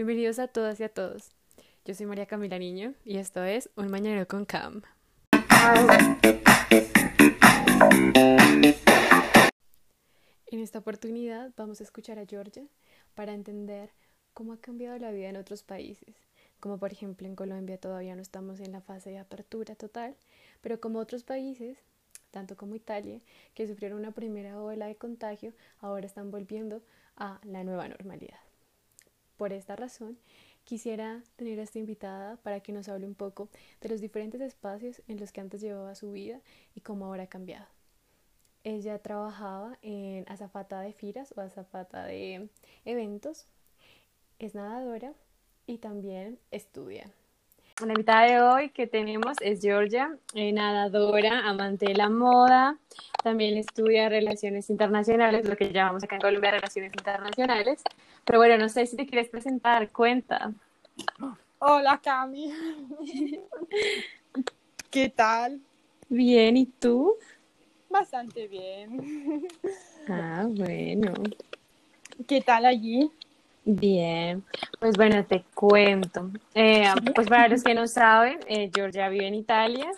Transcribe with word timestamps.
Bienvenidos 0.00 0.38
a 0.38 0.48
todas 0.48 0.80
y 0.80 0.84
a 0.84 0.88
todos. 0.88 1.28
Yo 1.84 1.94
soy 1.94 2.06
María 2.06 2.24
Camila 2.24 2.58
Niño 2.58 2.94
y 3.04 3.18
esto 3.18 3.44
es 3.44 3.68
Un 3.76 3.90
Mañanero 3.90 4.26
con 4.26 4.46
Cam. 4.46 4.80
En 10.46 10.58
esta 10.58 10.78
oportunidad 10.78 11.52
vamos 11.54 11.82
a 11.82 11.84
escuchar 11.84 12.18
a 12.18 12.24
Georgia 12.24 12.64
para 13.14 13.34
entender 13.34 13.90
cómo 14.32 14.54
ha 14.54 14.56
cambiado 14.56 14.98
la 14.98 15.10
vida 15.10 15.28
en 15.28 15.36
otros 15.36 15.62
países, 15.62 16.16
como 16.60 16.78
por 16.78 16.92
ejemplo 16.92 17.26
en 17.26 17.36
Colombia 17.36 17.76
todavía 17.76 18.16
no 18.16 18.22
estamos 18.22 18.60
en 18.60 18.72
la 18.72 18.80
fase 18.80 19.10
de 19.10 19.18
apertura 19.18 19.74
total, 19.74 20.16
pero 20.62 20.80
como 20.80 20.98
otros 20.98 21.24
países, 21.24 21.76
tanto 22.30 22.56
como 22.56 22.74
Italia, 22.74 23.20
que 23.52 23.66
sufrieron 23.66 23.98
una 23.98 24.12
primera 24.12 24.62
ola 24.62 24.86
de 24.86 24.96
contagio, 24.96 25.52
ahora 25.78 26.06
están 26.06 26.30
volviendo 26.30 26.80
a 27.16 27.38
la 27.44 27.64
nueva 27.64 27.86
normalidad. 27.86 28.49
Por 29.40 29.54
esta 29.54 29.74
razón, 29.74 30.18
quisiera 30.64 31.22
tener 31.36 31.58
a 31.60 31.62
esta 31.62 31.78
invitada 31.78 32.36
para 32.42 32.60
que 32.60 32.72
nos 32.72 32.90
hable 32.90 33.06
un 33.06 33.14
poco 33.14 33.48
de 33.80 33.88
los 33.88 34.02
diferentes 34.02 34.38
espacios 34.42 35.00
en 35.08 35.18
los 35.18 35.32
que 35.32 35.40
antes 35.40 35.62
llevaba 35.62 35.94
su 35.94 36.12
vida 36.12 36.40
y 36.74 36.82
cómo 36.82 37.06
ahora 37.06 37.22
ha 37.22 37.26
cambiado. 37.26 37.64
Ella 38.64 38.98
trabajaba 38.98 39.78
en 39.80 40.26
azafata 40.28 40.82
de 40.82 40.92
firas 40.92 41.32
o 41.38 41.40
azafata 41.40 42.04
de 42.04 42.50
eventos, 42.84 43.46
es 44.38 44.54
nadadora 44.54 45.14
y 45.66 45.78
también 45.78 46.38
estudia. 46.50 47.10
La 47.80 47.94
invitada 47.94 48.26
de 48.26 48.42
hoy 48.42 48.68
que 48.68 48.86
tenemos 48.86 49.38
es 49.40 49.62
Georgia, 49.62 50.18
eh, 50.34 50.52
nadadora, 50.52 51.48
amante 51.48 51.86
de 51.86 51.94
la 51.94 52.10
moda, 52.10 52.76
también 53.24 53.56
estudia 53.56 54.10
relaciones 54.10 54.68
internacionales, 54.68 55.48
lo 55.48 55.56
que 55.56 55.72
llamamos 55.72 56.04
acá 56.04 56.16
en 56.16 56.20
Colombia 56.20 56.50
relaciones 56.50 56.92
internacionales. 56.92 57.82
Pero 58.24 58.38
bueno, 58.38 58.58
no 58.58 58.68
sé 58.68 58.86
si 58.86 58.96
te 58.96 59.06
quieres 59.06 59.28
presentar, 59.28 59.90
cuenta. 59.90 60.52
Hola 61.58 62.00
Cami. 62.02 62.52
¿Qué 64.90 65.08
tal? 65.08 65.60
Bien, 66.08 66.56
¿y 66.56 66.66
tú? 66.66 67.14
Bastante 67.88 68.48
bien. 68.48 69.46
Ah, 70.08 70.46
bueno. 70.48 71.12
¿Qué 72.26 72.40
tal 72.40 72.66
allí? 72.66 73.10
Bien, 73.64 74.42
pues 74.78 74.96
bueno, 74.96 75.24
te 75.24 75.44
cuento. 75.54 76.30
Eh, 76.54 76.84
pues 77.14 77.28
para 77.28 77.48
los 77.48 77.62
que 77.62 77.74
no 77.74 77.86
saben, 77.86 78.40
eh, 78.46 78.70
Georgia 78.74 79.08
vive 79.08 79.26
en 79.26 79.34
Italia 79.34 79.92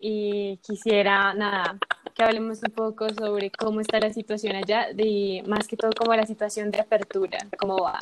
y 0.00 0.56
quisiera, 0.58 1.34
nada, 1.34 1.78
que 2.16 2.22
hablemos 2.22 2.62
un 2.62 2.72
poco 2.72 3.10
sobre 3.10 3.50
cómo 3.50 3.82
está 3.82 4.00
la 4.00 4.10
situación 4.10 4.56
allá, 4.56 4.88
y 4.96 5.42
más 5.46 5.68
que 5.68 5.76
todo 5.76 5.90
como 5.92 6.14
la 6.14 6.24
situación 6.24 6.70
de 6.70 6.80
apertura, 6.80 7.38
cómo 7.58 7.76
va. 7.76 8.00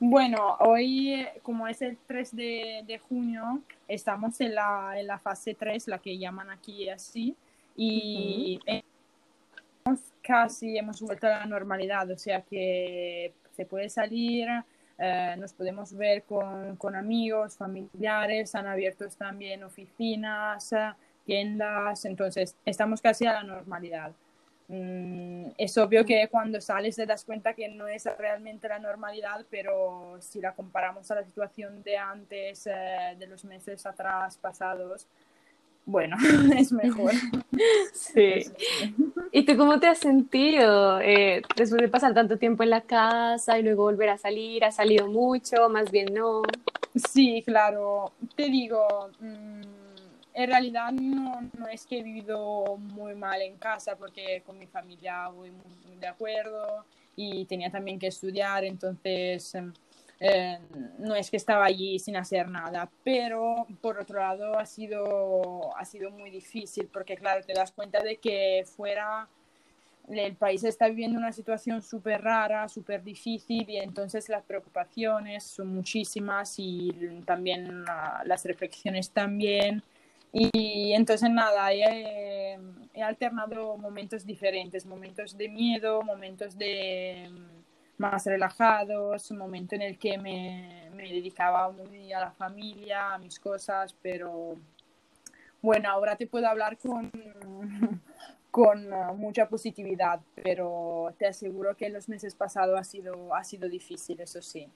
Bueno, 0.00 0.56
hoy, 0.60 1.26
como 1.42 1.68
es 1.68 1.82
el 1.82 1.98
3 2.06 2.34
de, 2.34 2.84
de 2.86 2.98
junio, 2.98 3.60
estamos 3.86 4.40
en 4.40 4.54
la, 4.54 4.94
en 4.96 5.06
la, 5.06 5.18
fase 5.18 5.54
3, 5.54 5.86
la 5.88 5.98
que 5.98 6.16
llaman 6.16 6.48
aquí 6.50 6.88
así, 6.88 7.36
y 7.76 8.58
casi 10.22 10.78
hemos 10.78 11.00
vuelto 11.02 11.26
a 11.26 11.30
la 11.30 11.46
normalidad, 11.46 12.10
o 12.10 12.16
sea 12.16 12.40
que 12.40 13.34
se 13.54 13.66
puede 13.66 13.90
salir, 13.90 14.48
eh, 14.98 15.36
nos 15.38 15.52
podemos 15.52 15.94
ver 15.94 16.22
con, 16.22 16.76
con, 16.76 16.96
amigos, 16.96 17.56
familiares, 17.56 18.54
han 18.54 18.66
abierto 18.66 19.06
también 19.10 19.62
oficinas, 19.62 20.72
tiendas, 21.24 22.04
entonces 22.04 22.56
estamos 22.64 23.00
casi 23.00 23.26
a 23.26 23.34
la 23.34 23.42
normalidad. 23.42 24.12
Mm, 24.68 25.48
es 25.58 25.76
obvio 25.76 26.04
que 26.04 26.28
cuando 26.30 26.60
sales 26.60 26.96
te 26.96 27.04
das 27.04 27.24
cuenta 27.24 27.52
que 27.52 27.68
no 27.68 27.88
es 27.88 28.04
realmente 28.18 28.68
la 28.68 28.78
normalidad, 28.78 29.44
pero 29.50 30.16
si 30.20 30.40
la 30.40 30.52
comparamos 30.54 31.10
a 31.10 31.16
la 31.16 31.24
situación 31.24 31.82
de 31.82 31.98
antes, 31.98 32.66
eh, 32.66 33.16
de 33.18 33.26
los 33.26 33.44
meses 33.44 33.84
atrás 33.84 34.38
pasados, 34.38 35.06
bueno, 35.84 36.16
es 36.56 36.72
mejor. 36.72 37.12
Sí. 37.92 38.44
¿Y 39.30 39.44
tú 39.44 39.56
cómo 39.56 39.78
te 39.78 39.86
has 39.86 39.98
sentido 39.98 41.00
eh, 41.00 41.42
después 41.56 41.80
de 41.80 41.88
pasar 41.88 42.14
tanto 42.14 42.38
tiempo 42.38 42.62
en 42.62 42.70
la 42.70 42.80
casa 42.80 43.58
y 43.58 43.62
luego 43.62 43.84
volver 43.84 44.08
a 44.08 44.18
salir? 44.18 44.64
¿Has 44.64 44.76
salido 44.76 45.06
mucho? 45.06 45.68
Más 45.68 45.90
bien 45.90 46.12
no. 46.12 46.42
Sí, 46.94 47.42
claro. 47.44 48.12
Te 48.36 48.44
digo, 48.44 49.10
mm, 49.20 49.81
en 50.34 50.48
realidad 50.48 50.92
no, 50.92 51.50
es 51.70 51.86
que 51.86 51.98
he 51.98 52.02
vivido 52.02 52.76
muy 52.76 53.14
mal 53.14 53.40
en 53.42 53.56
casa 53.56 53.96
porque 53.96 54.42
con 54.46 54.58
mi 54.58 54.66
familia 54.66 55.28
voy 55.28 55.50
muy 55.50 55.96
de 55.96 56.06
acuerdo 56.06 56.84
y 57.16 57.44
tenía 57.44 57.70
también 57.70 57.98
que 57.98 58.06
estudiar, 58.06 58.64
entonces 58.64 59.54
em, 59.54 59.72
eh, 60.20 60.58
no 60.98 61.14
es 61.14 61.30
que 61.30 61.36
estaba 61.36 61.64
allí 61.64 61.98
sin 61.98 62.16
hacer 62.16 62.48
nada, 62.48 62.88
pero 63.04 63.66
por 63.80 63.98
otro 63.98 64.20
lado 64.20 64.58
ha 64.58 64.66
sido, 64.66 65.76
ha 65.76 65.84
sido 65.84 66.10
muy 66.10 66.30
difícil 66.30 66.88
porque 66.92 67.16
claro, 67.16 67.44
te 67.44 67.52
das 67.52 67.72
cuenta 67.72 68.02
de 68.02 68.16
que 68.16 68.64
fuera 68.64 69.28
el 70.08 70.34
país 70.34 70.64
está 70.64 70.88
viviendo 70.88 71.18
una 71.18 71.32
situación 71.32 71.82
súper 71.82 72.22
rara, 72.22 72.68
súper 72.68 73.02
difícil 73.02 73.68
y 73.68 73.76
entonces 73.76 74.28
las 74.28 74.42
preocupaciones 74.42 75.44
son 75.44 75.68
muchísimas 75.68 76.54
y 76.58 77.22
también 77.24 77.84
las 78.24 78.44
reflexiones 78.44 79.10
también. 79.10 79.82
Y 80.32 80.92
entonces 80.94 81.30
nada, 81.30 81.72
he, 81.72 82.58
he 82.94 83.02
alternado 83.02 83.76
momentos 83.76 84.24
diferentes, 84.24 84.86
momentos 84.86 85.36
de 85.36 85.48
miedo, 85.48 86.02
momentos 86.02 86.56
de 86.56 87.30
más 87.98 88.24
relajados, 88.26 89.30
un 89.30 89.38
momento 89.38 89.74
en 89.74 89.82
el 89.82 89.98
que 89.98 90.16
me, 90.18 90.88
me, 90.94 91.04
dedicaba 91.04 91.70
muy 91.70 92.12
a 92.12 92.20
la 92.20 92.30
familia, 92.32 93.14
a 93.14 93.18
mis 93.18 93.38
cosas, 93.38 93.94
pero 94.02 94.56
bueno, 95.60 95.90
ahora 95.90 96.16
te 96.16 96.26
puedo 96.26 96.48
hablar 96.48 96.78
con, 96.78 97.12
con 98.50 98.88
mucha 99.18 99.48
positividad, 99.48 100.20
pero 100.42 101.14
te 101.18 101.26
aseguro 101.26 101.76
que 101.76 101.90
los 101.90 102.08
meses 102.08 102.34
pasados 102.34 102.78
ha 102.78 102.84
sido, 102.84 103.34
ha 103.34 103.44
sido 103.44 103.68
difícil, 103.68 104.20
eso 104.20 104.42
sí. 104.42 104.66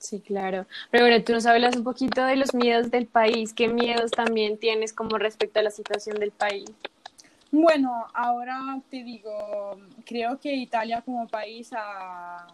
Sí, 0.00 0.20
claro. 0.20 0.66
Pero 0.90 1.04
bueno, 1.04 1.22
tú 1.22 1.34
nos 1.34 1.44
hablas 1.44 1.76
un 1.76 1.84
poquito 1.84 2.24
de 2.24 2.34
los 2.34 2.54
miedos 2.54 2.90
del 2.90 3.06
país. 3.06 3.52
¿Qué 3.52 3.68
miedos 3.68 4.10
también 4.10 4.56
tienes 4.58 4.94
como 4.94 5.18
respecto 5.18 5.60
a 5.60 5.62
la 5.62 5.70
situación 5.70 6.18
del 6.18 6.32
país? 6.32 6.70
Bueno, 7.52 8.06
ahora 8.14 8.80
te 8.88 9.04
digo, 9.04 9.78
creo 10.06 10.40
que 10.40 10.54
Italia 10.54 11.02
como 11.02 11.28
país 11.28 11.70
ha, 11.74 12.46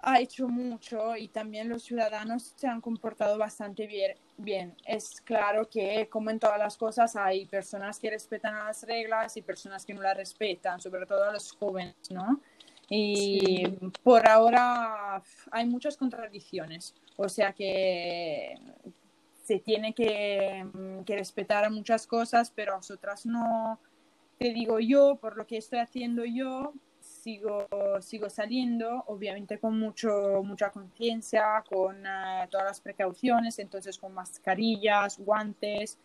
ha 0.00 0.20
hecho 0.20 0.48
mucho 0.48 1.16
y 1.16 1.28
también 1.28 1.68
los 1.68 1.84
ciudadanos 1.84 2.54
se 2.56 2.66
han 2.66 2.80
comportado 2.80 3.38
bastante 3.38 3.86
bien, 3.86 4.16
bien. 4.36 4.74
Es 4.84 5.20
claro 5.20 5.68
que, 5.68 6.08
como 6.08 6.30
en 6.30 6.40
todas 6.40 6.58
las 6.58 6.76
cosas, 6.76 7.14
hay 7.14 7.46
personas 7.46 8.00
que 8.00 8.10
respetan 8.10 8.56
las 8.56 8.82
reglas 8.82 9.36
y 9.36 9.42
personas 9.42 9.84
que 9.84 9.94
no 9.94 10.02
las 10.02 10.16
respetan, 10.16 10.80
sobre 10.80 11.06
todo 11.06 11.22
a 11.22 11.32
los 11.32 11.52
jóvenes, 11.52 11.94
¿no? 12.10 12.40
Y 12.88 13.66
por 14.02 14.28
ahora 14.28 15.22
hay 15.50 15.66
muchas 15.66 15.96
contradicciones. 15.96 16.94
O 17.16 17.28
sea 17.28 17.52
que 17.52 18.54
se 19.42 19.58
tiene 19.60 19.94
que, 19.94 20.64
mm, 20.72 21.04
que, 21.04 21.16
respetar 21.16 21.70
muchas 21.70 22.06
cosas, 22.06 22.52
pero 22.54 22.74
a 22.74 22.78
otras 22.78 23.26
no. 23.26 23.80
Te 24.38 24.52
digo 24.52 24.80
yo, 24.80 25.16
por 25.16 25.36
lo 25.36 25.46
que 25.46 25.56
estoy 25.56 25.78
haciendo 25.78 26.24
yo, 26.24 26.74
sigo, 27.00 27.66
sigo 28.00 28.28
saliendo, 28.28 29.04
obviamente 29.06 29.58
con 29.58 29.78
mucho, 29.78 30.42
mucha 30.44 30.70
conciencia, 30.70 31.64
con 31.68 31.96
uh, 32.00 32.48
todas 32.50 32.66
las 32.66 32.80
precauciones, 32.80 33.58
entonces 33.58 33.98
con 33.98 34.12
mascarillas, 34.14 35.18
guantes. 35.18 35.98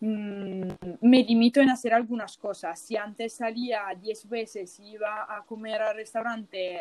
Mm, 0.00 0.68
me 1.00 1.22
limito 1.24 1.60
en 1.60 1.70
hacer 1.70 1.94
algunas 1.94 2.36
cosas. 2.36 2.78
Si 2.78 2.96
antes 2.96 3.34
salía 3.34 3.84
10 3.98 4.28
veces 4.28 4.78
y 4.80 4.92
iba 4.92 5.22
a 5.28 5.42
comer 5.44 5.80
al 5.82 5.96
restaurante 5.96 6.80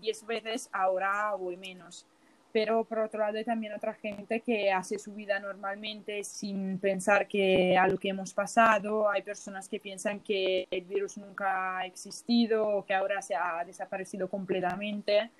10 0.00 0.22
uh, 0.22 0.26
veces, 0.26 0.70
ahora 0.72 1.34
voy 1.34 1.56
menos 1.56 2.06
pero 2.52 2.84
por 2.84 2.98
otro 2.98 3.20
lado 3.20 3.38
hay 3.38 3.44
también 3.44 3.72
otra 3.72 3.94
gente 3.94 4.40
que 4.40 4.70
hace 4.70 4.98
su 4.98 5.14
vida 5.14 5.40
normalmente 5.40 6.22
sin 6.22 6.78
pensar 6.78 7.26
que 7.26 7.76
a 7.76 7.88
lo 7.88 7.96
que 7.96 8.10
hemos 8.10 8.34
pasado, 8.34 9.08
hay 9.08 9.22
personas 9.22 9.68
que 9.68 9.80
piensan 9.80 10.20
que 10.20 10.68
el 10.70 10.84
virus 10.84 11.16
nunca 11.16 11.78
ha 11.78 11.86
existido 11.86 12.68
o 12.68 12.84
que 12.84 12.92
ahora 12.92 13.22
se 13.22 13.34
ha 13.34 13.64
desaparecido 13.64 14.28
completamente. 14.28 15.30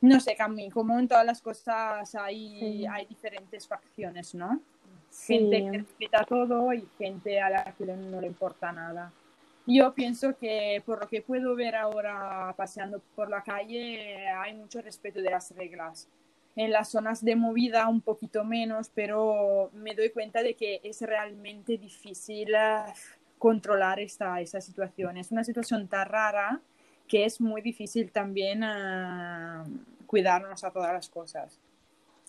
No 0.00 0.20
sé, 0.20 0.36
Cami, 0.36 0.70
como 0.70 0.98
en 0.98 1.08
todas 1.08 1.26
las 1.26 1.42
cosas 1.42 2.14
hay, 2.14 2.60
sí. 2.60 2.86
hay 2.86 3.06
diferentes 3.06 3.66
facciones, 3.66 4.34
¿no? 4.34 4.60
Sí. 5.16 5.38
Gente 5.38 5.62
que 5.62 5.78
respeta 5.78 6.24
todo 6.24 6.72
y 6.72 6.86
gente 6.98 7.40
a 7.40 7.50
la 7.50 7.74
que 7.76 7.86
no 7.86 8.20
le 8.20 8.26
importa 8.26 8.70
nada. 8.70 9.12
Yo 9.66 9.92
pienso 9.94 10.36
que 10.36 10.82
por 10.84 11.00
lo 11.00 11.08
que 11.08 11.22
puedo 11.22 11.56
ver 11.56 11.74
ahora 11.74 12.54
paseando 12.56 13.00
por 13.16 13.28
la 13.28 13.42
calle 13.42 14.28
hay 14.28 14.54
mucho 14.54 14.80
respeto 14.80 15.20
de 15.20 15.30
las 15.30 15.50
reglas 15.56 16.06
en 16.54 16.70
las 16.70 16.90
zonas 16.90 17.24
de 17.24 17.34
movida 17.34 17.88
un 17.88 18.00
poquito 18.00 18.44
menos, 18.44 18.90
pero 18.94 19.70
me 19.74 19.94
doy 19.94 20.10
cuenta 20.10 20.42
de 20.42 20.54
que 20.54 20.80
es 20.82 21.02
realmente 21.02 21.76
difícil 21.76 22.48
uh, 22.54 22.90
controlar 23.38 24.00
esta, 24.00 24.40
esta 24.40 24.60
situación. 24.60 25.16
Es 25.16 25.30
una 25.30 25.44
situación 25.44 25.88
tan 25.88 26.08
rara 26.08 26.60
que 27.08 27.24
es 27.24 27.40
muy 27.40 27.60
difícil 27.60 28.10
también 28.10 28.62
uh, 28.62 29.64
cuidarnos 30.06 30.62
a 30.64 30.70
todas 30.70 30.92
las 30.92 31.08
cosas. 31.08 31.58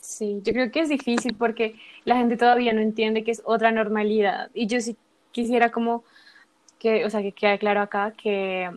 Sí, 0.08 0.42
yo 0.44 0.54
creo 0.54 0.72
que 0.72 0.80
es 0.80 0.88
difícil 0.90 1.36
porque 1.36 1.76
la 2.06 2.16
gente 2.16 2.38
todavía 2.38 2.72
no 2.72 2.80
entiende 2.80 3.26
que 3.26 3.32
es 3.32 3.42
otra 3.44 3.72
normalidad. 3.72 4.50
Y 4.54 4.66
yo 4.68 4.80
sí 4.80 4.96
quisiera 5.34 5.70
como 5.70 6.06
que, 6.80 7.04
o 7.06 7.10
sea, 7.10 7.22
que 7.22 7.34
quede 7.34 7.60
claro 7.60 7.82
acá 7.82 8.14
que 8.14 8.72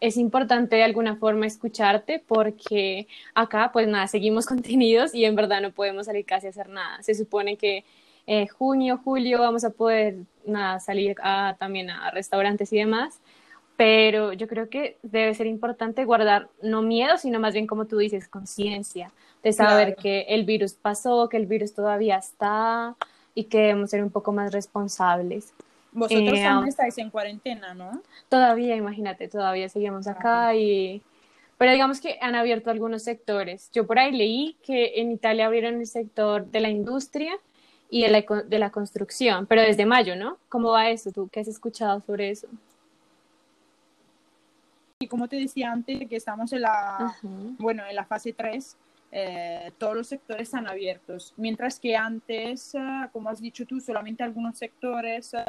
es 0.00 0.16
importante 0.16 0.76
de 0.76 0.84
alguna 0.84 1.16
forma 1.16 1.46
escucharte 1.46 2.24
porque 2.26 3.06
acá 3.34 3.70
pues 3.70 3.86
nada, 3.86 4.06
seguimos 4.08 4.46
contenidos 4.52 5.14
y 5.14 5.26
en 5.26 5.36
verdad 5.36 5.60
no 5.60 5.72
podemos 5.72 6.06
salir 6.06 6.24
casi 6.24 6.46
a 6.46 6.50
hacer 6.50 6.70
nada. 6.70 7.02
Se 7.02 7.14
supone 7.14 7.58
que 7.58 7.84
eh, 8.26 8.48
junio, 8.48 8.98
julio 9.04 9.40
vamos 9.40 9.64
a 9.64 9.70
poder 9.70 10.16
nada, 10.46 10.80
salir 10.80 11.16
a, 11.22 11.54
también 11.58 11.90
a 11.90 12.10
restaurantes 12.12 12.72
y 12.72 12.78
demás, 12.78 13.20
pero 13.76 14.32
yo 14.32 14.48
creo 14.48 14.70
que 14.70 14.96
debe 15.02 15.34
ser 15.34 15.46
importante 15.46 16.06
guardar 16.06 16.48
no 16.62 16.80
miedo, 16.80 17.18
sino 17.18 17.40
más 17.40 17.52
bien 17.52 17.66
como 17.66 17.86
tú 17.86 17.98
dices, 17.98 18.26
conciencia, 18.26 19.12
de 19.42 19.52
saber 19.52 19.96
que 19.96 20.22
el 20.28 20.44
virus 20.44 20.74
pasó, 20.74 21.28
que 21.28 21.36
el 21.36 21.46
virus 21.46 21.74
todavía 21.74 22.16
está 22.16 22.96
y 23.34 23.44
que 23.44 23.58
debemos 23.58 23.90
ser 23.90 24.02
un 24.02 24.10
poco 24.10 24.32
más 24.32 24.52
responsables. 24.52 25.52
Vosotros 25.92 26.38
eh, 26.38 26.42
también 26.42 26.68
estáis 26.68 26.96
en 26.98 27.10
cuarentena, 27.10 27.74
¿no? 27.74 28.02
Todavía, 28.28 28.76
imagínate, 28.76 29.28
todavía 29.28 29.68
seguimos 29.68 30.06
acá 30.06 30.54
y... 30.54 31.02
Pero 31.58 31.72
digamos 31.72 32.00
que 32.00 32.18
han 32.20 32.34
abierto 32.34 32.70
algunos 32.70 33.02
sectores. 33.02 33.70
Yo 33.72 33.86
por 33.86 33.98
ahí 33.98 34.10
leí 34.10 34.56
que 34.64 35.00
en 35.00 35.12
Italia 35.12 35.46
abrieron 35.46 35.74
el 35.76 35.86
sector 35.86 36.46
de 36.46 36.60
la 36.60 36.70
industria 36.70 37.32
y 37.88 38.02
de 38.02 38.08
la, 38.08 38.24
de 38.44 38.58
la 38.58 38.70
construcción, 38.70 39.46
pero 39.46 39.62
desde 39.62 39.86
mayo, 39.86 40.16
¿no? 40.16 40.38
¿Cómo 40.48 40.70
va 40.70 40.88
eso? 40.88 41.12
¿Tú 41.12 41.28
qué 41.30 41.40
has 41.40 41.48
escuchado 41.48 42.00
sobre 42.00 42.30
eso? 42.30 42.48
Y 44.98 45.06
como 45.08 45.28
te 45.28 45.36
decía 45.36 45.70
antes, 45.70 46.08
que 46.08 46.16
estamos 46.16 46.52
en 46.52 46.62
la, 46.62 47.16
bueno, 47.58 47.84
en 47.86 47.94
la 47.94 48.04
fase 48.04 48.32
3, 48.32 48.76
eh, 49.14 49.70
todos 49.76 49.94
los 49.94 50.06
sectores 50.08 50.48
están 50.48 50.66
abiertos, 50.66 51.34
mientras 51.36 51.78
que 51.78 51.94
antes, 51.94 52.74
eh, 52.74 52.78
como 53.12 53.28
has 53.28 53.42
dicho 53.42 53.66
tú, 53.66 53.78
solamente 53.78 54.22
algunos 54.22 54.56
sectores, 54.56 55.34
eh, 55.34 55.44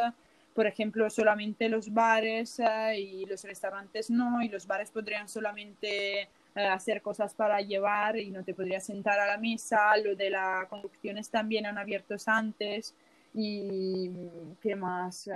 por 0.53 0.67
ejemplo, 0.67 1.09
solamente 1.09 1.69
los 1.69 1.91
bares 1.91 2.61
y 2.95 3.25
los 3.25 3.43
restaurantes 3.43 4.11
no, 4.11 4.41
y 4.41 4.49
los 4.49 4.67
bares 4.67 4.91
podrían 4.91 5.27
solamente 5.27 6.29
hacer 6.53 7.01
cosas 7.01 7.33
para 7.33 7.59
llevar 7.61 8.17
y 8.17 8.29
no 8.29 8.43
te 8.43 8.53
podrías 8.53 8.85
sentar 8.85 9.19
a 9.19 9.25
la 9.25 9.37
mesa, 9.39 9.97
lo 9.97 10.15
de 10.15 10.29
las 10.29 10.67
conducciones 10.67 11.27
también 11.29 11.65
han 11.65 11.79
abiertos 11.79 12.27
antes. 12.27 12.93
Y 13.33 14.11
qué 14.61 14.75
más 14.75 15.27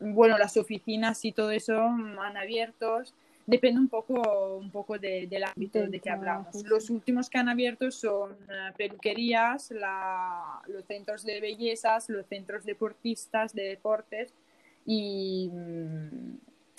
bueno, 0.00 0.38
las 0.38 0.56
oficinas 0.56 1.24
y 1.24 1.32
todo 1.32 1.50
eso 1.50 1.80
han 1.80 2.36
abiertos. 2.36 3.14
Depende 3.48 3.80
un 3.80 3.88
poco, 3.88 4.58
un 4.58 4.70
poco 4.70 4.98
del 4.98 5.42
ámbito 5.42 5.78
de 5.86 6.00
que 6.00 6.10
hablamos. 6.10 6.62
Los 6.64 6.90
últimos 6.90 7.30
que 7.30 7.38
han 7.38 7.48
abierto 7.48 7.90
son 7.90 8.32
eh, 8.32 8.72
peluquerías, 8.76 9.72
los 10.66 10.84
centros 10.84 11.24
de 11.24 11.40
bellezas, 11.40 12.10
los 12.10 12.26
centros 12.26 12.66
deportistas, 12.66 13.54
de 13.54 13.62
deportes 13.62 14.34
y, 14.84 15.50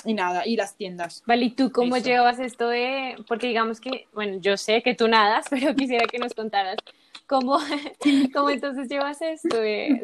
y 0.06 0.14
nada, 0.14 0.46
y 0.46 0.58
las 0.58 0.76
tiendas. 0.76 1.24
Vale, 1.26 1.46
¿y 1.46 1.50
tú 1.50 1.72
cómo 1.72 1.98
llevas 1.98 2.38
esto 2.38 2.70
de, 2.70 3.16
porque 3.28 3.48
digamos 3.48 3.82
que, 3.82 4.06
bueno, 4.14 4.38
yo 4.40 4.56
sé 4.56 4.84
que 4.84 4.94
tú 4.94 5.08
nadas, 5.08 5.48
pero 5.50 5.74
quisiera 5.74 6.06
que 6.06 6.20
nos 6.20 6.36
contaras 6.36 6.78
¿Cómo, 7.30 7.60
¿Cómo, 8.34 8.50
entonces 8.50 8.90
llevas 8.90 9.22
esto? 9.22 9.58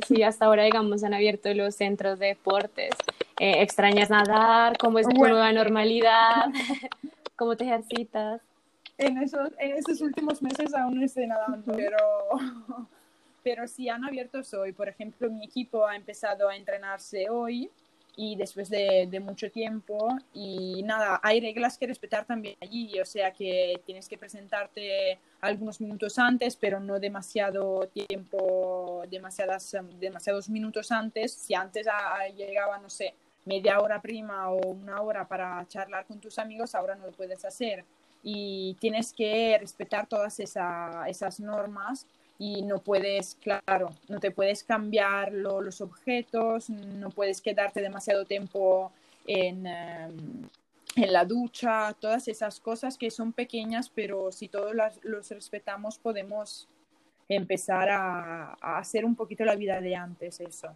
si 0.08 0.22
hasta 0.22 0.46
ahora, 0.46 0.64
digamos, 0.64 1.04
han 1.04 1.16
abierto 1.16 1.52
los 1.56 1.76
centros 1.76 2.20
de 2.20 2.28
deportes, 2.28 2.92
eh, 3.40 3.64
¿extrañas 3.64 4.12
nadar? 4.12 4.78
¿Cómo 4.78 5.00
es 5.00 5.08
tu 5.08 5.18
nueva 5.18 5.52
normalidad? 5.52 6.46
¿Cómo 7.36 7.58
te 7.58 7.66
ejercitas? 7.66 8.42
En 8.98 9.18
esos, 9.18 9.50
en 9.58 9.76
esos 9.76 10.00
últimos 10.02 10.42
meses 10.42 10.74
aún 10.74 11.00
no 11.00 11.06
estoy 11.06 11.28
nadando, 11.28 11.74
pero, 11.74 11.98
pero 13.44 13.68
sí 13.68 13.90
han 13.90 14.06
abierto 14.06 14.40
hoy. 14.58 14.72
Por 14.72 14.88
ejemplo, 14.88 15.30
mi 15.30 15.44
equipo 15.44 15.86
ha 15.86 15.96
empezado 15.96 16.48
a 16.48 16.56
entrenarse 16.56 17.30
hoy 17.30 17.70
y 18.18 18.36
después 18.36 18.70
de, 18.70 19.20
mucho 19.22 19.52
tiempo 19.52 20.08
y 20.34 20.84
nada, 20.84 21.20
hay 21.24 21.42
reglas 21.42 21.78
que 21.78 21.88
respetar 21.88 22.26
también 22.26 22.56
allí, 22.62 23.00
o 23.00 23.06
sea 23.06 23.32
que 23.32 23.82
tienes 23.86 24.08
que 24.08 24.18
presentarte 24.18 25.20
algunos 25.42 25.82
minutos 25.82 26.18
antes, 26.20 26.56
pero 26.56 26.80
no 26.80 27.00
demasiado 27.00 27.88
tiempo, 27.88 29.04
demasiadas, 29.10 29.76
demasiados 30.00 30.50
minutos 30.50 30.92
antes. 30.92 31.34
Si 31.34 31.54
antes 31.54 31.88
llegaba, 32.36 32.78
no 32.78 32.90
sé, 32.90 33.14
media 33.46 33.80
hora 33.80 34.02
prima 34.02 34.50
o 34.50 34.68
una 34.68 35.02
hora 35.02 35.28
para 35.28 35.66
charlar 35.68 36.06
con 36.06 36.20
tus 36.20 36.40
amigos, 36.40 36.76
ahora 36.76 36.96
no 36.96 37.08
lo 37.08 37.12
puedes 37.12 37.44
hacer. 37.46 37.86
Y 38.24 38.76
tienes 38.80 39.14
que 39.14 39.58
respetar 39.60 40.08
todas 40.08 40.40
esa, 40.40 41.06
esas 41.08 41.40
normas 41.40 42.08
y 42.38 42.62
no 42.64 42.80
puedes, 42.80 43.36
claro, 43.36 43.92
no 44.10 44.20
te 44.20 44.32
puedes 44.32 44.64
cambiar 44.64 45.32
los 45.32 45.82
objetos, 45.82 46.70
no 46.70 47.10
puedes 47.10 47.42
quedarte 47.42 47.82
demasiado 47.82 48.26
tiempo 48.26 48.92
en, 49.26 49.66
em, 49.66 50.50
en, 50.96 51.14
la 51.14 51.26
ducha, 51.26 51.96
todas 52.00 52.28
esas 52.28 52.60
cosas 52.60 52.98
que 52.98 53.10
son 53.12 53.34
pequeñas, 53.34 53.90
pero 53.90 54.32
si 54.32 54.48
todos 54.48 54.74
los 55.04 55.30
respetamos 55.30 55.98
podemos 55.98 56.68
empezar 57.28 57.90
a 57.90 58.54
hacer 58.78 59.06
un 59.06 59.16
poquito 59.16 59.46
la 59.46 59.56
vida 59.56 59.82
de 59.82 59.96
antes, 59.96 60.40
eso. 60.40 60.76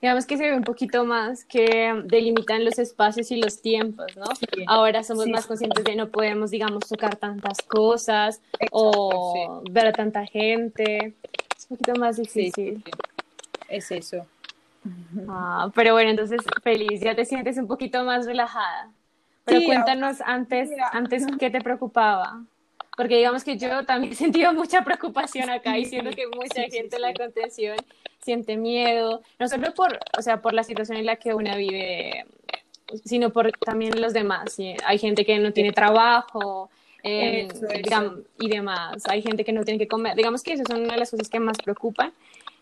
Digamos 0.00 0.26
que 0.26 0.36
se 0.36 0.50
ve 0.50 0.56
un 0.56 0.64
poquito 0.64 1.04
más 1.04 1.44
que 1.44 2.02
delimitan 2.04 2.64
los 2.64 2.78
espacios 2.78 3.30
y 3.30 3.36
los 3.36 3.62
tiempos, 3.62 4.16
¿no? 4.16 4.24
Ahora 4.66 5.02
somos 5.02 5.26
más 5.28 5.46
conscientes 5.46 5.84
de 5.84 5.96
no 5.96 6.08
podemos, 6.08 6.50
digamos, 6.50 6.88
tocar 6.88 7.16
tantas 7.16 7.58
cosas 7.62 8.40
o 8.70 9.62
ver 9.70 9.86
a 9.86 9.92
tanta 9.92 10.26
gente. 10.26 11.14
Es 11.56 11.66
un 11.70 11.76
poquito 11.76 11.98
más 11.98 12.16
difícil. 12.16 12.84
Es 13.68 13.90
eso. 13.90 14.26
Ah, 15.28 15.70
pero 15.74 15.92
bueno, 15.92 16.10
entonces 16.10 16.40
feliz, 16.62 17.00
ya 17.00 17.14
te 17.14 17.24
sientes 17.24 17.56
un 17.56 17.66
poquito 17.66 18.04
más 18.04 18.26
relajada. 18.26 18.90
Pero 19.44 19.64
cuéntanos 19.66 20.20
antes, 20.20 20.70
antes 20.92 21.26
qué 21.38 21.50
te 21.50 21.60
preocupaba. 21.60 22.42
Porque 22.96 23.16
digamos 23.16 23.42
que 23.42 23.56
yo 23.56 23.84
también 23.84 24.12
he 24.12 24.16
sentido 24.16 24.52
mucha 24.52 24.84
preocupación 24.84 25.48
acá 25.50 25.78
y 25.78 25.86
siento 25.86 26.10
que 26.10 26.26
mucha 26.26 26.62
gente 26.64 26.96
en 26.96 27.02
la 27.02 27.14
contención 27.14 27.76
siente 28.20 28.56
miedo, 28.56 29.22
no 29.38 29.48
solo 29.48 29.72
por, 29.74 29.98
o 30.16 30.22
sea, 30.22 30.40
por 30.40 30.52
la 30.52 30.62
situación 30.62 30.98
en 30.98 31.06
la 31.06 31.16
que 31.16 31.34
una 31.34 31.56
vive, 31.56 32.26
sino 33.04 33.30
por 33.30 33.50
también 33.52 34.00
los 34.00 34.12
demás. 34.12 34.56
Hay 34.84 34.98
gente 34.98 35.24
que 35.24 35.38
no 35.38 35.52
tiene 35.52 35.72
trabajo 35.72 36.70
eh, 37.02 37.48
y 38.38 38.48
demás, 38.48 39.02
hay 39.08 39.22
gente 39.22 39.44
que 39.44 39.52
no 39.52 39.64
tiene 39.64 39.78
que 39.78 39.88
comer. 39.88 40.16
Digamos 40.16 40.42
que 40.42 40.52
esas 40.52 40.68
son 40.68 40.82
una 40.82 40.92
de 40.94 41.00
las 41.00 41.10
cosas 41.10 41.28
que 41.28 41.40
más 41.40 41.58
preocupan. 41.58 42.12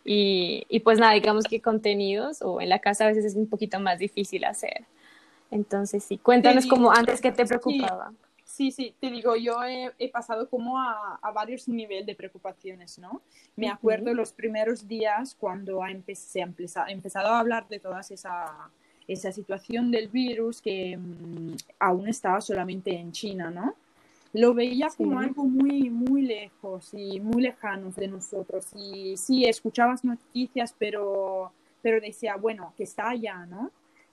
Y, 0.02 0.64
y 0.70 0.80
pues 0.80 0.98
nada, 0.98 1.12
digamos 1.12 1.44
que 1.44 1.60
contenidos 1.60 2.40
o 2.40 2.60
en 2.62 2.70
la 2.70 2.78
casa 2.78 3.04
a 3.04 3.08
veces 3.08 3.26
es 3.26 3.34
un 3.34 3.48
poquito 3.48 3.78
más 3.80 3.98
difícil 3.98 4.44
hacer. 4.44 4.84
Entonces, 5.50 6.04
sí, 6.04 6.16
cuéntanos 6.16 6.66
como 6.66 6.90
antes 6.90 7.20
que 7.20 7.32
te 7.32 7.44
preocupaba. 7.44 8.10
Sí, 8.10 8.16
sí, 8.70 8.94
te 9.00 9.10
digo, 9.10 9.36
yo 9.36 9.62
he, 9.64 10.08
pasado 10.10 10.48
como 10.48 10.78
a, 10.78 11.18
varios 11.32 11.66
niveles 11.68 12.04
de 12.04 12.14
preocupaciones, 12.14 12.98
¿no? 12.98 13.22
Me 13.56 13.68
acuerdo 13.70 14.12
los 14.12 14.32
primeros 14.32 14.86
días 14.86 15.34
cuando 15.38 15.82
ha 15.82 15.90
se 16.14 16.42
ha 16.42 16.44
empezado, 16.88 17.28
a 17.28 17.38
hablar 17.38 17.66
de 17.68 17.78
toda 17.78 18.00
esa, 18.00 18.70
esa 19.08 19.32
situación 19.32 19.90
del 19.90 20.08
virus 20.08 20.60
que 20.60 20.96
mm, 20.96 21.56
aún 21.78 22.08
estaba 22.08 22.40
solamente 22.40 22.90
en 22.90 23.12
China, 23.12 23.50
¿no? 23.50 23.74
Lo 24.32 24.52
veía 24.52 24.88
como 24.96 25.18
algo 25.18 25.44
muy, 25.44 25.88
muy 25.88 26.22
lejos 26.22 26.92
y 26.92 27.18
muy 27.18 27.42
lejano 27.42 27.90
de 27.96 28.08
nosotros. 28.08 28.66
Y 28.76 29.16
sí, 29.16 29.44
escuchabas 29.44 30.04
noticias, 30.04 30.74
pero, 30.78 31.52
pero 31.82 32.00
decía, 32.00 32.36
bueno, 32.36 32.72
que 32.76 32.84
está 32.84 33.10
allá, 33.10 33.46
¿no? 33.46 33.70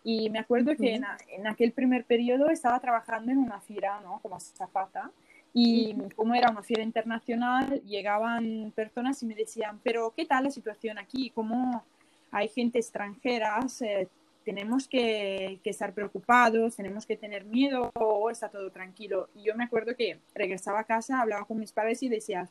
Y 0.10 0.30
me 0.30 0.40
acuerdo 0.40 0.74
que 0.78 0.96
en, 0.96 1.48
aquel 1.48 1.74
primer 1.74 2.06
periodo 2.06 2.50
estaba 2.50 2.80
trabajando 2.80 3.30
en 3.30 3.40
una 3.40 3.60
fira, 3.60 4.00
¿no? 4.00 4.20
Como 4.22 4.40
zafata. 4.40 5.12
Y 5.54 5.98
como 6.16 6.34
era 6.34 6.50
una 6.50 6.64
fiera 6.64 6.82
internacional, 6.82 7.82
llegaban 7.84 8.72
personas 8.74 9.22
y 9.22 9.26
me 9.26 9.36
decían, 9.36 9.82
pero 9.84 10.14
¿qué 10.16 10.26
tal 10.26 10.46
la 10.46 10.52
situación 10.52 10.98
aquí? 10.98 11.30
¿Cómo 11.32 11.84
hay 12.32 12.48
gente 12.48 12.80
extranjera? 12.80 13.60
Eh, 13.82 14.08
¿Tenemos 14.46 14.88
que, 14.88 15.60
que, 15.62 15.72
estar 15.72 15.92
preocupados? 15.92 16.78
¿Tenemos 16.78 17.06
que 17.06 17.18
tener 17.18 17.44
miedo? 17.44 17.92
¿O 17.96 18.30
está 18.30 18.48
todo 18.48 18.72
tranquilo? 18.72 19.28
Y 19.36 19.44
yo 19.44 19.56
me 19.56 19.66
acuerdo 19.66 19.94
que 19.94 20.20
regresaba 20.34 20.80
a 20.80 20.84
casa, 20.86 21.20
hablaba 21.20 21.44
con 21.44 21.60
mis 21.60 21.74
padres 21.74 22.02
y 22.02 22.08
decía, 22.08 22.50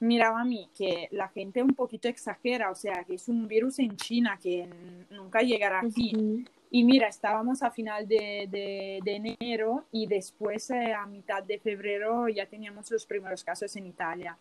miraba 0.00 0.40
a 0.40 0.44
mí 0.46 0.70
que 0.74 1.08
la 1.10 1.28
gente 1.28 1.62
un 1.62 1.74
poquito 1.74 2.08
exagera, 2.08 2.70
o 2.70 2.74
sea, 2.74 3.04
que 3.04 3.16
es 3.16 3.28
un 3.28 3.46
virus 3.46 3.78
en 3.78 3.94
China 3.98 4.38
que 4.42 4.66
nunca 5.10 5.40
llegará 5.40 5.80
aquí. 5.80 6.46
Y 6.70 6.84
mira, 6.84 7.08
estábamos 7.08 7.62
a 7.62 7.70
final 7.70 8.06
de, 8.06 8.48
de, 8.50 9.14
enero 9.40 9.86
y 9.90 10.06
después 10.06 10.70
eh, 10.70 10.92
a 10.92 11.06
mitad 11.06 11.42
de 11.42 11.58
febrero 11.58 12.28
ya 12.28 12.46
teníamos 12.46 12.90
los 12.90 13.06
primeros 13.06 13.42
casos 13.42 13.74
en 13.76 13.86
Italia. 13.86 14.36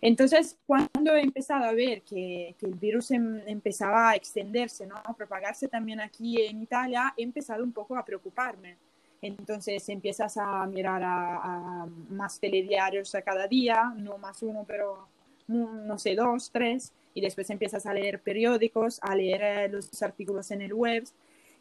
Entonces, 0.00 0.56
cuando 0.66 1.14
he 1.14 1.22
empezado 1.22 1.64
a 1.64 1.72
ver 1.72 2.02
que, 2.02 2.54
que 2.58 2.66
el 2.66 2.74
virus 2.74 3.10
em, 3.12 3.40
empezaba 3.46 4.10
a 4.10 4.16
extenderse, 4.16 4.86
¿no? 4.86 4.96
a 4.96 5.14
propagarse 5.14 5.68
también 5.68 6.00
aquí 6.00 6.40
en 6.42 6.62
Italia, 6.62 7.14
he 7.16 7.22
empezado 7.22 7.62
un 7.62 7.72
poco 7.72 7.96
a 7.96 8.04
preocuparme. 8.04 8.76
Entonces 9.20 9.88
empiezas 9.88 10.36
a 10.36 10.64
mirar 10.66 11.02
a, 11.04 11.86
más 12.10 12.38
telediarios 12.38 13.14
a 13.14 13.22
cada 13.22 13.48
día, 13.48 13.92
no 13.96 14.18
más 14.18 14.42
uno, 14.42 14.64
pero 14.66 15.08
no 15.48 15.98
sé, 15.98 16.14
dos, 16.14 16.50
tres, 16.52 16.92
y 17.14 17.20
después 17.20 17.50
empiezas 17.50 17.86
a 17.86 17.94
leer 17.94 18.20
periódicos, 18.20 19.00
a 19.02 19.14
leer 19.16 19.42
eh, 19.42 19.68
los 19.68 20.02
artículos 20.02 20.50
en 20.50 20.62
el 20.62 20.74
web 20.74 21.04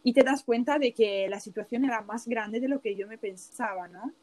y 0.04 0.14
te 0.14 0.24
das 0.24 0.44
cuenta 0.44 0.80
de 0.80 0.94
que 0.94 1.28
la 1.30 1.40
situación 1.40 1.86
era 1.86 2.02
más 2.02 2.28
grande 2.28 2.60
de 2.60 2.68
lo 2.68 2.82
que 2.82 2.96
yo 2.96 3.08
me 3.08 3.18
pensaba, 3.18 3.88
¿no? 3.88 4.14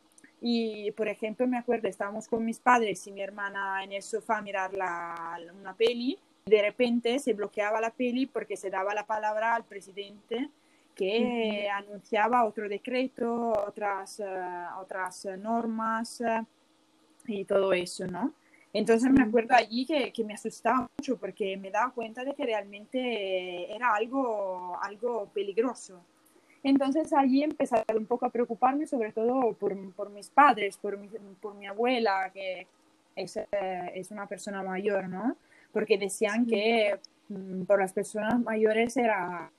Y, 0.40 0.90
por 0.92 1.08
ejemplo, 1.08 1.46
me 1.46 1.56
acuerdo, 1.56 1.88
estábamos 1.88 2.28
con 2.28 2.44
mis 2.44 2.58
padres 2.58 3.06
y 3.06 3.12
mi 3.12 3.22
hermana 3.22 3.82
en 3.82 3.92
el 3.92 4.02
sofá 4.02 4.38
a 4.38 4.42
mirar 4.42 4.74
la, 4.74 5.38
una 5.58 5.74
peli 5.74 6.18
y 6.44 6.50
de 6.50 6.62
repente 6.62 7.18
se 7.18 7.32
bloqueaba 7.32 7.80
la 7.80 7.90
peli 7.90 8.26
porque 8.26 8.56
se 8.56 8.68
daba 8.68 8.94
la 8.94 9.06
palabra 9.06 9.54
al 9.54 9.64
presidente 9.64 10.50
que 10.94 11.68
anunciaba 11.70 12.44
otro 12.44 12.68
decreto, 12.68 13.52
otras, 13.66 14.20
uh, 14.20 14.80
otras 14.80 15.26
normas 15.38 16.20
uh, 16.20 16.44
y 17.26 17.44
todo 17.44 17.72
eso, 17.72 18.06
¿no? 18.06 18.32
Entonces 18.74 19.10
me 19.10 19.22
acuerdo 19.22 19.54
allí 19.54 19.86
que, 19.86 20.12
que, 20.12 20.24
me 20.24 20.34
asustaba 20.34 20.90
mucho 20.98 21.16
porque 21.16 21.56
me 21.56 21.70
daba 21.70 21.92
cuenta 21.92 22.24
de 22.24 22.34
que 22.34 22.44
realmente 22.44 23.74
era 23.74 23.94
algo, 23.94 24.76
algo 24.82 25.30
peligroso. 25.32 26.00
Entonces 26.62 27.12
allí 27.12 27.42
empecé 27.42 27.84
un 27.96 28.06
poco 28.06 28.26
a 28.26 28.30
preocuparme, 28.30 28.86
sobre 28.86 29.12
todo 29.12 29.52
por, 29.52 29.76
por 29.94 30.10
mis 30.10 30.28
padres, 30.28 30.76
por 30.76 30.98
mi, 30.98 31.08
por 31.40 31.54
mi 31.54 31.66
abuela, 31.66 32.30
que 32.34 32.66
es, 33.14 33.38
es, 33.94 34.10
una 34.10 34.26
persona 34.26 34.62
mayor, 34.62 35.08
¿no? 35.08 35.36
Porque 35.72 35.96
decían 35.96 36.44
que 36.44 36.98
mm, 37.28 37.62
por 37.62 37.80
las 37.80 37.92
personas 37.92 38.40
mayores 38.40 38.96
era 38.96 39.50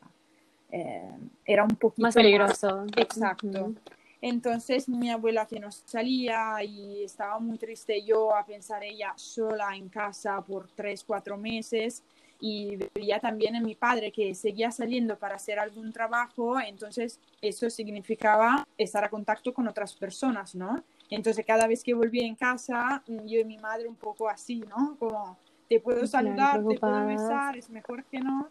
eh, 0.72 1.10
era 1.45 1.63
un 1.63 1.69
poquito 1.69 2.01
más 2.01 2.15
peligroso. 2.15 2.86
Exacto. 2.98 3.74
Entonces 4.22 4.89
mi 4.89 5.10
abuela 5.10 5.45
que 5.45 5.60
no 5.60 5.72
salía 5.72 6.63
y 6.63 7.03
estaba 7.03 7.39
muy 7.39 7.57
triste 7.57 8.03
yo 8.03 8.36
a 8.36 8.45
pensar 8.45 8.84
ella 8.84 9.13
sola 9.15 9.75
en 9.75 9.89
casa 9.89 10.41
por 10.41 10.67
tres, 10.69 11.03
cuatro 11.03 11.38
meses 11.38 12.03
y 12.39 12.77
veía 12.93 13.19
también 13.19 13.55
en 13.55 13.63
mi 13.63 13.75
padre 13.75 14.12
que 14.12 14.36
seguía 14.36 14.72
saliendo 14.72 15.17
para 15.17 15.36
hacer 15.36 15.57
algún 15.57 15.91
trabajo, 15.93 16.60
entonces 16.60 17.19
eso 17.41 17.69
significaba 17.69 18.67
estar 18.77 19.03
a 19.03 19.10
contacto 19.10 19.53
con 19.53 19.67
otras 19.67 19.93
personas, 19.93 20.53
¿no? 20.53 20.84
Entonces 21.10 21.45
cada 21.45 21.67
vez 21.67 21.84
que 21.84 21.93
volvía 21.93 22.25
en 22.25 22.36
casa, 22.36 23.03
yo 23.07 23.39
y 23.39 23.45
mi 23.45 23.57
madre 23.57 23.88
un 23.88 23.95
poco 23.95 24.27
así, 24.27 24.60
¿no? 24.60 24.98
Como 25.00 25.38
te 25.69 25.79
puedo 25.79 26.05
saludar, 26.07 26.63
te 26.67 26.79
puedo 26.79 27.05
besar, 27.05 27.57
es 27.57 27.69
mejor 27.69 28.03
que 28.05 28.19
no. 28.19 28.50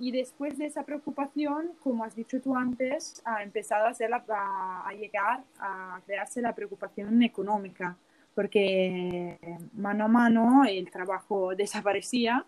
Y 0.00 0.12
después 0.12 0.56
de 0.56 0.64
esa 0.64 0.82
preocupación, 0.82 1.72
como 1.82 2.04
has 2.04 2.16
dicho 2.16 2.40
tú 2.40 2.56
antes, 2.56 3.20
ha 3.26 3.42
empezado 3.42 3.84
a, 3.84 3.90
hacer 3.90 4.10
a, 4.14 4.90
llegar 4.98 5.44
a 5.58 6.00
crearse 6.06 6.40
la 6.40 6.54
preocupación 6.54 7.22
económica, 7.22 7.94
porque 8.34 9.38
mano 9.74 10.06
a 10.06 10.08
mano 10.08 10.64
el 10.66 10.90
trabajo 10.90 11.54
desaparecía. 11.54 12.46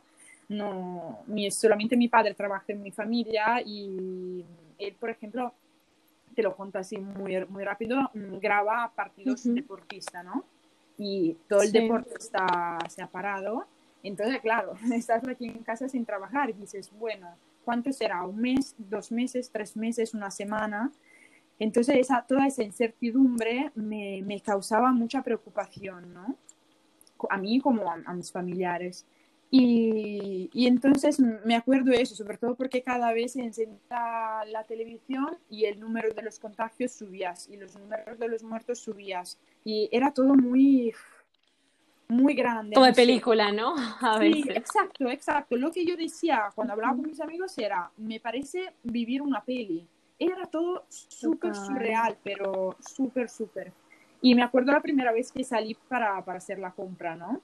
No, 0.48 1.24
solamente 1.50 1.94
mi 1.94 2.08
padre 2.08 2.32
trabaja 2.32 2.64
en 2.68 2.82
mi 2.82 2.90
familia 2.90 3.60
y 3.64 4.42
él, 4.78 4.94
por 4.98 5.10
ejemplo, 5.10 5.52
te 6.34 6.42
lo 6.42 6.56
cuento 6.56 6.78
así 6.78 6.96
muy, 6.96 7.44
muy 7.46 7.64
rápido, 7.64 8.10
graba 8.14 8.90
partidos 8.94 9.42
deportistas, 9.44 10.24
¿no? 10.24 10.44
Y 10.96 11.36
todo 11.48 11.60
el 11.62 11.70
deporte 11.72 12.14
está, 12.18 12.78
se 12.88 13.02
ha 13.02 13.06
parado 13.06 13.66
entonces, 14.02 14.40
claro, 14.40 14.74
estás 14.94 15.26
aquí 15.26 15.46
en 15.46 15.62
casa 15.62 15.88
sin 15.88 16.04
trabajar 16.04 16.50
y 16.50 16.54
dices, 16.54 16.90
bueno, 16.98 17.28
¿cuánto 17.64 17.92
será? 17.92 18.24
¿Un 18.24 18.40
mes, 18.40 18.74
dos 18.78 19.12
meses, 19.12 19.50
tres 19.50 19.76
meses, 19.76 20.14
una 20.14 20.30
semana? 20.30 20.90
Entonces, 21.58 21.96
esa, 21.96 22.22
toda 22.26 22.46
esa 22.46 22.62
incertidumbre 22.64 23.70
me, 23.74 24.40
causaba 24.44 24.92
mucha 24.92 25.22
preocupación, 25.22 26.12
¿no? 26.12 26.36
A 27.30 27.38
mí 27.38 27.60
como 27.60 27.88
a, 27.88 28.12
mis 28.14 28.32
familiares. 28.32 29.06
Y, 29.48 30.50
y, 30.52 30.66
entonces 30.66 31.20
me 31.20 31.54
acuerdo 31.54 31.92
eso, 31.92 32.16
sobre 32.16 32.38
todo 32.38 32.54
porque 32.54 32.82
cada 32.82 33.12
vez 33.12 33.34
se 33.34 33.42
encendía 33.42 34.44
la 34.46 34.64
televisión 34.66 35.36
y 35.50 35.66
el 35.66 35.78
número 35.78 36.12
de 36.14 36.22
los 36.22 36.40
contagios 36.40 36.92
subías 36.92 37.48
y 37.48 37.58
los 37.58 37.76
números 37.78 38.18
de 38.18 38.28
los 38.28 38.42
muertos 38.42 38.80
subías. 38.80 39.38
Y 39.62 39.90
era 39.92 40.10
todo 40.12 40.34
muy, 40.34 40.94
muy 42.12 42.34
grande. 42.34 42.74
Como 42.74 42.86
de 42.86 42.92
película, 42.92 43.50
¿no? 43.52 43.74
A 44.00 44.18
sí, 44.18 44.44
exacto, 44.48 45.08
exacto. 45.08 45.56
Lo 45.56 45.70
que 45.70 45.84
yo 45.84 45.96
decía 45.96 46.50
cuando 46.54 46.74
hablaba 46.74 46.94
con 46.94 47.06
mis 47.06 47.20
amigos 47.20 47.56
era, 47.58 47.90
me 47.96 48.20
parece 48.20 48.72
vivir 48.82 49.22
una 49.22 49.42
peli. 49.42 49.86
Era 50.18 50.46
todo 50.46 50.84
súper 50.88 51.54
surreal, 51.54 52.16
pero 52.22 52.76
súper, 52.78 53.28
súper. 53.28 53.72
Y 54.20 54.34
me 54.34 54.42
acuerdo 54.42 54.70
la 54.72 54.80
primera 54.80 55.10
vez 55.10 55.32
que 55.32 55.42
salí 55.42 55.76
para, 55.88 56.24
para 56.24 56.38
hacer 56.38 56.58
la 56.60 56.70
compra, 56.70 57.16
¿no? 57.16 57.40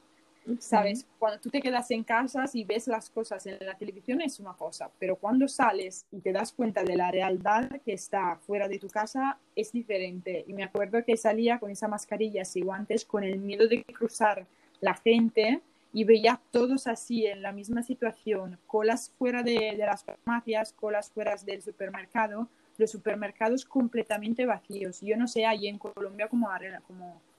¿Sabes? 0.61 1.07
Cuando 1.19 1.41
tú 1.41 1.51
te 1.51 1.61
quedas 1.61 1.91
en 1.91 2.05
casa 2.05 2.45
y 2.55 2.65
ves 2.65 2.89
las 2.89 3.11
cosas 3.11 3.45
en 3.47 3.59
la 3.61 3.75
televisión 3.77 4.21
es 4.23 4.41
una 4.41 4.55
cosa, 4.55 4.91
pero 4.99 5.17
cuando 5.17 5.47
sales 5.47 6.07
y 6.11 6.21
te 6.21 6.33
das 6.33 6.53
cuenta 6.53 6.83
de 6.83 6.97
la 6.97 7.11
realidad 7.11 7.69
que 7.85 7.93
está 7.93 8.37
fuera 8.37 8.67
de 8.67 8.79
tu 8.79 8.89
casa 8.89 9.39
es 9.55 9.73
diferente. 9.73 10.45
Y 10.47 10.55
me 10.55 10.65
acuerdo 10.65 11.05
que 11.05 11.17
salía 11.17 11.59
con 11.59 11.71
esa 11.71 11.89
mascarilla 11.89 12.43
y 12.55 12.61
guantes 12.63 13.05
con 13.05 13.25
el 13.25 13.39
miedo 13.39 13.69
de 13.69 13.85
cruzar 13.85 14.47
la 14.81 14.95
gente 14.95 15.63
y 15.93 16.05
veía 16.05 16.41
todos 16.51 16.87
así 16.87 17.27
en 17.27 17.43
la 17.43 17.53
misma 17.53 17.83
situación, 17.83 18.59
colas 18.67 19.13
fuera 19.19 19.43
de, 19.43 19.75
las 19.79 20.05
farmacias, 20.05 20.73
colas 20.73 21.11
fuera 21.11 21.35
del 21.45 21.63
supermercado, 21.63 22.49
los 22.77 22.91
supermercados 22.91 23.65
completamente 23.65 24.47
vacíos. 24.47 25.01
Yo 25.01 25.17
no 25.17 25.27
sé 25.27 25.47
allí 25.47 25.67
en 25.67 25.79
Colombia 25.79 26.29
cómo 26.29 26.51
ha, 26.51 26.59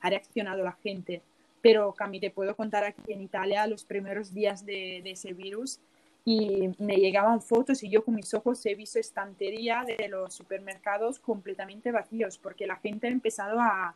reaccionado 0.02 0.64
la 0.64 0.72
gente, 0.72 1.22
pero 1.62 1.92
Cami, 1.92 2.20
te 2.20 2.30
puedo 2.30 2.54
contar 2.56 2.84
aquí 2.84 3.12
en 3.12 3.22
Italia 3.22 3.66
los 3.66 3.84
primeros 3.84 4.34
días 4.34 4.66
de, 4.66 4.98
ese 5.04 5.32
virus 5.32 5.80
y 6.24 6.70
me 6.78 6.96
llegaban 6.96 7.40
fotos 7.40 7.82
y 7.82 7.88
yo 7.88 8.04
con 8.04 8.14
mis 8.14 8.34
ojos 8.34 8.64
he 8.66 8.74
visto 8.74 8.98
estantería 8.98 9.84
de 9.86 10.08
los 10.08 10.34
supermercados 10.34 11.18
completamente 11.18 11.92
vacíos 11.92 12.36
porque 12.36 12.66
la 12.66 12.76
gente 12.76 13.06
ha 13.06 13.10
empezado 13.10 13.58
a, 13.58 13.94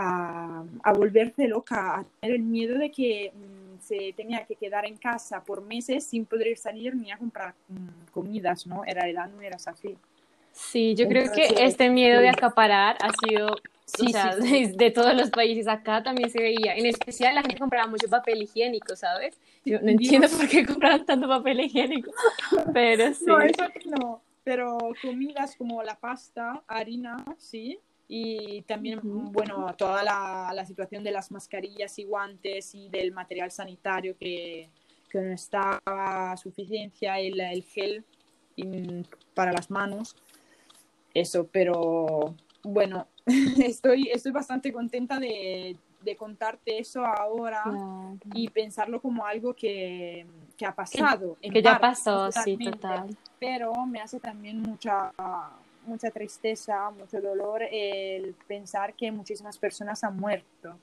a, 0.00 0.64
a, 0.82 0.92
volverse 0.92 1.46
loca, 1.48 2.00
a 2.00 2.04
tener 2.20 2.36
el 2.36 2.42
miedo 2.42 2.78
de 2.78 2.90
que 2.90 3.32
mm, 3.34 3.80
se 3.80 4.12
tenía 4.16 4.44
que 4.44 4.54
quedar 4.54 4.86
en 4.86 4.96
casa 4.96 5.42
por 5.42 5.62
meses 5.62 6.04
sin 6.04 6.24
poder 6.24 6.56
salir 6.56 6.94
ni 6.94 7.10
a 7.10 7.18
comprar 7.18 7.54
mm, 7.68 8.10
comidas, 8.12 8.66
¿no? 8.66 8.82
En 8.86 8.94
realidad 8.94 9.28
no 9.34 9.40
era 9.42 9.56
así. 9.56 9.96
Sí, 10.52 10.94
yo 10.94 11.08
creo 11.08 11.30
que 11.32 11.64
este 11.64 11.88
miedo 11.88 12.20
de 12.20 12.28
acaparar 12.28 12.96
ha 13.00 13.10
sido 13.26 13.54
Sí, 13.96 14.12
de, 14.76 14.90
todos 14.90 15.14
los 15.14 15.30
países. 15.30 15.66
Acá 15.66 16.02
también 16.02 16.30
se 16.30 16.40
veía. 16.40 16.76
En 16.76 16.86
especial 16.86 17.34
la 17.34 17.42
gente 17.42 17.58
compraba 17.58 17.88
mucho 17.88 18.08
papel 18.08 18.42
higiénico, 18.42 18.94
¿sabes? 18.96 19.36
Yo 19.64 19.80
no 19.80 19.90
entiendo 19.90 20.28
por 20.28 20.48
qué 20.48 20.64
compraban 20.64 21.04
tanto 21.04 21.28
papel 21.28 21.60
higiénico, 21.60 22.12
pero 22.72 23.12
sí. 23.12 23.24
No, 23.26 23.40
eso 23.40 23.64
no. 23.86 24.22
Pero 24.44 24.78
comidas 25.02 25.56
como 25.56 25.82
la 25.82 25.96
pasta, 25.96 26.62
harina, 26.66 27.24
sí 27.36 27.78
y 28.12 28.62
también, 28.62 28.98
bueno, 29.04 29.72
toda 29.78 30.02
la, 30.02 30.50
la, 30.52 30.66
situación 30.66 31.04
de 31.04 31.12
las 31.12 31.30
mascarillas 31.30 31.96
y 32.00 32.04
guantes 32.04 32.74
y 32.74 32.88
del 32.88 33.12
material 33.12 33.52
sanitario 33.52 34.16
que, 34.18 34.68
que 35.08 35.20
no 35.20 35.32
estaba 35.32 36.36
suficiencia, 36.36 37.20
el, 37.20 37.40
el 37.40 37.62
gel 37.62 38.04
para 39.32 39.52
las 39.52 39.70
manos, 39.70 40.16
eso, 41.14 41.46
pero 41.52 42.34
bueno, 42.64 43.06
estoy, 43.64 44.10
estoy 44.12 44.32
bastante 44.32 44.72
contenta 44.72 45.20
de, 45.20 45.76
de 46.02 46.16
contarte 46.16 46.80
eso 46.80 47.06
ahora 47.06 47.62
y 48.34 48.48
pensarlo 48.48 49.00
como 49.00 49.24
algo 49.24 49.54
que, 49.54 50.26
que 50.56 50.66
ha 50.66 50.74
pasado. 50.74 51.36
Que, 51.40 51.62
ya 51.62 51.78
pasó, 51.78 52.32
sí, 52.32 52.58
total. 52.58 53.16
Pero 53.38 53.72
me 53.86 54.00
hace 54.00 54.18
también 54.18 54.60
mucha 54.60 55.12
mucha 55.90 56.10
tristeza, 56.10 56.90
mucho 56.90 57.20
dolor 57.20 57.62
el 57.70 58.34
pensar 58.46 58.94
que 58.94 59.12
muchísimas 59.12 59.58
personas 59.58 60.02
han 60.04 60.16
muerto. 60.16 60.78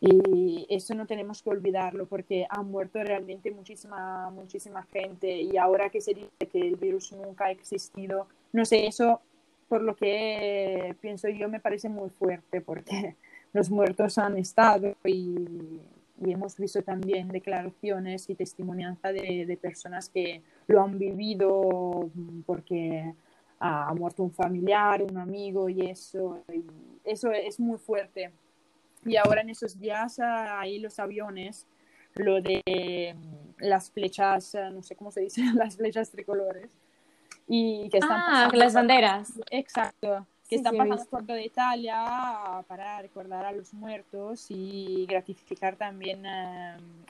Y 0.00 0.66
eso 0.70 0.94
no 0.94 1.06
tenemos 1.06 1.42
que 1.42 1.50
olvidarlo 1.50 2.06
porque 2.06 2.46
han 2.48 2.70
muerto 2.70 3.02
realmente 3.02 3.50
muchísima, 3.50 4.30
muchísima 4.30 4.82
gente. 4.84 5.42
Y 5.42 5.56
ahora 5.56 5.90
que 5.90 6.00
se 6.00 6.14
dice 6.14 6.46
que 6.50 6.60
el 6.60 6.76
virus 6.76 7.12
nunca 7.12 7.46
ha 7.46 7.50
existido, 7.50 8.26
no 8.52 8.64
sé, 8.64 8.86
eso 8.86 9.20
por 9.68 9.82
lo 9.82 9.94
que 9.94 10.96
pienso 11.00 11.28
yo 11.28 11.48
me 11.48 11.60
parece 11.60 11.88
muy 11.88 12.10
fuerte 12.10 12.60
porque 12.60 13.14
los 13.52 13.70
muertos 13.70 14.18
han 14.18 14.36
estado 14.36 14.96
y, 15.04 15.80
y 16.24 16.32
hemos 16.32 16.56
visto 16.56 16.82
también 16.82 17.28
declaraciones 17.28 18.28
y 18.28 18.34
testimonianza 18.34 19.12
de, 19.12 19.46
de 19.46 19.56
personas 19.56 20.08
que 20.08 20.42
lo 20.66 20.82
han 20.82 20.98
vivido 20.98 22.10
porque 22.46 23.14
ha 23.60 23.92
muerto 23.94 24.22
un 24.22 24.32
familiar, 24.32 25.02
un 25.02 25.18
amigo 25.18 25.68
y 25.68 25.82
eso, 25.82 26.42
y 26.52 26.64
eso 27.04 27.30
es 27.30 27.60
muy 27.60 27.78
fuerte. 27.78 28.32
Y 29.04 29.16
ahora 29.16 29.42
en 29.42 29.50
esos 29.50 29.78
días 29.78 30.18
hay 30.18 30.78
los 30.78 30.98
aviones, 30.98 31.66
lo 32.14 32.40
de 32.40 33.14
mm, 33.14 33.64
las 33.64 33.90
flechas, 33.90 34.56
no 34.72 34.82
sé 34.82 34.96
cómo 34.96 35.10
se 35.10 35.20
dice, 35.20 35.42
las 35.54 35.76
flechas 35.76 36.10
tricolores. 36.10 36.70
Y 37.46 37.88
que 37.90 37.98
están 37.98 38.22
ah, 38.26 38.50
las 38.52 38.74
banderas. 38.74 39.32
Exacto. 39.50 40.26
que 40.48 40.56
están 40.56 40.76
pasando 40.76 41.04
por 41.06 41.26
toda 41.26 41.40
Italia 41.42 42.64
para 42.68 43.02
recordar 43.02 43.44
a 43.44 43.52
los 43.52 43.74
muertos 43.74 44.46
y 44.50 45.04
gratificar 45.06 45.76
también 45.76 46.22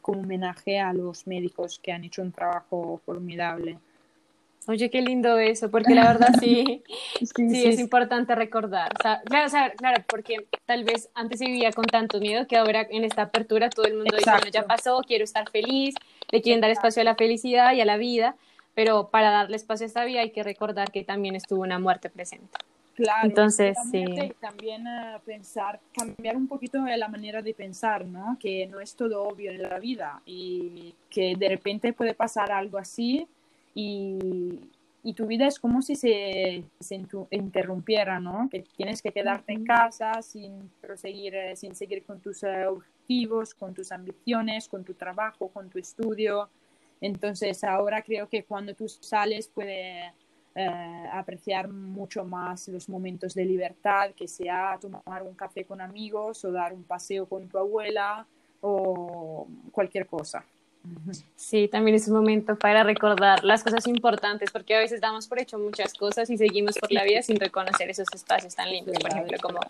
como 0.00 0.20
homenaje 0.22 0.80
a 0.80 0.92
los 0.92 1.26
médicos 1.26 1.78
que 1.78 1.92
han 1.92 2.04
hecho 2.04 2.22
un 2.22 2.32
trabajo 2.32 3.00
formidable. 3.04 3.78
Oye, 4.66 4.90
qué 4.90 5.00
lindo 5.00 5.38
eso, 5.38 5.70
porque 5.70 5.94
la 5.94 6.06
verdad 6.06 6.28
sí, 6.38 6.82
sí, 7.36 7.64
es 7.66 7.80
importante 7.80 8.34
recordar. 8.34 8.92
claro, 9.24 9.50
claro, 9.76 10.04
porque 10.06 10.46
tal 10.66 10.84
vez 10.84 11.08
antes 11.14 11.38
se 11.38 11.46
vivía 11.46 11.72
con 11.72 11.86
tanto 11.86 12.20
miedo 12.20 12.46
que 12.46 12.56
ahora 12.56 12.86
en 12.90 13.04
esta 13.04 13.22
apertura 13.22 13.70
todo 13.70 13.86
el 13.86 13.94
mundo 13.94 14.16
dice, 14.16 14.30
bueno, 14.30 14.50
ya 14.52 14.64
pasó, 14.64 15.00
quiero 15.06 15.24
estar 15.24 15.48
feliz, 15.50 15.94
le 16.30 16.42
quieren 16.42 16.60
dar 16.60 16.70
espacio 16.70 17.00
a 17.00 17.04
la 17.04 17.14
felicidad 17.14 17.72
y 17.72 17.80
a 17.80 17.86
la 17.86 17.96
vida, 17.96 18.36
pero 18.74 19.08
para 19.08 19.30
darle 19.30 19.56
espacio 19.56 19.86
a 19.86 19.88
esta 19.88 20.04
vida 20.04 20.20
hay 20.20 20.30
que 20.30 20.42
recordar 20.42 20.92
que 20.92 21.04
también 21.04 21.36
estuvo 21.36 21.62
una 21.62 21.78
muerte 21.78 22.10
presente. 22.10 22.58
Claro, 22.94 23.26
entonces 23.26 23.78
sí. 23.90 24.04
También 24.40 24.86
uh, 24.86 25.20
pensar, 25.24 25.80
cambiar 25.96 26.36
un 26.36 26.46
poquito 26.46 26.78
la 26.84 27.08
manera 27.08 27.40
de 27.40 27.54
pensar, 27.54 28.04
¿no? 28.04 28.36
Que 28.38 28.66
no 28.66 28.78
es 28.78 28.94
todo 28.94 29.22
obvio 29.22 29.50
en 29.50 29.62
la 29.62 29.78
vida 29.78 30.20
y 30.26 30.94
que 31.08 31.34
de 31.34 31.48
repente 31.48 31.94
puede 31.94 32.12
pasar 32.12 32.52
algo 32.52 32.76
así 32.76 33.26
y, 33.74 34.60
y 35.02 35.14
tu 35.14 35.26
vida 35.26 35.46
es 35.46 35.58
como 35.58 35.80
si 35.82 35.96
se, 35.96 36.64
se, 36.78 37.02
interrumpiera, 37.30 38.20
¿no? 38.20 38.48
Que 38.50 38.64
tienes 38.76 39.00
que 39.00 39.12
quedarte 39.12 39.52
en 39.52 39.64
casa 39.64 40.20
sin 40.22 40.70
proseguir, 40.80 41.34
eh, 41.34 41.56
sin 41.56 41.74
seguir 41.74 42.04
con 42.04 42.20
tus 42.20 42.42
eh, 42.42 42.66
objetivos, 42.66 43.54
con 43.54 43.72
tus 43.72 43.92
ambiciones, 43.92 44.68
con 44.68 44.84
tu 44.84 44.94
trabajo, 44.94 45.48
con 45.48 45.70
tu 45.70 45.78
estudio. 45.78 46.50
Entonces 47.00 47.64
ahora 47.64 48.02
creo 48.02 48.28
que 48.28 48.44
cuando 48.44 48.74
tú 48.74 48.88
sales 48.88 49.48
puedes 49.48 50.12
eh, 50.54 51.06
apreciar 51.12 51.68
mucho 51.68 52.24
más 52.24 52.68
los 52.68 52.88
momentos 52.88 53.34
de 53.34 53.46
libertad, 53.46 54.10
que 54.14 54.28
sea 54.28 54.78
tomar 54.78 55.22
un 55.22 55.34
café 55.34 55.64
con 55.64 55.80
amigos 55.80 56.44
o 56.44 56.52
dar 56.52 56.74
un 56.74 56.84
paseo 56.84 57.26
con 57.26 57.48
tu 57.48 57.56
abuela 57.56 58.26
o 58.60 59.46
cualquier 59.72 60.06
cosa. 60.06 60.44
Sí, 61.36 61.68
también 61.68 61.94
es 61.94 62.08
un 62.08 62.14
momento 62.14 62.56
para 62.56 62.82
recordar 62.82 63.44
las 63.44 63.62
cosas 63.62 63.86
importantes, 63.86 64.50
porque 64.50 64.74
a 64.74 64.78
veces 64.78 65.00
damos 65.00 65.26
por 65.26 65.38
hecho 65.38 65.58
muchas 65.58 65.92
cosas 65.94 66.30
y 66.30 66.38
seguimos 66.38 66.78
por 66.78 66.90
la 66.90 67.04
vida 67.04 67.22
sin 67.22 67.38
reconocer 67.38 67.90
esos 67.90 68.06
espacios 68.14 68.54
tan 68.54 68.70
lindos, 68.70 68.96
por 68.98 69.10
ejemplo, 69.10 69.38
como 69.42 69.60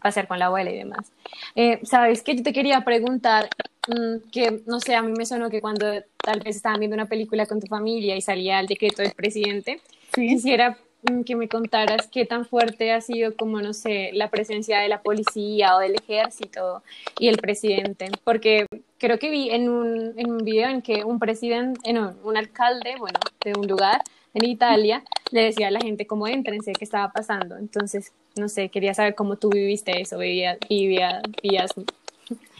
pasear 0.00 0.26
con 0.26 0.38
la 0.38 0.46
abuela 0.46 0.70
y 0.70 0.78
demás. 0.78 1.12
Eh, 1.54 1.80
Sabes 1.84 2.22
que 2.22 2.36
yo 2.36 2.42
te 2.42 2.52
quería 2.52 2.84
preguntar, 2.84 3.48
mm, 3.88 4.30
que 4.30 4.62
no 4.66 4.80
sé, 4.80 4.94
a 4.94 5.02
mí 5.02 5.12
me 5.16 5.26
sonó 5.26 5.50
que 5.50 5.60
cuando 5.60 5.86
tal 6.16 6.40
vez 6.40 6.56
estaban 6.56 6.80
viendo 6.80 6.94
una 6.94 7.06
película 7.06 7.46
con 7.46 7.60
tu 7.60 7.66
familia 7.66 8.16
y 8.16 8.20
salía 8.20 8.60
el 8.60 8.66
decreto 8.66 9.02
del 9.02 9.12
presidente, 9.12 9.80
quisiera 10.14 10.70
mm, 10.70 10.76
que 11.24 11.36
me 11.36 11.48
contaras 11.48 12.08
qué 12.08 12.24
tan 12.24 12.44
fuerte 12.44 12.92
ha 12.92 13.00
sido 13.00 13.36
como, 13.36 13.60
no 13.60 13.72
sé, 13.72 14.10
la 14.12 14.30
presencia 14.30 14.80
de 14.80 14.88
la 14.88 15.02
policía 15.02 15.76
o 15.76 15.78
del 15.78 15.94
ejército 15.94 16.82
y 17.18 17.28
el 17.28 17.38
presidente, 17.38 18.10
porque 18.24 18.66
creo 18.98 19.18
que 19.18 19.30
vi 19.30 19.50
en 19.50 19.68
un, 19.68 20.14
en 20.16 20.30
un 20.30 20.38
video 20.38 20.68
en 20.68 20.82
que 20.82 21.04
un 21.04 21.18
presidente, 21.18 21.92
no, 21.92 22.14
un 22.24 22.36
alcalde, 22.36 22.94
bueno, 22.98 23.18
de 23.44 23.52
un 23.58 23.66
lugar 23.66 24.00
en 24.34 24.44
Italia, 24.44 25.02
le 25.30 25.44
decía 25.44 25.68
a 25.68 25.70
la 25.70 25.80
gente 25.80 26.06
cómo 26.06 26.26
entrense, 26.26 26.72
qué 26.72 26.84
estaba 26.84 27.12
pasando. 27.12 27.56
Entonces, 27.56 28.12
no 28.36 28.48
sé, 28.48 28.68
quería 28.68 28.94
saber 28.94 29.14
cómo 29.14 29.36
tú 29.36 29.50
viviste 29.50 30.00
eso, 30.00 30.18
vivías, 30.18 30.58
vivías, 30.68 31.22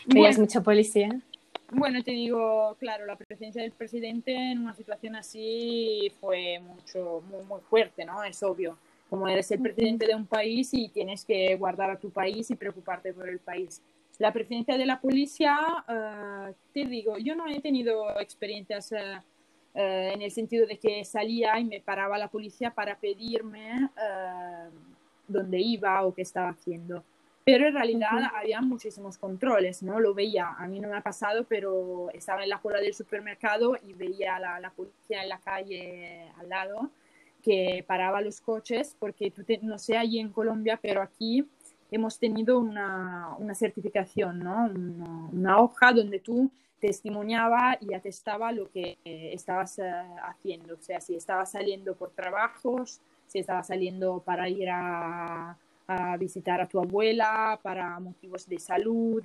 veías 0.06 0.38
mucha 0.38 0.60
policía. 0.60 1.18
Bueno, 1.76 2.04
te 2.04 2.12
digo, 2.12 2.76
claro, 2.78 3.04
la 3.04 3.16
presencia 3.16 3.60
del 3.60 3.72
presidente 3.72 4.32
en 4.32 4.60
una 4.60 4.74
situación 4.74 5.16
así 5.16 6.12
fue 6.20 6.60
mucho, 6.60 7.20
muy, 7.28 7.44
muy 7.46 7.60
fuerte, 7.62 8.04
¿no? 8.04 8.22
Es 8.22 8.44
obvio. 8.44 8.78
Como 9.10 9.26
eres 9.26 9.50
el 9.50 9.60
presidente 9.60 10.06
de 10.06 10.14
un 10.14 10.24
país 10.24 10.72
y 10.72 10.88
tienes 10.88 11.24
que 11.24 11.56
guardar 11.56 11.90
a 11.90 11.98
tu 11.98 12.10
país 12.10 12.48
y 12.50 12.54
preocuparte 12.54 13.12
por 13.12 13.28
el 13.28 13.40
país. 13.40 13.82
La 14.18 14.32
presencia 14.32 14.78
de 14.78 14.86
la 14.86 15.00
policía, 15.00 15.58
eh, 15.88 16.54
te 16.72 16.84
digo, 16.84 17.18
yo 17.18 17.34
no 17.34 17.48
he 17.48 17.60
tenido 17.60 18.08
experiencias 18.20 18.92
eh, 18.92 19.18
eh, 19.74 20.12
en 20.14 20.22
el 20.22 20.30
sentido 20.30 20.68
de 20.68 20.78
que 20.78 21.04
salía 21.04 21.58
y 21.58 21.64
me 21.64 21.80
paraba 21.80 22.16
la 22.18 22.28
policía 22.28 22.70
para 22.70 22.96
pedirme 22.96 23.90
dónde 25.26 25.58
iba 25.58 26.04
o 26.04 26.14
qué 26.14 26.22
estaba 26.22 26.50
haciendo. 26.50 27.02
Pero 27.44 27.68
en 27.68 27.74
realidad 27.74 28.30
había 28.34 28.62
muchísimos 28.62 29.18
controles, 29.18 29.82
¿no? 29.82 30.00
Lo 30.00 30.14
veía, 30.14 30.54
a 30.56 30.66
mí 30.66 30.80
no 30.80 30.88
me 30.88 30.96
ha 30.96 31.02
pasado, 31.02 31.44
pero 31.44 32.08
estaba 32.14 32.42
en 32.42 32.48
la 32.48 32.58
cola 32.58 32.80
del 32.80 32.94
supermercado 32.94 33.76
y 33.86 33.92
veía 33.92 34.38
la, 34.38 34.58
la 34.60 34.70
policía 34.70 35.22
en 35.22 35.28
la 35.28 35.38
calle 35.38 36.30
al 36.38 36.48
lado 36.48 36.90
que 37.44 37.84
paraba 37.86 38.22
los 38.22 38.40
coches, 38.40 38.96
porque 38.98 39.30
tú 39.30 39.42
no 39.62 39.78
sé 39.78 39.98
allí 39.98 40.18
en 40.18 40.30
Colombia, 40.30 40.78
pero 40.80 41.02
aquí 41.02 41.46
hemos 41.90 42.18
tenido 42.18 42.58
una, 42.58 43.36
una 43.38 43.54
certificación, 43.54 44.38
¿no? 44.38 44.64
Una, 44.64 45.28
una, 45.30 45.58
hoja 45.60 45.92
donde 45.92 46.20
tú 46.20 46.50
testimoniaba 46.80 47.76
y 47.80 47.92
atestaba 47.92 48.50
lo 48.50 48.70
que 48.70 48.96
estabas 49.04 49.78
eh, 49.78 49.84
haciendo, 50.22 50.74
o 50.74 50.80
sea, 50.80 51.00
si 51.00 51.16
estabas 51.16 51.52
saliendo 51.52 51.94
por 51.94 52.10
trabajos, 52.12 53.00
si 53.26 53.40
estabas 53.40 53.66
saliendo 53.66 54.20
para 54.20 54.48
ir 54.48 54.70
a, 54.70 55.56
a 55.86 56.16
visitar 56.16 56.60
a 56.60 56.66
tu 56.66 56.78
abuela, 56.78 57.58
para 57.62 57.98
motivos 58.00 58.46
de 58.48 58.58
salud, 58.58 59.22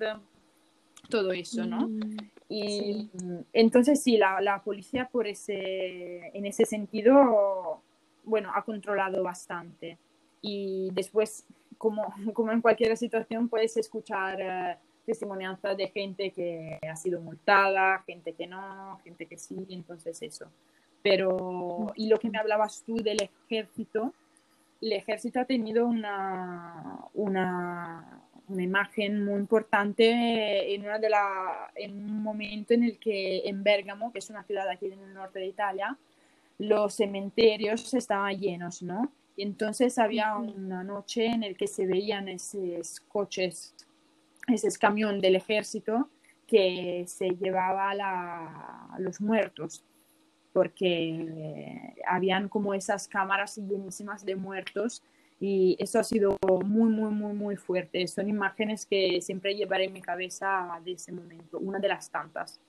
todo 1.09 1.31
eso, 1.31 1.65
¿no? 1.65 1.87
Mm, 1.87 2.17
y 2.49 3.09
entonces 3.53 4.01
sí, 4.03 4.17
la, 4.17 4.41
la, 4.41 4.61
policía 4.61 5.07
por 5.07 5.27
ese, 5.27 6.27
en 6.35 6.45
ese 6.45 6.65
sentido, 6.65 7.81
bueno, 8.23 8.51
ha 8.53 8.63
controlado 8.63 9.23
bastante. 9.23 9.97
Y 10.41 10.89
después 10.93 11.45
como, 11.79 12.13
como 12.35 12.51
en 12.51 12.61
cualquier 12.61 12.95
situación, 12.95 13.49
puedes 13.49 13.75
escuchar 13.77 14.39
eh, 14.39 14.77
testimonianzas 15.07 15.75
de 15.75 15.87
gente 15.87 16.29
que 16.29 16.77
ha 16.87 16.95
sido 16.95 17.19
multada, 17.19 18.03
gente 18.05 18.33
que 18.33 18.45
no, 18.45 18.99
gente 19.03 19.25
que 19.25 19.39
sí, 19.39 19.65
entonces 19.69 20.21
eso. 20.21 20.45
Pero, 21.01 21.91
y 21.95 22.09
lo 22.09 22.19
que 22.19 22.29
me 22.29 22.37
hablabas 22.37 22.83
tú 22.85 22.97
del 22.97 23.17
ejército, 23.23 24.13
el 24.81 24.93
ejército 24.93 25.39
ha 25.39 25.45
tenido 25.45 25.85
una, 25.85 26.99
una, 27.13 28.21
una 28.47 28.63
imagen 28.63 29.23
muy 29.23 29.39
importante 29.39 30.73
en, 30.73 30.81
una 30.81 30.99
de 30.99 31.09
la, 31.09 31.71
en 31.75 31.93
un 31.93 32.23
momento 32.23 32.73
en 32.73 32.83
el 32.83 32.97
que 32.97 33.47
en 33.47 33.63
Bérgamo, 33.63 34.11
que 34.11 34.19
es 34.19 34.29
una 34.29 34.43
ciudad 34.43 34.67
aquí 34.69 34.87
en 34.87 34.99
el 34.99 35.13
norte 35.13 35.39
de 35.39 35.47
Italia, 35.47 35.97
los 36.57 36.95
cementerios 36.95 37.93
estaban 37.93 38.37
llenos, 38.37 38.81
¿no? 38.81 39.11
Y 39.35 39.43
entonces 39.43 39.97
había 39.97 40.35
una 40.35 40.83
noche 40.83 41.27
en 41.27 41.43
el 41.43 41.55
que 41.55 41.67
se 41.67 41.85
veían 41.85 42.27
esos 42.27 42.99
coches, 43.01 43.73
ese 44.47 44.67
camión 44.77 45.21
del 45.21 45.37
ejército 45.37 46.09
que 46.45 47.05
se 47.07 47.29
llevaba 47.29 47.91
a 47.91 48.99
los 48.99 49.21
muertos, 49.21 49.83
porque 50.53 51.95
habían 52.07 52.49
como 52.49 52.73
esas 52.73 53.07
cámaras 53.07 53.55
llenísimas 53.57 54.25
de 54.25 54.35
muertos 54.35 55.03
y 55.39 55.77
eso 55.79 55.99
ha 55.99 56.03
sido 56.03 56.37
muy, 56.65 56.89
muy, 56.89 57.11
muy, 57.11 57.33
muy 57.33 57.55
fuerte. 57.55 58.05
Son 58.07 58.27
imágenes 58.27 58.85
que 58.85 59.21
siempre 59.21 59.55
llevaré 59.55 59.85
en 59.85 59.93
mi 59.93 60.01
cabeza 60.01 60.69
de 60.83 60.93
ese 60.93 61.11
momento, 61.11 61.59
una 61.59 61.79
de 61.79 61.87
las 61.87 62.09
tantas. 62.09 62.59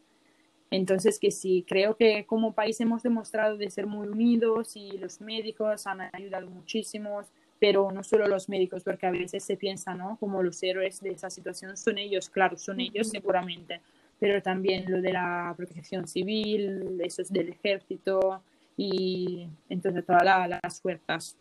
Entonces, 0.71 1.19
que 1.19 1.33
sí, 1.33 1.65
creo 1.67 1.97
que 1.97 2.25
como 2.27 2.53
país 2.53 2.81
hemos 2.81 3.03
demostrado 3.03 3.57
de 3.57 3.71
ser 3.71 3.87
muy 3.87 4.07
unidos 4.07 4.77
y 4.77 4.99
los 4.99 5.21
médicos 5.21 5.87
han 5.89 6.03
ayudado 6.13 6.49
muchísimo, 6.49 7.23
pero 7.59 7.91
no 7.91 8.05
solo 8.05 8.29
los 8.29 8.49
médicos, 8.49 8.85
porque 8.85 9.07
a 9.07 9.11
veces 9.11 9.43
se 9.43 9.57
piensa, 9.57 9.95
¿no? 9.95 10.17
Como 10.21 10.43
los 10.45 10.63
héroes 10.63 11.01
de 11.01 11.11
esa 11.11 11.29
situación 11.29 11.77
son 11.77 11.99
ellos, 11.99 12.31
claro, 12.31 12.57
son 12.57 12.79
ellos 12.79 13.09
seguramente, 13.09 13.81
pero 14.21 14.43
también 14.43 14.85
lo 14.91 15.01
de 15.01 15.13
la 15.13 15.53
protección 15.57 16.07
civil, 16.07 17.01
eso 17.03 17.23
es 17.23 17.33
del 17.33 17.49
ejército 17.49 18.43
y 18.77 19.49
entonces 19.69 20.05
todas 20.07 20.25
las 20.25 20.81
fuerzas. 20.81 21.37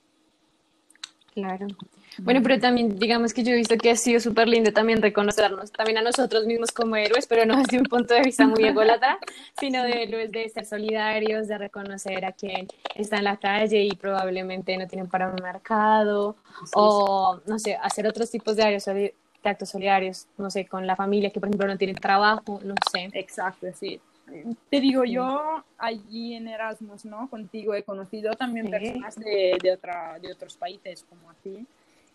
Claro. 1.33 1.67
Bueno, 2.17 2.41
pero 2.41 2.59
también 2.59 2.97
digamos 2.97 3.33
que 3.33 3.43
yo 3.43 3.53
he 3.53 3.55
visto 3.55 3.77
que 3.77 3.91
ha 3.91 3.95
sido 3.95 4.19
súper 4.19 4.47
lindo 4.47 4.73
también 4.73 5.01
reconocernos 5.01 5.71
también 5.71 5.99
a 5.99 6.01
nosotros 6.01 6.45
mismos 6.45 6.71
como 6.71 6.95
héroes, 6.95 7.27
pero 7.27 7.45
no 7.45 7.57
desde 7.61 7.77
un 7.77 7.85
punto 7.85 8.13
de 8.13 8.21
vista 8.21 8.47
muy 8.47 8.63
ególatra, 8.63 9.19
sino 9.59 9.83
de 9.83 10.03
héroes 10.03 10.31
de 10.31 10.49
ser 10.49 10.65
solidarios, 10.65 11.47
de 11.47 11.57
reconocer 11.57 12.25
a 12.25 12.31
quien 12.31 12.67
está 12.95 13.17
en 13.17 13.25
la 13.25 13.37
calle 13.37 13.83
y 13.83 13.91
probablemente 13.91 14.75
no 14.77 14.87
tienen 14.87 15.07
para 15.07 15.29
un 15.29 15.41
mercado, 15.41 16.35
o 16.73 17.39
no 17.45 17.59
sé, 17.59 17.75
hacer 17.75 18.07
otros 18.07 18.31
tipos 18.31 18.55
de, 18.55 19.13
actos 19.43 19.69
solidarios, 19.69 20.27
no 20.37 20.49
sé, 20.49 20.67
con 20.67 20.85
la 20.85 20.95
familia 20.95 21.29
que 21.29 21.39
por 21.39 21.49
ejemplo 21.49 21.67
no 21.67 21.77
tiene 21.77 21.93
trabajo, 21.93 22.59
no 22.63 22.75
sé. 22.91 23.09
Exacto, 23.13 23.67
sí. 23.73 23.99
Te 24.69 24.79
digo, 24.79 25.05
yo 25.05 25.63
allí 25.77 26.35
en 26.35 26.47
Erasmus, 26.47 27.05
¿no? 27.05 27.27
Contigo 27.29 27.73
he 27.73 27.83
conocido 27.83 28.33
también 28.33 28.69
personas 28.69 29.15
de, 29.15 29.57
de, 29.61 29.71
otra, 29.71 30.19
de 30.19 30.31
otros 30.31 30.55
países 30.55 31.03
como 31.09 31.31
así 31.31 31.65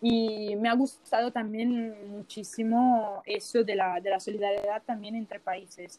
y 0.07 0.55
me 0.57 0.69
ha 0.69 0.75
gustado 0.75 1.31
también 1.31 2.11
muchísimo 2.11 3.23
eso 3.25 3.65
de 3.65 3.75
la, 3.75 4.01
de 4.01 4.11
la 4.11 4.21
solidaridad 4.21 4.83
también 4.85 5.15
entre 5.15 5.41
países, 5.41 5.99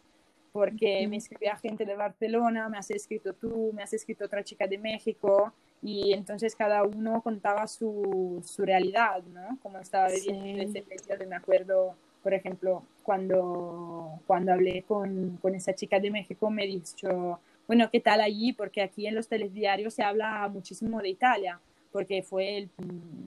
porque 0.51 1.07
me 1.07 1.17
escribía 1.17 1.55
gente 1.55 1.85
de 1.85 1.95
Barcelona, 1.95 2.69
me 2.69 2.77
has 2.77 2.91
escrito 2.91 3.33
tú, 3.33 3.71
me 3.73 3.81
has 3.81 3.93
escrito 3.93 4.25
otra 4.25 4.43
chica 4.43 4.67
de 4.67 4.77
México, 4.77 5.51
y 5.85 6.13
entonces 6.13 6.55
cada 6.55 6.81
uno 6.81 7.21
contaba 7.21 7.67
su, 7.67 8.41
su 8.43 8.65
realidad, 8.65 9.21
¿no? 9.31 9.59
Como 9.61 9.77
estaba 9.77 10.07
viviendo 10.09 10.63
ese 10.63 10.81
periodo, 10.81 11.29
me 11.29 11.35
acuerdo, 11.35 11.95
por 12.23 12.33
ejemplo, 12.33 12.81
cuando, 13.03 14.19
cuando 14.25 14.51
hablé 14.51 14.81
con, 14.81 15.37
con 15.37 15.53
esa 15.53 15.75
chica 15.75 15.99
de 15.99 16.09
México, 16.09 16.49
me 16.49 16.65
dijo, 16.65 17.39
bueno, 17.67 17.87
¿qué 17.91 17.99
tal 17.99 18.21
allí? 18.21 18.51
Porque 18.51 18.81
aquí 18.81 19.05
en 19.05 19.13
los 19.13 19.27
telediarios 19.27 19.93
se 19.93 20.01
habla 20.01 20.47
muchísimo 20.51 20.99
de 21.03 21.09
Italia, 21.09 21.59
porque 21.91 22.23
fue 22.23 22.57
el, 22.57 22.69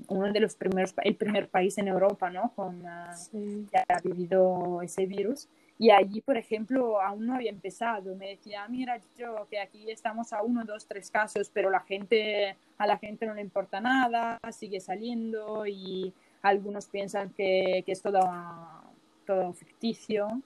uno 0.09 0.33
de 0.33 0.41
los 0.41 0.57
primeros, 0.57 0.93
el 1.05 1.15
primer 1.15 1.49
país 1.49 1.79
en 1.79 1.87
Europa, 1.87 2.29
¿no? 2.29 2.53
Con, 2.57 2.83
uh, 2.85 3.67
que 3.71 3.79
ha 3.79 4.01
vivido 4.03 4.83
ese 4.83 5.07
virus. 5.07 5.47
Y 5.79 5.91
allí, 5.91 6.21
por 6.21 6.37
ejemplo, 6.37 7.01
aún 7.01 7.27
no 7.27 7.37
había 7.37 7.51
empezado. 7.51 8.17
Me 8.17 8.31
decía, 8.31 8.65
ah, 8.65 8.69
mira, 8.69 9.01
yo 9.17 9.47
que 9.49 9.61
aquí 9.61 9.91
estamos 9.91 10.33
a 10.33 10.43
uno, 10.43 10.65
dos, 10.65 10.87
tres 10.87 11.11
casos, 11.11 11.51
pero 11.55 11.71
la 11.71 11.81
gente, 11.81 12.57
a 12.79 12.87
la 12.87 12.99
gente 12.99 13.27
no 13.27 13.35
le 13.35 13.43
importa 13.43 13.81
nada, 13.81 14.41
sigue 14.51 14.81
saliendo 14.81 15.67
y 15.67 16.13
algunos 16.43 16.87
piensan 16.87 17.31
que, 17.31 17.85
que 17.87 17.93
es 17.93 18.03
todo, 18.03 18.21
todo 19.25 19.53
ficticio. 19.53 20.43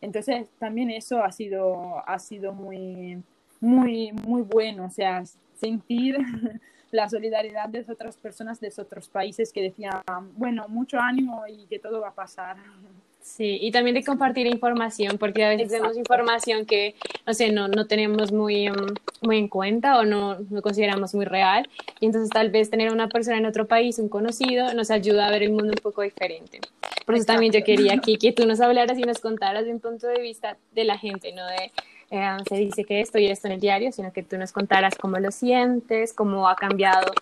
Entonces, 0.00 0.48
también 0.58 0.90
eso 0.90 1.22
ha 1.22 1.32
sido, 1.32 2.08
ha 2.08 2.18
sido 2.20 2.52
muy, 2.52 3.22
muy, 3.60 4.12
muy 4.12 4.42
bueno, 4.42 4.86
o 4.86 4.90
sea, 4.90 5.24
sentir 5.54 6.16
la 6.90 7.08
solidaridad 7.08 7.68
de 7.68 7.84
otras 7.88 8.16
personas 8.16 8.60
de 8.60 8.72
otros 8.78 9.08
países 9.08 9.52
que 9.52 9.62
decían, 9.62 10.02
bueno, 10.36 10.66
mucho 10.68 10.98
ánimo 10.98 11.44
y 11.46 11.66
que 11.66 11.78
todo 11.78 12.00
va 12.00 12.08
a 12.08 12.14
pasar. 12.14 12.56
Sí, 13.22 13.58
y 13.60 13.70
también 13.70 13.94
de 13.94 14.02
compartir 14.02 14.46
información, 14.46 15.18
porque 15.18 15.44
a 15.44 15.50
veces 15.50 15.68
tenemos 15.68 15.96
información 15.96 16.64
que, 16.64 16.94
no 17.26 17.34
sé, 17.34 17.52
no, 17.52 17.68
no 17.68 17.86
tenemos 17.86 18.32
muy, 18.32 18.70
mm, 18.70 18.94
muy 19.22 19.38
en 19.38 19.48
cuenta 19.48 19.98
o 19.98 20.04
no, 20.04 20.38
no 20.48 20.62
consideramos 20.62 21.14
muy 21.14 21.26
real. 21.26 21.68
Y 22.00 22.06
entonces 22.06 22.30
tal 22.30 22.50
vez 22.50 22.70
tener 22.70 22.88
a 22.88 22.92
una 22.92 23.08
persona 23.08 23.36
en 23.36 23.46
otro 23.46 23.66
país, 23.66 23.98
un 23.98 24.08
conocido, 24.08 24.72
nos 24.74 24.90
ayuda 24.90 25.26
a 25.26 25.30
ver 25.30 25.42
el 25.42 25.50
mundo 25.50 25.68
un 25.68 25.82
poco 25.82 26.02
diferente. 26.02 26.60
Por 27.04 27.14
eso 27.14 27.26
también 27.26 27.52
yo 27.52 27.62
quería 27.62 27.94
aquí 27.94 28.16
que 28.18 28.32
tú 28.32 28.46
nos 28.46 28.60
hablaras 28.60 28.98
y 28.98 29.02
nos 29.02 29.18
contaras 29.18 29.64
de 29.64 29.72
un 29.72 29.80
punto 29.80 30.06
de 30.06 30.20
vista 30.20 30.56
de 30.72 30.84
la 30.84 30.96
gente, 30.96 31.32
no 31.32 31.46
de 31.46 31.70
eh, 32.10 32.36
se 32.48 32.56
dice 32.56 32.84
que 32.84 33.00
esto 33.00 33.18
y 33.18 33.26
esto 33.26 33.46
en 33.46 33.54
el 33.54 33.60
diario, 33.60 33.92
sino 33.92 34.12
que 34.12 34.22
tú 34.22 34.36
nos 34.36 34.50
contaras 34.50 34.96
cómo 34.96 35.18
lo 35.18 35.30
sientes, 35.30 36.12
cómo 36.12 36.48
ha 36.48 36.56
cambiado, 36.56 37.12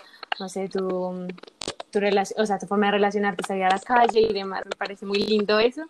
no 0.40 0.48
sé, 0.48 0.68
tu 0.68 1.28
tu 1.90 2.00
relación, 2.00 2.40
o 2.40 2.46
sea, 2.46 2.58
tu 2.58 2.66
forma 2.66 2.86
de 2.86 2.92
relacionarte, 2.92 3.44
salir 3.46 3.64
a 3.64 3.70
la 3.70 3.78
calle 3.78 4.20
y 4.20 4.32
demás, 4.32 4.62
me 4.64 4.76
parece 4.76 5.06
muy 5.06 5.18
lindo 5.18 5.58
eso. 5.58 5.84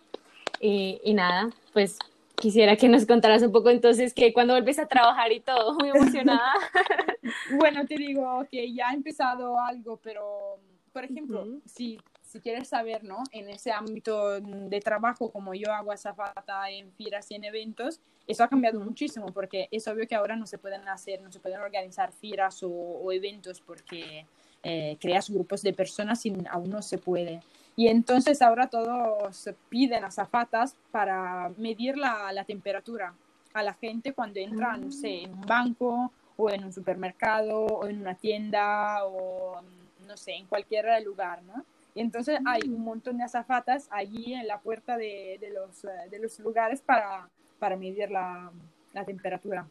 Y, 0.59 0.99
y 1.03 1.13
nada, 1.13 1.49
pues 1.73 1.97
quisiera 2.39 2.75
que 2.75 2.87
nos 2.87 3.05
contaras 3.05 3.43
un 3.43 3.51
poco 3.51 3.69
entonces 3.69 4.13
que 4.13 4.33
cuando 4.33 4.53
vuelves 4.53 4.79
a 4.79 4.87
trabajar 4.87 5.31
y 5.31 5.39
todo, 5.39 5.73
muy 5.79 5.89
emocionada. 5.89 6.53
bueno, 7.59 7.85
te 7.85 7.95
digo 7.95 8.45
que 8.49 8.73
ya 8.73 8.89
ha 8.89 8.93
empezado 8.93 9.59
algo, 9.59 9.97
pero, 9.97 10.57
por 10.91 11.03
ejemplo, 11.03 11.45
si, 11.65 11.99
si 12.21 12.39
quieres 12.39 12.69
saber, 12.69 13.03
¿no? 13.03 13.23
En 13.31 13.49
ese 13.49 13.71
ámbito 13.71 14.39
de 14.39 14.79
trabajo, 14.79 15.31
como 15.31 15.53
yo 15.53 15.71
hago 15.71 15.91
azafata 15.91 16.69
en 16.69 16.91
firas 16.93 17.29
y 17.31 17.35
en 17.35 17.43
eventos, 17.43 17.99
eso 18.27 18.43
ha 18.43 18.47
cambiado 18.47 18.79
muchísimo 18.79 19.27
porque 19.27 19.67
es 19.71 19.87
obvio 19.87 20.07
que 20.07 20.15
ahora 20.15 20.35
no 20.35 20.45
se 20.45 20.57
pueden 20.57 20.87
hacer, 20.87 21.21
no 21.21 21.31
se 21.31 21.39
pueden 21.39 21.59
organizar 21.59 22.11
firas 22.11 22.63
o, 22.63 22.69
o 22.69 23.11
eventos 23.11 23.59
porque 23.61 24.25
eh, 24.63 24.97
creas 24.99 25.29
grupos 25.29 25.61
de 25.61 25.73
personas 25.73 26.25
y 26.25 26.33
aún 26.49 26.69
no 26.69 26.81
se 26.81 26.97
puede. 26.97 27.41
Y 27.75 27.87
entonces 27.87 28.41
ahora 28.41 28.67
todos 28.67 29.49
piden 29.69 30.03
azafatas 30.03 30.75
para 30.91 31.49
medir 31.57 31.97
la, 31.97 32.31
la 32.33 32.43
temperatura 32.43 33.13
a 33.53 33.63
la 33.63 33.73
gente 33.73 34.13
cuando 34.13 34.39
entra, 34.39 34.75
no 34.77 34.91
sé, 34.91 35.23
en 35.23 35.33
un 35.33 35.41
banco 35.41 36.11
o 36.35 36.49
en 36.49 36.65
un 36.65 36.73
supermercado 36.73 37.65
o 37.65 37.87
en 37.87 38.01
una 38.01 38.15
tienda 38.15 39.05
o, 39.05 39.61
no 40.07 40.17
sé, 40.17 40.33
en 40.33 40.45
cualquier 40.45 40.85
lugar, 41.03 41.41
¿no? 41.43 41.63
Y 41.95 42.01
entonces 42.01 42.39
hay 42.45 42.61
un 42.67 42.83
montón 42.83 43.17
de 43.17 43.23
azafatas 43.23 43.87
allí 43.91 44.33
en 44.33 44.47
la 44.47 44.59
puerta 44.59 44.97
de, 44.97 45.37
de 45.39 45.49
los, 45.49 45.81
de 46.11 46.19
los 46.19 46.39
lugares 46.39 46.81
para, 46.81 47.27
para 47.59 47.75
medir 47.75 48.11
la, 48.11 48.51
la 48.93 49.03
temperatura. 49.05 49.65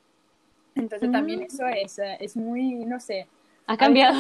Entonces 0.75 1.11
también 1.11 1.43
eso 1.43 1.67
es, 1.67 1.99
es 1.99 2.37
muy, 2.37 2.85
no 2.85 3.01
sé, 3.01 3.27
ha 3.69 3.77
cambiado. 3.77 4.19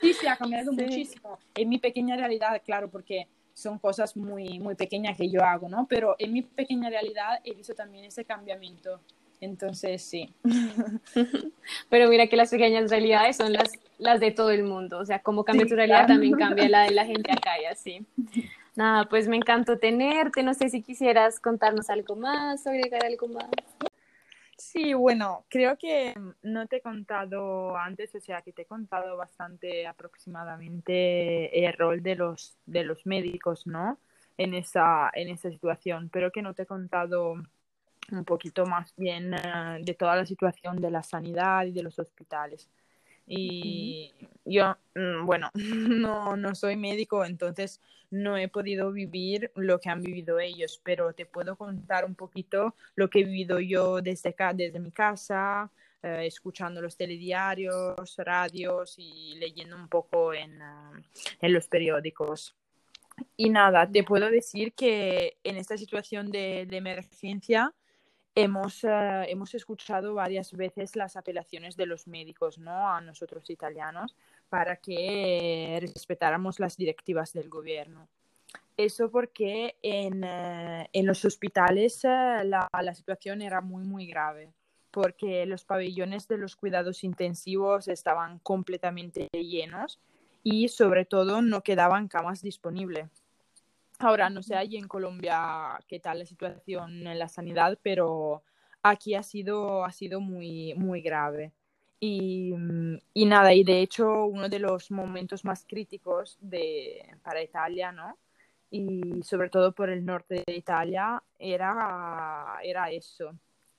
Sí, 0.00 0.12
sí, 0.12 0.26
ha 0.26 0.36
cambiado 0.36 0.72
muchísimo. 0.72 1.38
En 1.54 1.68
mi 1.68 1.78
pequeña 1.78 2.16
realidad, 2.16 2.60
claro, 2.64 2.90
porque 2.90 3.28
son 3.54 3.78
cosas 3.78 4.16
muy, 4.16 4.58
muy 4.58 4.74
pequeñas 4.74 5.16
que 5.16 5.30
yo 5.30 5.42
hago, 5.42 5.68
¿no? 5.68 5.86
Pero 5.88 6.16
en 6.18 6.32
mi 6.32 6.42
pequeña 6.42 6.90
realidad 6.90 7.40
he 7.44 7.54
visto 7.54 7.74
también 7.74 8.04
ese 8.04 8.24
cambiamiento. 8.24 9.00
Entonces, 9.40 10.02
sí. 10.02 10.34
Pero 11.88 12.08
mira 12.08 12.26
que 12.26 12.36
las 12.36 12.50
pequeñas 12.50 12.90
realidades 12.90 13.36
son 13.36 13.52
las, 13.52 13.70
las 13.98 14.18
de 14.18 14.32
todo 14.32 14.50
el 14.50 14.64
mundo. 14.64 14.98
O 14.98 15.04
sea, 15.04 15.20
como 15.20 15.44
cambia 15.44 15.66
tu 15.66 15.76
realidad, 15.76 16.08
también 16.08 16.34
cambia 16.34 16.68
la 16.68 16.82
de 16.82 16.90
la 16.90 17.06
gente 17.06 17.30
acá 17.30 17.60
y 17.62 17.66
así. 17.66 18.04
Nada, 18.74 19.08
pues 19.08 19.28
me 19.28 19.36
encantó 19.36 19.78
tenerte. 19.78 20.42
No 20.42 20.54
sé 20.54 20.70
si 20.70 20.82
quisieras 20.82 21.38
contarnos 21.38 21.88
algo 21.88 22.16
más 22.16 22.66
o 22.66 22.70
agregar 22.70 23.04
algo 23.04 23.28
más. 23.28 23.48
Sí, 24.58 24.92
bueno, 24.92 25.46
creo 25.48 25.78
que 25.78 26.14
no 26.42 26.66
te 26.66 26.76
he 26.76 26.82
contado 26.82 27.76
antes, 27.76 28.12
o 28.16 28.20
sea, 28.20 28.42
que 28.42 28.52
te 28.52 28.62
he 28.62 28.66
contado 28.66 29.16
bastante 29.16 29.86
aproximadamente 29.86 31.64
el 31.64 31.72
rol 31.74 32.02
de 32.02 32.16
los, 32.16 32.58
de 32.66 32.82
los 32.84 33.06
médicos, 33.06 33.66
¿no? 33.68 33.98
En 34.36 34.54
esa, 34.54 35.10
en 35.14 35.28
esa 35.28 35.50
situación, 35.50 36.08
pero 36.10 36.32
que 36.32 36.42
no 36.42 36.54
te 36.54 36.62
he 36.64 36.66
contado 36.66 37.34
un 38.12 38.24
poquito 38.24 38.66
más 38.66 38.94
bien 38.96 39.34
eh, 39.34 39.78
de 39.82 39.94
toda 39.94 40.16
la 40.16 40.26
situación 40.26 40.76
de 40.80 40.90
la 40.90 41.02
sanidad 41.04 41.66
y 41.66 41.72
de 41.72 41.82
los 41.84 41.98
hospitales. 41.98 42.68
Y 43.28 44.14
yo, 44.44 44.76
mm, 44.94 45.26
bueno, 45.26 45.50
no, 45.54 46.36
no 46.36 46.54
soy 46.54 46.76
médico, 46.76 47.24
entonces 47.24 47.80
no 48.10 48.36
he 48.38 48.48
podido 48.48 48.90
vivir 48.90 49.52
lo 49.54 49.78
que 49.78 49.90
han 49.90 50.02
vivido 50.02 50.40
ellos, 50.40 50.80
pero 50.82 51.12
te 51.12 51.26
puedo 51.26 51.56
contar 51.56 52.04
un 52.04 52.14
poquito 52.14 52.74
lo 52.94 53.10
que 53.10 53.20
he 53.20 53.24
vivido 53.24 53.60
yo 53.60 54.00
desde 54.00 54.30
acá, 54.30 54.54
desde 54.54 54.80
mi 54.80 54.90
casa, 54.92 55.70
eh, 56.02 56.24
escuchando 56.26 56.80
los 56.80 56.96
telediarios, 56.96 58.16
radios 58.16 58.94
y 58.98 59.34
leyendo 59.38 59.76
un 59.76 59.88
poco 59.88 60.32
en, 60.32 60.62
ah, 60.62 60.92
en 61.40 61.52
los 61.52 61.68
periódicos. 61.68 62.56
Y 63.36 63.50
nada, 63.50 63.90
te 63.90 64.04
puedo 64.04 64.30
decir 64.30 64.72
que 64.72 65.38
en 65.42 65.56
esta 65.56 65.76
situación 65.76 66.30
de, 66.30 66.66
de 66.66 66.76
emergencia, 66.76 67.74
hemos, 68.42 68.84
eh, 68.84 69.24
hemos 69.28 69.54
escuchado 69.54 70.14
varias 70.14 70.52
veces 70.52 70.94
las 70.94 71.16
apelaciones 71.16 71.76
de 71.76 71.86
los 71.86 72.06
médicos 72.06 72.58
¿no? 72.58 72.88
a 72.88 73.00
nosotros 73.00 73.50
italianos 73.50 74.14
para 74.48 74.76
que 74.76 75.78
respetáramos 75.80 76.60
las 76.60 76.76
directivas 76.76 77.32
del 77.32 77.48
gobierno. 77.48 78.08
Eso 78.76 79.10
porque 79.10 79.76
en, 79.82 80.22
eh, 80.22 80.88
en 80.92 81.06
los 81.06 81.24
hospitales 81.24 82.04
eh, 82.04 82.44
la, 82.44 82.68
la, 82.80 82.94
situación 82.94 83.42
era 83.42 83.60
muy, 83.60 83.82
muy 83.82 84.06
grave, 84.06 84.52
porque 84.92 85.44
los 85.44 85.64
pabellones 85.64 86.28
de 86.28 86.38
los 86.38 86.54
cuidados 86.54 87.02
intensivos 87.02 87.88
estaban 87.88 88.38
completamente 88.38 89.28
llenos 89.32 89.98
y 90.44 90.68
sobre 90.68 91.04
todo 91.04 91.42
no 91.42 91.62
quedaban 91.62 92.06
camas 92.06 92.40
disponibles. 92.40 93.10
Ahora, 94.00 94.30
no 94.30 94.42
sé 94.42 94.54
allí 94.54 94.76
en 94.76 94.86
Colombia 94.86 95.80
qué 95.88 95.98
tal 95.98 96.20
la 96.20 96.26
situación 96.26 97.06
en 97.06 97.18
la 97.18 97.28
sanidad, 97.28 97.78
pero 97.82 98.44
aquí 98.82 99.14
ha 99.14 99.24
sido, 99.24 99.84
ha 99.84 99.90
sido 99.92 100.20
muy, 100.20 100.74
muy 100.74 101.02
grave. 101.02 101.52
Y, 102.00 102.54
y, 103.12 103.26
nada, 103.26 103.52
y 103.54 103.64
de 103.64 103.80
hecho 103.80 104.26
uno 104.26 104.48
de 104.48 104.60
los 104.60 104.92
momentos 104.92 105.44
más 105.44 105.64
críticos 105.66 106.38
de, 106.40 107.12
para 107.24 107.42
Italia, 107.42 107.90
¿no? 107.90 108.16
Y 108.70 109.22
sobre 109.24 109.50
todo 109.50 109.72
por 109.74 109.90
el 109.90 110.04
norte 110.04 110.44
de 110.46 110.54
Italia, 110.54 111.20
era, 111.38 112.58
era 112.62 112.90
eso. 112.90 113.32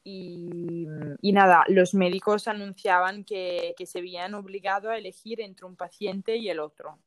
Y, 0.03 0.85
y, 1.21 1.31
nada, 1.31 1.63
los 1.69 1.93
médicos 1.93 2.47
anunciaban 2.49 3.23
que, 3.23 3.73
que 3.77 3.85
se 3.85 3.99
habían 3.99 4.33
obligado 4.33 4.89
a 4.89 4.97
elegir 4.97 5.39
entre 5.39 5.65
un 5.65 5.77
paciente 5.77 6.35
y 6.35 6.49
el 6.49 6.59
otro. 6.59 6.99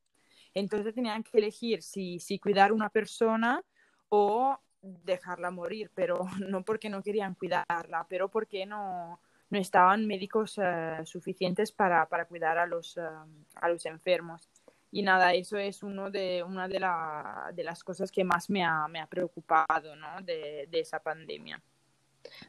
Entonces 0.55 0.95
tenían 0.95 1.23
que 1.23 1.39
elegir 1.39 1.83
si, 1.83 2.19
si 2.19 2.39
cuidar 2.39 2.73
una 2.73 2.91
persona 2.91 3.63
o 4.09 4.59
dejarla 4.81 5.51
morir, 5.51 5.91
pero 5.95 6.27
no 6.49 6.63
porque 6.65 6.91
no 6.91 7.03
querían 7.03 7.35
cuidarla, 7.35 8.07
pero 8.09 8.29
porque 8.29 8.67
no, 8.67 9.21
no 9.51 9.59
estaban 9.59 10.07
médicos 10.07 10.59
uh, 10.59 11.05
suficientes 11.05 11.73
para, 11.73 12.07
para, 12.07 12.27
cuidar 12.27 12.59
a 12.59 12.67
los, 12.67 12.97
uh, 12.97 13.27
a 13.55 13.69
los 13.69 13.87
enfermos. 13.87 14.49
Y 14.91 15.01
nada, 15.01 15.33
eso 15.33 15.57
es 15.57 15.83
uno 15.83 16.11
de, 16.11 16.43
una 16.43 16.69
de, 16.69 16.79
la, 16.79 17.51
de 17.55 17.65
las 17.65 17.83
cosas 17.83 18.13
que 18.13 18.25
más 18.25 18.51
me 18.51 18.63
ha, 18.63 18.87
me 18.89 19.01
ha 19.01 19.07
preocupado 19.07 19.97
¿no? 19.97 20.21
de, 20.21 20.69
de, 20.71 20.81
esa 20.81 20.99
pandemia. 20.99 21.63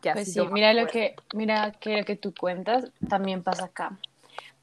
pues 0.02 0.34
sí, 0.34 0.42
mira 0.52 0.74
lo, 0.74 0.86
que, 0.86 1.16
mira 1.34 1.72
que 1.72 2.00
lo 2.00 2.04
que 2.04 2.18
tú 2.18 2.34
cuentas 2.38 2.92
también 3.08 3.44
pasa 3.44 3.66
acá 3.66 3.98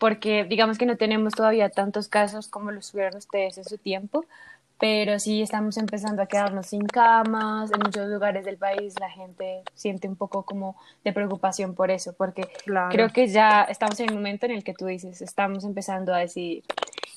porque 0.01 0.45
digamos 0.45 0.79
que 0.79 0.87
no 0.87 0.97
tenemos 0.97 1.35
todavía 1.35 1.69
tantos 1.69 2.09
casos 2.09 2.49
como 2.49 2.71
los 2.71 2.91
tuvieron 2.91 3.19
ustedes 3.19 3.59
en 3.59 3.65
su 3.65 3.77
tiempo, 3.77 4.25
pero 4.79 5.19
sí 5.19 5.43
estamos 5.43 5.77
empezando 5.77 6.23
a 6.23 6.27
quedarnos 6.27 6.69
sin 6.69 6.87
camas. 6.87 7.71
En 7.71 7.81
muchos 7.81 8.09
lugares 8.09 8.47
del 8.47 8.57
país 8.57 8.95
la 8.99 9.11
gente 9.11 9.63
siente 9.75 10.09
un 10.09 10.17
poco 10.17 10.43
como 10.43 10.75
de 11.05 11.13
preocupación 11.13 11.75
por 11.75 11.91
eso, 11.91 12.15
porque 12.15 12.49
creo 12.91 13.11
que 13.11 13.29
ya 13.29 13.63
estamos 13.65 14.01
en 14.01 14.09
el 14.09 14.15
momento 14.15 14.47
en 14.47 14.53
el 14.53 14.65
que 14.65 14.73
tú 14.73 14.87
dices, 14.87 15.21
estamos 15.21 15.65
empezando 15.65 16.15
a 16.15 16.19
decidir. 16.19 16.65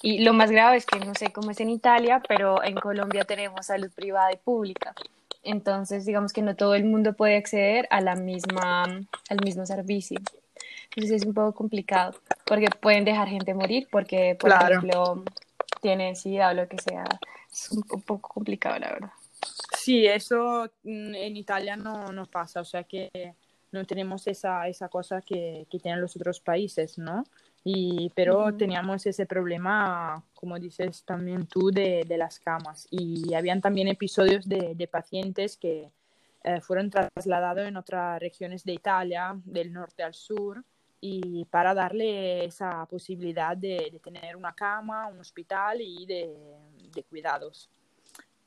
Y 0.02 0.20
lo 0.26 0.34
más 0.34 0.52
grave 0.52 0.76
es 0.76 0.86
que 0.86 1.00
no 1.00 1.16
sé 1.16 1.32
cómo 1.32 1.52
es 1.52 1.62
en 1.62 1.70
Italia, 1.70 2.22
pero 2.28 2.62
en 2.66 2.76
Colombia 2.76 3.24
tenemos 3.24 3.68
salud 3.68 3.90
privada 3.96 4.34
y 4.34 4.36
pública. 4.36 4.94
Entonces, 5.42 6.06
digamos 6.06 6.34
que 6.34 6.42
no 6.42 6.58
todo 6.58 6.76
el 6.76 6.84
mundo 6.84 7.14
puede 7.14 7.38
acceder 7.38 7.88
a 7.92 8.02
la 8.02 8.16
misma, 8.16 8.84
al 8.84 9.38
mismo 9.42 9.66
servicio. 9.66 10.20
Entonces 10.96 11.22
es 11.22 11.28
un 11.28 11.34
poco 11.34 11.54
complicado, 11.54 12.20
porque 12.46 12.68
pueden 12.80 13.04
dejar 13.04 13.28
gente 13.28 13.54
morir, 13.54 13.88
porque, 13.92 14.38
por 14.40 14.52
ejemplo, 14.52 15.24
tienen 15.82 16.16
sida 16.16 16.50
o 16.50 16.54
lo 16.54 16.68
que 16.68 16.78
sea 16.78 17.06
es 17.52 17.72
un, 17.72 18.02
poco 18.02 18.30
complicado, 18.30 18.80
la 18.80 18.92
verdad. 18.92 19.12
Sí, 19.78 20.06
eso 20.06 20.66
mm, 20.84 21.16
en 21.16 21.38
Italia 21.38 21.76
no, 21.76 22.12
no 22.12 22.26
pasa, 22.26 22.62
o 22.62 22.66
sea 22.66 22.84
que 22.84 23.36
no 23.72 23.86
tenemos 23.86 24.28
esa, 24.28 24.68
esa 24.68 24.88
cosa 24.88 25.22
que, 25.22 25.66
que 25.70 25.80
tienen 25.80 26.00
los 26.00 26.16
otros 26.16 26.40
países, 26.40 26.98
¿no? 26.98 27.24
Y, 27.64 28.12
pero 28.14 28.54
teníamos 28.56 29.06
ese 29.06 29.26
problema, 29.26 30.22
como 30.36 30.60
dices 30.60 31.04
también 31.04 31.48
tú, 31.48 31.72
de, 31.72 32.04
de, 32.06 32.18
las 32.18 32.40
camas. 32.40 32.88
Y 32.92 33.34
habían 33.34 33.62
también 33.62 33.88
episodios 33.88 34.48
de, 34.48 34.76
de 34.76 34.88
pacientes 34.88 35.58
que 35.58 35.90
eh, 36.44 36.60
fueron 36.62 36.90
trasladados 36.90 37.66
en 37.66 37.78
otras 37.78 38.20
regiones 38.20 38.64
de 38.64 38.74
Italia, 38.74 39.34
del 39.46 39.72
norte 39.72 40.04
al 40.04 40.14
sur, 40.14 40.64
y 41.06 41.44
para 41.46 41.74
darle 41.74 42.46
esa 42.46 42.86
posibilidad 42.86 43.58
de, 43.58 43.90
de 43.92 44.00
tener 44.00 44.38
una 44.38 44.56
cama, 44.56 45.08
un 45.08 45.20
hospital 45.20 45.82
y 45.82 46.06
de, 46.06 46.34
de 46.94 47.04
cuidados. 47.04 47.70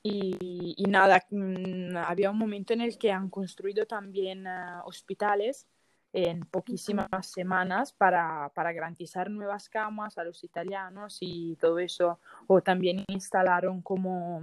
Y, 0.01 0.73
y 0.75 0.83
nada, 0.85 1.23
mm, 1.29 1.97
había 1.97 2.31
un 2.31 2.37
momento 2.39 2.73
en 2.73 2.81
el 2.81 2.97
que 2.97 3.11
han 3.11 3.29
construido 3.29 3.85
también 3.85 4.47
uh, 4.47 4.81
hospitales 4.85 5.67
en 6.11 6.39
poquísimas 6.47 7.27
semanas 7.27 7.93
para, 7.93 8.49
para, 8.55 8.73
garantizar 8.73 9.29
nuevas 9.29 9.69
camas 9.69 10.17
a 10.17 10.23
los 10.23 10.43
italianos 10.43 11.19
y 11.21 11.57
todo 11.57 11.77
eso. 11.77 12.19
O 12.47 12.61
también 12.63 13.05
instalaron 13.07 13.83
como 13.83 14.41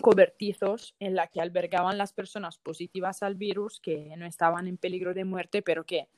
cobertizos 0.00 0.94
en 1.00 1.16
la 1.16 1.26
que 1.26 1.40
albergaban 1.40 1.98
las 1.98 2.12
personas 2.12 2.58
positivas 2.58 3.24
al 3.24 3.34
virus 3.34 3.80
que 3.80 4.14
no 4.16 4.26
estaban 4.26 4.68
en 4.68 4.76
peligro 4.76 5.12
de 5.12 5.24
muerte, 5.24 5.60
pero 5.60 5.84
que 5.84 6.08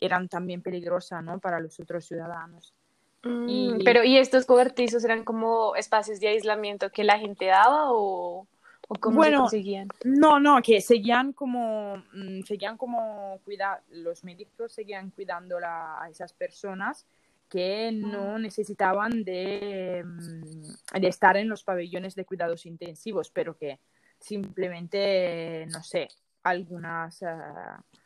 eran 0.00 0.28
también 0.28 0.62
peligrosas 0.62 1.22
¿no? 1.22 1.38
para 1.38 1.60
los 1.60 1.78
otros 1.80 2.04
ciudadanos. 2.04 2.74
Mm, 3.22 3.82
pero, 3.84 4.04
¿y 4.04 4.18
estos 4.18 4.46
cobertizos 4.46 5.04
eran 5.04 5.24
como 5.24 5.74
espacios 5.74 6.20
de 6.20 6.28
aislamiento 6.28 6.90
que 6.90 7.02
la 7.02 7.18
gente 7.18 7.46
daba 7.46 7.92
o, 7.92 8.46
o 8.88 8.94
cómo 9.00 9.16
bueno, 9.16 9.38
se 9.38 9.42
conseguían? 9.42 9.88
No, 10.04 10.38
no, 10.38 10.62
que 10.62 10.80
seguían 10.80 11.32
como, 11.32 11.96
mm, 12.12 12.42
seguían 12.42 12.76
como 12.76 13.40
cuidar, 13.44 13.82
los 13.90 14.22
médicos 14.22 14.72
seguían 14.72 15.10
cuidando 15.10 15.58
la, 15.58 16.02
a 16.02 16.08
esas 16.08 16.32
personas 16.32 17.06
que 17.48 17.90
no 17.92 18.36
ah. 18.36 18.38
necesitaban 18.38 19.24
de, 19.24 20.04
mm, 20.04 21.00
de 21.00 21.08
estar 21.08 21.36
en 21.36 21.48
los 21.48 21.64
pabellones 21.64 22.14
de 22.14 22.24
cuidados 22.24 22.66
intensivos, 22.66 23.30
pero 23.30 23.56
que 23.56 23.80
simplemente, 24.20 25.66
no 25.70 25.82
sé, 25.82 26.08
algunas... 26.42 27.22
Uh, 27.22 27.82
Mm, 27.96 28.05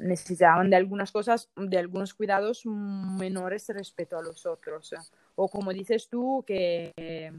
necesitaban 0.00 0.70
de 0.70 0.76
algunas 0.76 1.12
cosas, 1.12 1.50
de 1.56 1.78
algunos 1.78 2.14
cuidados 2.14 2.64
menores 2.66 3.68
respecto 3.68 4.18
a 4.18 4.22
los 4.22 4.46
otros. 4.46 4.94
O 5.34 5.48
como 5.48 5.72
dices 5.72 6.08
tú, 6.08 6.44
que, 6.46 6.92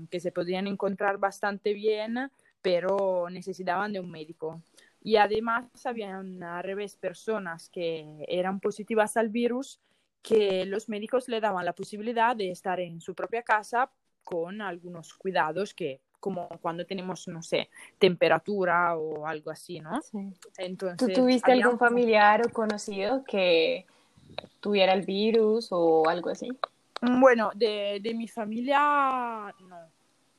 que 0.10 0.20
se 0.20 0.32
podían 0.32 0.68
encontrar 0.68 1.18
bastante 1.18 1.74
bien, 1.74 2.32
pero 2.62 3.28
necesitaban 3.30 3.94
de 3.94 4.00
un 4.00 4.12
médico. 4.12 4.62
Y 5.02 5.16
además 5.16 5.66
habían 5.86 6.44
al 6.44 6.64
revés 6.64 6.96
personas 6.96 7.70
que 7.70 8.26
eran 8.28 8.60
positivas 8.60 9.16
al 9.18 9.30
virus 9.30 9.80
que 10.22 10.66
los 10.66 10.90
médicos 10.90 11.30
le 11.30 11.40
daban 11.40 11.66
la 11.66 11.74
posibilidad 11.74 12.36
de 12.36 12.52
estar 12.52 12.80
en 12.80 13.00
su 13.00 13.16
propia 13.16 13.44
casa 13.44 13.92
con 14.24 14.62
algunos 14.62 15.14
cuidados 15.14 15.74
que 15.74 16.02
como 16.20 16.48
cuando 16.62 16.86
tenemos, 16.86 17.28
no 17.28 17.42
sé, 17.42 17.70
temperatura 17.98 18.96
o 18.96 19.26
algo 19.26 19.52
así, 19.52 19.80
¿no? 19.80 20.02
Sí. 20.02 20.34
Entonces, 20.58 21.08
¿Tú 21.08 21.14
tuviste 21.14 21.52
algún 21.52 21.78
familiar 21.78 22.46
o 22.46 22.52
conocido 22.52 23.24
que 23.24 23.86
tuviera 24.60 24.94
el 24.94 25.06
virus 25.06 25.70
o 25.72 26.08
algo 26.08 26.30
así? 26.30 26.50
Bueno, 27.02 27.52
de, 27.56 28.00
de 28.02 28.14
mi 28.14 28.28
familia 28.28 29.54
no, 29.62 29.78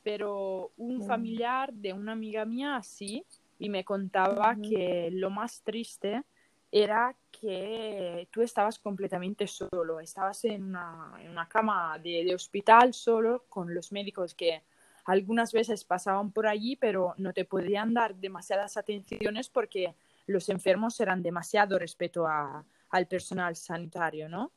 pero 0.03 0.71
un 0.77 0.97
mm. 0.97 1.07
familiar 1.07 1.73
de 1.73 1.93
una 1.93 2.11
amiga 2.13 2.45
mía 2.45 2.81
sí, 2.83 3.25
y 3.59 3.69
me 3.69 3.83
contaba 3.83 4.55
que 4.55 5.09
lo 5.11 5.29
más 5.29 5.61
triste 5.61 6.23
era 6.71 7.15
que 7.31 8.27
tú 8.31 8.41
estabas 8.41 8.79
completamente 8.79 9.45
solo, 9.45 9.99
estabas 9.99 10.45
en 10.45 10.63
una, 10.63 11.13
en 11.19 11.29
una 11.29 11.47
cama 11.47 11.99
de, 11.99 12.23
de, 12.23 12.33
hospital 12.33 12.93
solo 12.93 13.43
con 13.49 13.73
los 13.73 13.91
médicos 13.91 14.33
que 14.33 14.63
algunas 15.05 15.51
veces 15.51 15.83
pasaban 15.83 16.31
por 16.31 16.47
allí, 16.47 16.75
pero 16.75 17.13
no 17.17 17.33
te 17.33 17.45
podían 17.45 17.93
dar 17.93 18.15
demasiadas 18.15 18.77
atenciones 18.77 19.49
porque 19.49 19.95
los 20.27 20.49
enfermos 20.49 20.99
eran 20.99 21.21
demasiado 21.21 21.77
respecto 21.79 22.27
a, 22.27 22.63
al 22.89 23.07
personal 23.07 23.55
sanitario, 23.55 24.29
¿no? 24.29 24.51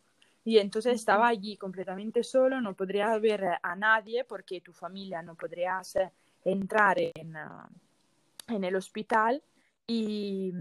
Y 0.45 0.59
entonces 0.59 0.95
estaba 0.97 1.29
allí 1.29 1.57
completamente 1.57 2.23
solo, 2.23 2.61
no 2.61 2.75
podría 2.75 3.17
ver 3.19 3.59
a 3.63 3.77
nadie 3.77 4.25
porque 4.25 4.61
tu 4.61 4.73
familia 4.73 5.23
no 5.23 5.35
podría 5.35 5.81
entrar 6.45 6.99
en, 6.99 7.37
ah, 7.37 7.69
en 8.49 8.65
el 8.65 8.77
hospital 8.77 9.43
y, 9.87 10.53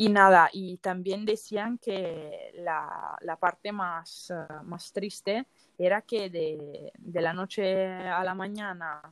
y, 0.00 0.08
nada, 0.08 0.48
y 0.50 0.78
también 0.78 1.26
decían 1.26 1.76
que 1.76 2.52
la, 2.54 3.18
la 3.20 3.36
parte 3.36 3.70
más, 3.70 4.30
ah, 4.30 4.62
más 4.64 4.94
triste 4.94 5.46
era 5.76 6.00
que 6.00 6.30
de, 6.30 6.90
de 6.98 7.20
la 7.20 7.34
noche 7.34 7.86
a 7.86 8.24
la 8.24 8.34
mañana 8.34 9.02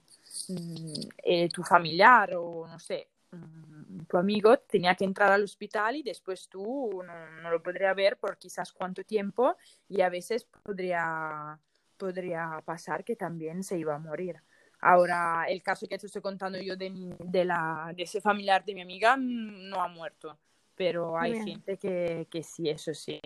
mmm, 0.48 1.09
eh, 1.22 1.51
tu 1.51 1.62
familiar 1.62 2.35
o 2.37 2.66
no 2.66 2.79
sé, 2.79 3.07
mmm, 3.33 4.05
tu 4.09 4.16
amigo 4.16 4.57
tenía 4.61 4.94
que 4.94 5.05
entrar 5.05 5.31
al 5.31 5.44
hospital 5.44 5.96
y 5.96 6.03
después 6.03 6.48
tú 6.48 7.03
no, 7.05 7.42
no, 7.42 7.51
lo 7.51 7.62
podría 7.62 7.92
ver 7.92 8.16
por 8.16 8.38
quizás 8.38 8.72
cuánto 8.72 9.05
tiempo 9.05 9.57
y 9.90 10.01
a 10.01 10.09
veces 10.09 10.44
podría, 10.44 11.59
podría 11.98 12.62
pasar 12.64 13.05
que 13.05 13.14
también 13.14 13.62
se 13.62 13.79
iba 13.79 13.94
a 13.94 13.98
morir. 13.98 14.40
Ahora, 14.81 15.44
el 15.48 15.62
caso 15.62 15.87
que 15.87 15.98
te 15.98 16.07
estoy 16.07 16.22
contando 16.22 16.59
yo 16.59 16.77
de, 16.77 16.88
mi, 16.88 17.11
de, 17.18 17.44
la, 17.44 17.92
de 17.94 18.05
ese 18.05 18.22
familiar 18.22 18.64
de 18.64 18.72
mi 18.72 18.81
amiga 18.81 19.18
mm, 19.18 19.68
no 19.68 19.83
ha 19.83 19.88
muerto, 19.88 20.38
pero 20.78 21.18
hay 21.18 21.32
Bien. 21.32 21.44
gente 21.44 21.76
que, 21.76 22.28
que 22.30 22.42
sí, 22.42 22.70
eso 22.70 22.94
sí. 22.94 23.20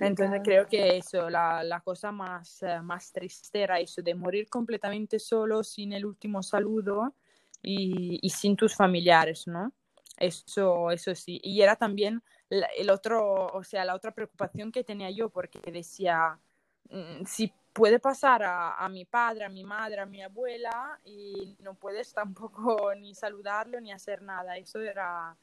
Entonces 0.00 0.40
creo 0.44 0.66
que 0.66 0.96
eso, 0.98 1.28
la, 1.28 1.62
la 1.62 1.80
cosa 1.80 2.12
más, 2.12 2.62
uh, 2.62 2.82
más 2.82 3.12
triste 3.12 3.62
era 3.62 3.80
eso, 3.80 4.02
de 4.02 4.14
morir 4.14 4.48
completamente 4.48 5.18
solo, 5.18 5.62
sin 5.64 5.92
el 5.92 6.06
último 6.06 6.42
saludo 6.42 7.14
y, 7.62 8.18
y, 8.22 8.30
sin 8.30 8.56
tus 8.56 8.74
familiares, 8.74 9.46
¿no? 9.46 9.72
Eso, 10.16 10.90
eso 10.90 11.14
sí. 11.14 11.40
Y 11.42 11.60
era 11.60 11.76
también 11.76 12.22
la, 12.48 12.66
el 12.76 12.88
otro, 12.88 13.46
o 13.46 13.62
sea, 13.62 13.84
la 13.84 13.94
otra 13.94 14.12
preocupación 14.12 14.72
que 14.72 14.84
tenía 14.84 15.10
yo, 15.10 15.28
porque 15.28 15.60
decía, 15.70 16.38
mmm, 16.90 17.24
si 17.26 17.52
puede 17.74 17.98
pasar 17.98 18.42
a, 18.42 18.74
a, 18.76 18.88
mi 18.88 19.04
padre, 19.04 19.44
a 19.44 19.50
mi 19.50 19.64
madre, 19.64 20.00
a 20.00 20.06
mi 20.06 20.22
abuela, 20.22 20.98
y 21.04 21.56
no 21.60 21.74
puedes 21.74 22.14
tampoco 22.14 22.94
ni 22.96 23.14
saludarlo 23.14 23.80
ni 23.80 23.92
hacer 23.92 24.22
nada. 24.22 24.56
Eso 24.56 24.80
era, 24.80 25.36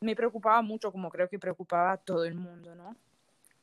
me 0.00 0.16
preocupaba 0.16 0.62
mucho, 0.62 0.92
como 0.92 1.10
creo 1.10 1.28
que 1.28 1.38
preocupaba 1.38 1.92
a 1.92 1.96
todo 1.96 2.24
el 2.24 2.34
mundo, 2.34 2.74
¿no? 2.74 2.96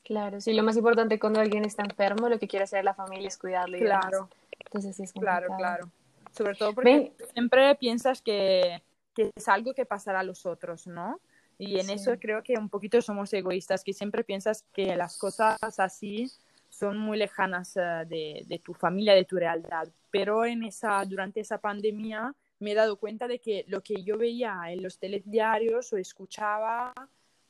Claro, 0.04 0.40
sí, 0.40 0.54
lo 0.54 0.64
más 0.64 0.78
importante 0.78 1.20
cuando 1.20 1.40
alguien 1.40 1.66
está 1.66 1.84
enfermo, 1.84 2.30
lo 2.30 2.38
que 2.38 2.48
quiere 2.48 2.66
hacer 2.66 2.84
la 2.84 2.94
familia 2.94 3.28
es 3.28 3.38
cuidarlo. 3.38 3.78
Y 3.78 3.82
claro. 3.82 4.10
Demás. 4.12 4.30
Entonces 4.66 4.96
sí 4.96 5.04
es 5.04 5.14
Claro, 5.14 5.48
claro. 5.58 5.90
Sobre 6.32 6.56
todo 6.56 6.74
porque 6.74 7.14
Ven. 7.18 7.30
siempre 7.34 7.76
piensas 7.76 8.22
que, 8.22 8.84
que, 9.16 9.32
es 9.36 9.48
algo 9.48 9.74
que 9.74 9.86
pasará 9.86 10.20
a 10.20 10.24
los 10.24 10.46
otros, 10.46 10.86
¿no? 10.86 11.20
Y 11.58 11.80
en 11.80 11.88
sí. 11.88 11.94
eso 11.94 12.12
creo 12.20 12.44
que 12.44 12.58
un 12.58 12.70
poquito 12.70 13.02
somos 13.02 13.34
egoístas, 13.34 13.84
que 13.84 13.94
siempre 13.94 14.24
piensas 14.24 14.64
que 14.74 14.96
las 14.96 15.18
cosas 15.18 15.58
así 15.80 16.30
son 16.70 16.98
muy 16.98 17.18
lejanas 17.18 17.76
uh, 17.78 18.08
de, 18.08 18.44
de, 18.46 18.60
tu 18.60 18.74
familia, 18.74 19.14
de 19.14 19.24
tu 19.24 19.38
realidad. 19.38 19.88
Pero 20.12 20.46
en 20.46 20.64
esa, 20.64 21.04
durante 21.06 21.40
esa 21.40 21.58
pandemia 21.58 22.36
me 22.66 22.72
he 22.72 22.76
dado 22.76 22.98
cuenta 22.98 23.28
de 23.28 23.38
que 23.38 23.64
lo 23.68 23.84
que 23.84 24.02
yo 24.02 24.18
veía 24.18 24.60
en 24.70 24.82
los 24.82 24.98
telediarios 24.98 25.94
o 25.94 25.98
escuchaba 25.98 26.92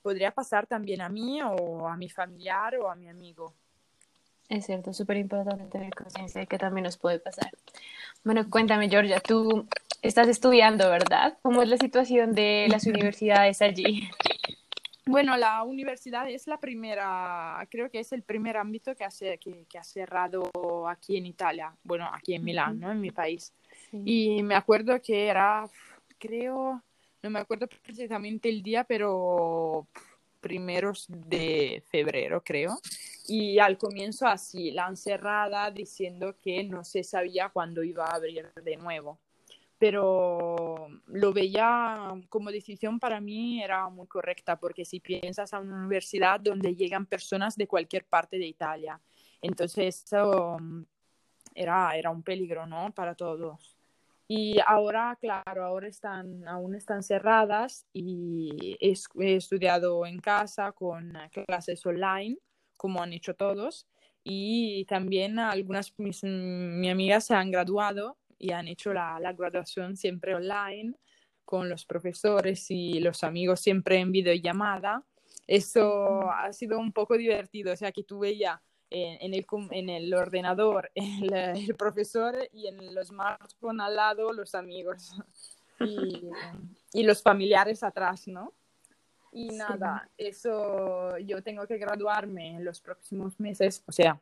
podría 0.01 0.31
pasar 0.31 0.67
también 0.67 0.99
a 1.01 1.07
mí 1.07 1.41
o 1.41 1.87
a 1.87 1.95
mi 1.95 2.09
familiar 2.09 2.75
o 2.75 2.91
a 2.91 2.95
mi 2.95 3.07
amigo. 3.07 3.53
Es 4.49 4.65
cierto, 4.65 4.91
súper 4.91 5.15
importante 5.15 5.63
tener 5.67 5.95
conciencia 5.95 6.41
de 6.41 6.47
que 6.47 6.57
también 6.57 6.83
nos 6.83 6.97
puede 6.97 7.19
pasar. 7.19 7.49
Bueno, 8.25 8.49
cuéntame, 8.49 8.89
Georgia, 8.89 9.21
tú 9.21 9.65
estás 10.01 10.27
estudiando, 10.27 10.89
¿verdad? 10.89 11.37
¿Cómo 11.41 11.61
es 11.61 11.69
la 11.69 11.77
situación 11.77 12.33
de 12.33 12.67
las 12.69 12.85
universidades 12.93 13.61
allí? 13.61 14.09
Bueno, 15.05 15.37
la 15.37 15.63
universidad 15.63 16.29
es 16.29 16.45
la 16.45 16.59
primera, 16.59 17.65
creo 17.71 17.89
que 17.89 17.99
es 17.99 18.11
el 18.11 18.21
primer 18.21 18.57
ámbito 18.57 18.93
que 18.95 19.05
ha, 19.05 19.09
que, 19.39 19.65
que 19.69 19.77
ha 19.77 19.83
cerrado 19.83 20.51
aquí 20.89 21.15
en 21.15 21.25
Italia, 21.25 21.73
bueno, 21.83 22.09
aquí 22.11 22.33
en 22.33 22.43
Milán, 22.43 22.81
¿no? 22.81 22.91
En 22.91 22.99
mi 22.99 23.11
país. 23.11 23.53
Y 24.03 24.43
me 24.43 24.55
acuerdo 24.55 25.01
que 25.01 25.27
era, 25.27 25.69
creo, 26.17 26.81
no 27.23 27.29
me 27.29 27.39
acuerdo 27.39 27.67
precisamente 27.67 28.49
el 28.49 28.61
día, 28.61 28.83
pero 28.83 29.87
primeros 30.41 31.05
de 31.07 31.83
febrero, 31.89 32.43
creo. 32.43 32.77
Y 33.27 33.57
al 33.59 33.77
comienzo 33.77 34.27
así, 34.27 34.71
la 34.71 34.87
encerrada 34.87 35.71
diciendo 35.71 36.35
que 36.41 36.63
no 36.63 36.83
se 36.83 37.03
sabía 37.03 37.49
cuándo 37.49 37.83
iba 37.83 38.05
a 38.05 38.15
abrir 38.15 38.51
de 38.63 38.77
nuevo 38.77 39.19
pero 39.77 40.87
lo 41.07 41.33
veía 41.33 42.13
como 42.29 42.51
decisión 42.51 42.99
para 42.99 43.19
mí 43.19 43.61
era 43.61 43.89
muy 43.89 44.07
correcta, 44.07 44.57
porque 44.57 44.85
si 44.85 44.99
piensas 44.99 45.53
a 45.53 45.59
una 45.59 45.75
universidad 45.77 46.39
donde 46.39 46.75
llegan 46.75 47.05
personas 47.05 47.55
de 47.57 47.67
cualquier 47.67 48.05
parte 48.05 48.37
de 48.37 48.47
Italia, 48.47 48.99
entonces 49.41 50.03
eso 50.05 50.57
mm, 50.59 50.83
era, 51.53 51.95
era 51.95 52.09
un 52.09 52.23
peligro, 52.23 52.65
¿no? 52.65 52.91
Para 52.93 53.15
todos. 53.15 53.74
Y 54.27 54.57
ahora, 54.65 55.17
claro, 55.21 55.65
ahora 55.65 55.87
están, 55.87 56.47
aún 56.47 56.73
están 56.75 57.03
cerradas 57.03 57.85
y 57.93 58.75
he, 58.79 59.35
estudiado 59.35 60.05
en 60.05 60.19
casa 60.19 60.71
con 60.71 61.13
clases 61.47 61.85
online, 61.85 62.37
como 62.75 63.03
han 63.03 63.13
hecho 63.13 63.35
todos, 63.35 63.87
y 64.23 64.85
también 64.85 65.37
algunas 65.37 65.93
mis, 65.97 66.23
mis 66.23 66.91
amigas 66.91 67.25
se 67.25 67.35
han 67.35 67.51
graduado 67.51 68.17
y 68.39 68.51
han 68.51 68.67
hecho 68.67 68.93
la, 68.93 69.19
la, 69.19 69.33
graduación 69.33 69.95
siempre 69.95 70.33
online 70.33 70.95
con 71.45 71.69
los 71.69 71.85
profesores 71.85 72.71
y 72.71 72.99
los 72.99 73.23
amigos 73.23 73.59
siempre 73.59 73.99
en 73.99 74.11
videollamada. 74.11 75.05
Eso 75.45 76.31
ha 76.31 76.51
sido 76.51 76.79
un 76.79 76.91
poco 76.91 77.15
divertido, 77.15 77.73
o 77.73 77.75
sea 77.75 77.91
que 77.91 78.03
tú 78.03 78.19
veías 78.19 78.59
en, 78.95 79.33
el, 79.33 79.45
en 79.71 79.89
el 79.89 80.13
ordenador 80.13 80.91
el, 80.95 81.33
el, 81.33 81.75
profesor 81.75 82.35
y 82.53 82.67
en 82.67 82.93
los 82.93 83.07
smartphones 83.07 83.85
al 83.85 83.95
lado 83.95 84.31
los 84.33 84.55
amigos 84.55 85.15
y, 85.79 86.29
y 86.93 87.03
los 87.03 87.21
familiares 87.21 87.83
atrás, 87.83 88.27
¿no? 88.27 88.53
Y 89.31 89.49
nada, 89.49 90.09
eso 90.17 91.17
yo 91.17 91.43
tengo 91.43 91.67
que 91.67 91.77
graduarme 91.77 92.55
en 92.55 92.63
los 92.63 92.79
próximos 92.79 93.37
meses, 93.37 93.83
o 93.85 93.91
sea, 93.91 94.21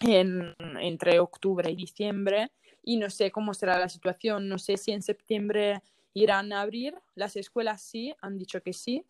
en, 0.00 0.54
entre 0.80 1.18
octubre 1.18 1.70
y 1.70 1.76
diciembre 1.76 2.50
y 2.82 2.98
no 2.98 3.08
sé 3.08 3.30
cómo 3.30 3.54
será 3.54 3.78
la 3.78 3.88
situación. 3.88 4.48
No 4.48 4.58
sé 4.58 4.76
si 4.76 4.92
en 4.92 5.02
septiembre 5.02 5.82
irán 6.12 6.52
a 6.52 6.60
abrir. 6.60 6.94
Las 7.14 7.36
escuelas 7.36 7.80
sí, 7.82 8.14
han 8.20 8.38
dicho 8.38 8.62
que 8.62 8.74
sí. 8.74 9.06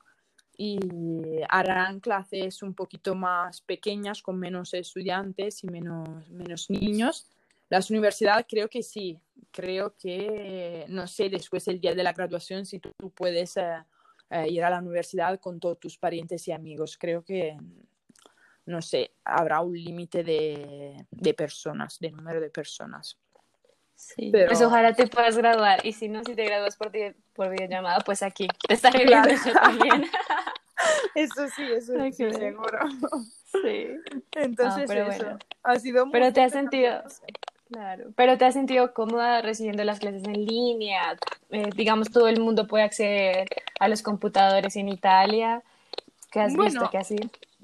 Y 0.56 0.78
harán 1.48 2.00
clases 2.00 2.62
un 2.62 2.74
poquito 2.74 3.14
más 3.14 3.60
pequeñas, 3.60 4.22
con 4.22 4.38
menos 4.38 4.72
estudiantes 4.74 5.64
y 5.64 5.66
menos, 5.68 6.28
menos 6.30 6.70
niños. 6.70 7.28
Las 7.68 7.90
universidades 7.90 8.46
creo 8.48 8.68
que 8.68 8.82
sí. 8.82 9.18
Creo 9.50 9.96
que, 9.96 10.84
no 10.88 11.06
sé, 11.06 11.28
después 11.28 11.64
del 11.64 11.80
día 11.80 11.94
de 11.94 12.02
la 12.02 12.12
graduación, 12.12 12.66
si 12.66 12.78
tú, 12.78 12.92
puedes 13.14 13.56
eh, 13.56 13.84
eh, 14.30 14.48
ir 14.48 14.64
a 14.64 14.70
la 14.70 14.78
universidad 14.78 15.38
con 15.40 15.58
todos 15.58 15.80
tus 15.80 15.98
parientes 15.98 16.46
y 16.48 16.52
amigos. 16.52 16.96
Creo 16.98 17.24
que, 17.24 17.56
no 18.66 18.80
sé, 18.82 19.14
habrá 19.24 19.60
un 19.60 19.74
límite 19.74 20.22
de, 20.22 21.06
de 21.10 21.34
personas, 21.34 21.98
de 21.98 22.10
número 22.10 22.40
de 22.40 22.50
personas. 22.50 23.18
Sí, 23.96 24.32
pues 24.32 24.60
ojalá 24.60 24.92
te 24.92 25.06
puedas 25.06 25.36
graduar 25.36 25.84
y 25.86 25.92
si 25.92 26.08
no, 26.08 26.22
si 26.24 26.34
te 26.34 26.44
gradúas 26.44 26.76
por, 26.76 26.90
por 27.32 27.50
videollamada, 27.50 28.00
pues 28.00 28.22
aquí 28.22 28.48
te 28.66 28.74
estaré 28.74 29.04
viendo 29.06 29.30
yo 29.30 29.52
también. 29.52 30.04
eso 31.14 31.48
sí, 31.54 31.62
eso 31.62 31.92
sí, 32.12 32.12
seguro. 32.12 32.78
Sí. 33.52 33.86
Entonces, 34.32 34.84
pero 34.88 35.10
eso 35.10 35.38
ha 35.62 35.78
sido 35.78 36.06
muy 36.06 36.12
Pero 36.12 36.32
te 36.32 36.42
has 36.42 36.52
sentido, 36.52 37.02
claro, 37.70 38.10
pero 38.16 38.36
te 38.38 38.44
has 38.44 38.54
sentido 38.54 38.92
cómoda 38.92 39.42
recibiendo 39.42 39.84
las 39.84 40.00
clases 40.00 40.24
en 40.24 40.44
línea, 40.44 41.16
eh, 41.50 41.70
digamos, 41.76 42.10
todo 42.10 42.28
el 42.28 42.40
mundo 42.40 42.66
puede 42.66 42.84
acceder 42.84 43.48
a 43.78 43.88
los 43.88 44.02
computadores 44.02 44.76
en 44.76 44.88
Italia. 44.88 45.62
¿Qué 46.30 46.40
has 46.40 46.56
visto 46.56 46.90
que 46.90 46.98
así? 46.98 47.16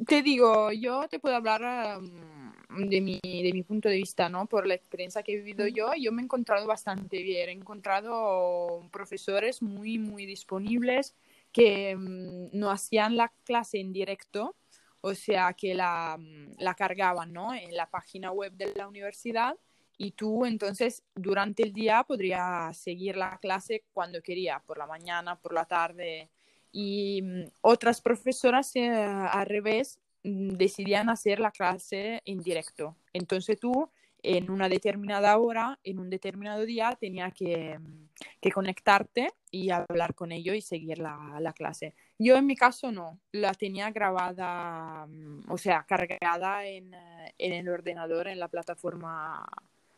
Te 0.06 0.22
digo, 0.22 0.70
yo 0.72 1.08
te 1.08 1.18
puedo 1.18 1.36
hablar... 1.36 1.98
Um 1.98 2.40
de 2.76 3.00
mi, 3.00 3.20
de 3.20 3.50
mi 3.52 3.62
punto 3.62 3.88
de 3.88 3.96
vista, 3.96 4.28
¿no? 4.28 4.46
Por 4.46 4.66
la 4.66 4.74
experiencia 4.74 5.22
que 5.22 5.32
he 5.32 5.36
vivido 5.36 5.66
yo, 5.66 5.92
yo 5.94 6.12
me 6.12 6.22
he 6.22 6.24
encontrado 6.24 6.66
bastante 6.66 7.22
bien. 7.22 7.48
He 7.48 7.52
encontrado 7.52 8.82
profesores 8.92 9.62
muy, 9.62 9.98
muy 9.98 10.26
disponibles 10.26 11.14
que 11.52 11.96
mm, 11.96 12.50
no 12.52 12.70
hacían 12.70 13.16
la 13.16 13.32
clase 13.44 13.80
en 13.80 13.92
directo, 13.92 14.56
o 15.00 15.14
sea, 15.14 15.52
que 15.54 15.74
la, 15.74 16.16
mm, 16.18 16.54
la 16.58 16.74
cargaban, 16.74 17.32
¿no? 17.32 17.54
En 17.54 17.76
la 17.76 17.90
página 17.90 18.32
web 18.32 18.52
de 18.52 18.72
la 18.74 18.88
universidad 18.88 19.56
y 20.02 20.12
tú 20.12 20.46
entonces 20.46 21.02
durante 21.14 21.62
el 21.62 21.74
día 21.74 22.02
podrías 22.04 22.74
seguir 22.74 23.18
la 23.18 23.36
clase 23.36 23.84
cuando 23.92 24.22
quería, 24.22 24.62
por 24.66 24.78
la 24.78 24.86
mañana, 24.86 25.38
por 25.38 25.52
la 25.52 25.66
tarde. 25.66 26.30
Y 26.72 27.20
mm, 27.20 27.44
otras 27.60 28.00
profesoras 28.00 28.74
eh, 28.76 28.88
al 28.88 29.44
revés 29.44 29.98
decidían 30.22 31.10
hacer 31.10 31.38
la 31.38 31.50
clase 31.50 32.22
en 32.24 32.40
directo. 32.40 32.96
Entonces 33.12 33.60
tú 33.60 33.90
en 34.22 34.50
una 34.50 34.68
determinada 34.68 35.36
hora, 35.38 35.78
en 35.84 35.98
un 35.98 36.10
determinado 36.10 36.64
día, 36.64 36.96
tenía 37.00 37.30
que, 37.30 37.78
mm, 37.78 38.08
que 38.40 38.52
conectarte 38.52 39.32
y 39.50 39.70
hablar 39.70 40.14
con 40.14 40.32
ellos 40.32 40.56
y 40.56 40.60
seguir 40.60 40.98
la, 40.98 41.38
la, 41.40 41.52
clase. 41.52 41.94
Yo 42.18 42.36
en 42.36 42.46
mi 42.46 42.56
caso 42.56 42.92
no, 42.92 43.18
la 43.32 43.54
tenía 43.54 43.90
grabada, 43.90 45.06
mm, 45.06 45.50
o 45.50 45.58
sea, 45.58 45.84
cargada 45.88 46.66
en, 46.66 46.94
eh, 46.94 47.34
en 47.38 47.52
el 47.52 47.68
ordenador, 47.68 48.28
en 48.28 48.38
la 48.38 48.48
plataforma 48.48 49.46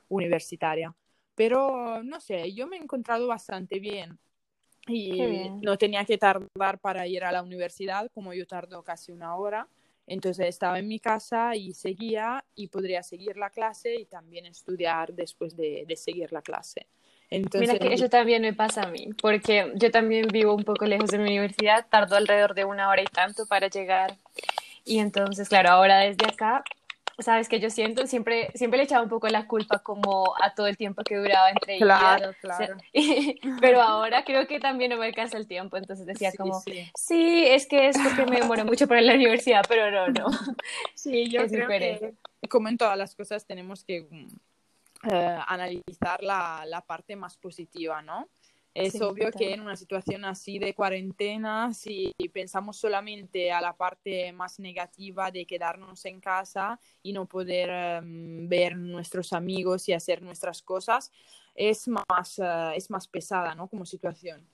universitaria. 0.08 0.94
Pero 1.34 2.02
no 2.02 2.20
sé, 2.20 2.52
yo 2.52 2.66
me 2.66 2.76
he 2.76 2.80
encontrado 2.80 3.26
bastante 3.26 3.78
bien 3.78 4.18
y 4.86 5.48
no 5.60 5.78
tenía 5.78 6.04
que 6.04 6.18
tardar 6.18 6.78
para 6.80 7.06
ir 7.06 7.24
a 7.24 7.32
la 7.32 7.42
universidad, 7.42 8.10
como 8.12 8.34
yo 8.34 8.46
tardo 8.46 8.82
casi 8.82 9.12
una 9.12 9.36
hora. 9.36 9.68
Entonces 10.12 10.46
estaba 10.46 10.78
en 10.78 10.88
mi 10.88 11.00
casa 11.00 11.56
y 11.56 11.72
seguía 11.72 12.44
y 12.54 12.66
podría 12.66 13.02
seguir 13.02 13.38
la 13.38 13.48
clase 13.48 13.94
y 13.94 14.04
también 14.04 14.44
estudiar 14.44 15.14
después 15.14 15.56
de, 15.56 15.86
seguir 15.96 16.30
la 16.34 16.42
clase. 16.42 16.86
Entonces, 17.30 17.72
Mira 17.72 17.78
que 17.78 17.94
eso 17.94 18.10
también 18.10 18.42
me 18.42 18.52
pasa 18.52 18.82
a 18.82 18.90
mí, 18.90 19.08
porque 19.22 19.72
yo 19.76 19.90
también 19.90 20.28
vivo 20.28 20.54
un 20.54 20.64
poco 20.64 20.84
lejos 20.84 21.08
de 21.08 21.16
mi 21.16 21.30
universidad, 21.30 21.86
tardo 21.88 22.16
alrededor 22.16 22.52
de 22.52 22.66
una 22.66 22.90
hora 22.90 23.00
y 23.00 23.06
tanto 23.06 23.46
para 23.46 23.68
llegar. 23.68 24.18
Y 24.84 24.98
entonces, 24.98 25.48
claro, 25.48 25.70
ahora 25.70 26.00
desde 26.00 26.26
acá 26.26 26.62
sabes 27.18 27.48
que 27.48 27.60
yo 27.60 27.70
siento, 27.70 28.06
siempre, 28.06 28.50
siempre 28.54 28.78
le 28.78 28.84
echaba 28.84 29.02
un 29.02 29.08
poco 29.08 29.28
la 29.28 29.46
culpa 29.46 29.80
como 29.80 30.34
a 30.40 30.54
todo 30.54 30.66
el 30.66 30.76
tiempo 30.76 31.02
que 31.02 31.16
duraba 31.16 31.50
entre 31.50 31.78
claro, 31.78 32.32
Claro, 32.40 32.76
pero 33.60 33.82
ahora 33.82 34.24
creo 34.24 34.46
que 34.46 34.60
también 34.60 34.90
no 34.90 34.96
me 34.96 35.06
alcanza 35.06 35.36
el 35.36 35.46
tiempo, 35.46 35.76
entonces 35.76 36.06
decía 36.06 36.32
como, 36.36 36.60
sí. 36.60 37.44
es 37.46 37.66
que 37.66 37.88
es 37.88 37.96
porque 37.98 38.30
me 38.30 38.40
demoro 38.40 38.64
mucho 38.64 38.86
para 38.86 39.00
la 39.00 39.14
universidad, 39.14 39.64
pero 39.68 39.90
no, 39.90 40.08
no. 40.08 40.26
Sí, 40.94 41.28
yo 41.30 41.46
creo 41.48 41.68
que 41.68 42.14
como 42.48 42.68
en 42.68 42.78
todas 42.78 42.96
las 42.96 43.14
cosas 43.14 43.46
tenemos 43.46 43.84
que 43.84 44.06
mm, 44.10 45.08
eh, 45.10 45.38
analizar 45.46 46.22
la, 46.22 46.64
la 46.66 46.80
parte 46.80 47.16
más 47.16 47.36
positiva, 47.36 48.02
¿no? 48.02 48.28
Es 48.74 49.00
obvio 49.02 49.30
que 49.30 49.52
en 49.52 49.60
una 49.60 49.76
situación 49.76 50.24
así 50.24 50.58
de 50.58 50.74
cuarentena, 50.74 51.74
si 51.74 52.14
pensamos 52.32 52.78
solamente 52.78 53.52
a 53.52 53.60
la 53.60 53.76
parte 53.76 54.32
más 54.32 54.58
negativa 54.58 55.30
de 55.30 55.44
quedarnos 55.44 56.04
en 56.06 56.20
casa 56.20 56.80
y 57.02 57.12
no 57.12 57.26
poder 57.26 57.68
em, 57.68 58.48
ver 58.48 58.76
nuestros 58.76 59.34
amigos 59.34 59.88
y 59.88 59.92
hacer 59.92 60.22
nuestras 60.22 60.62
cosas, 60.62 61.12
es 61.54 61.86
más, 61.86 62.38
eh, 62.38 62.72
es 62.76 62.90
más 62.90 63.06
pesada 63.06 63.54
¿no? 63.54 63.68
como 63.68 63.84
situación. 63.84 64.46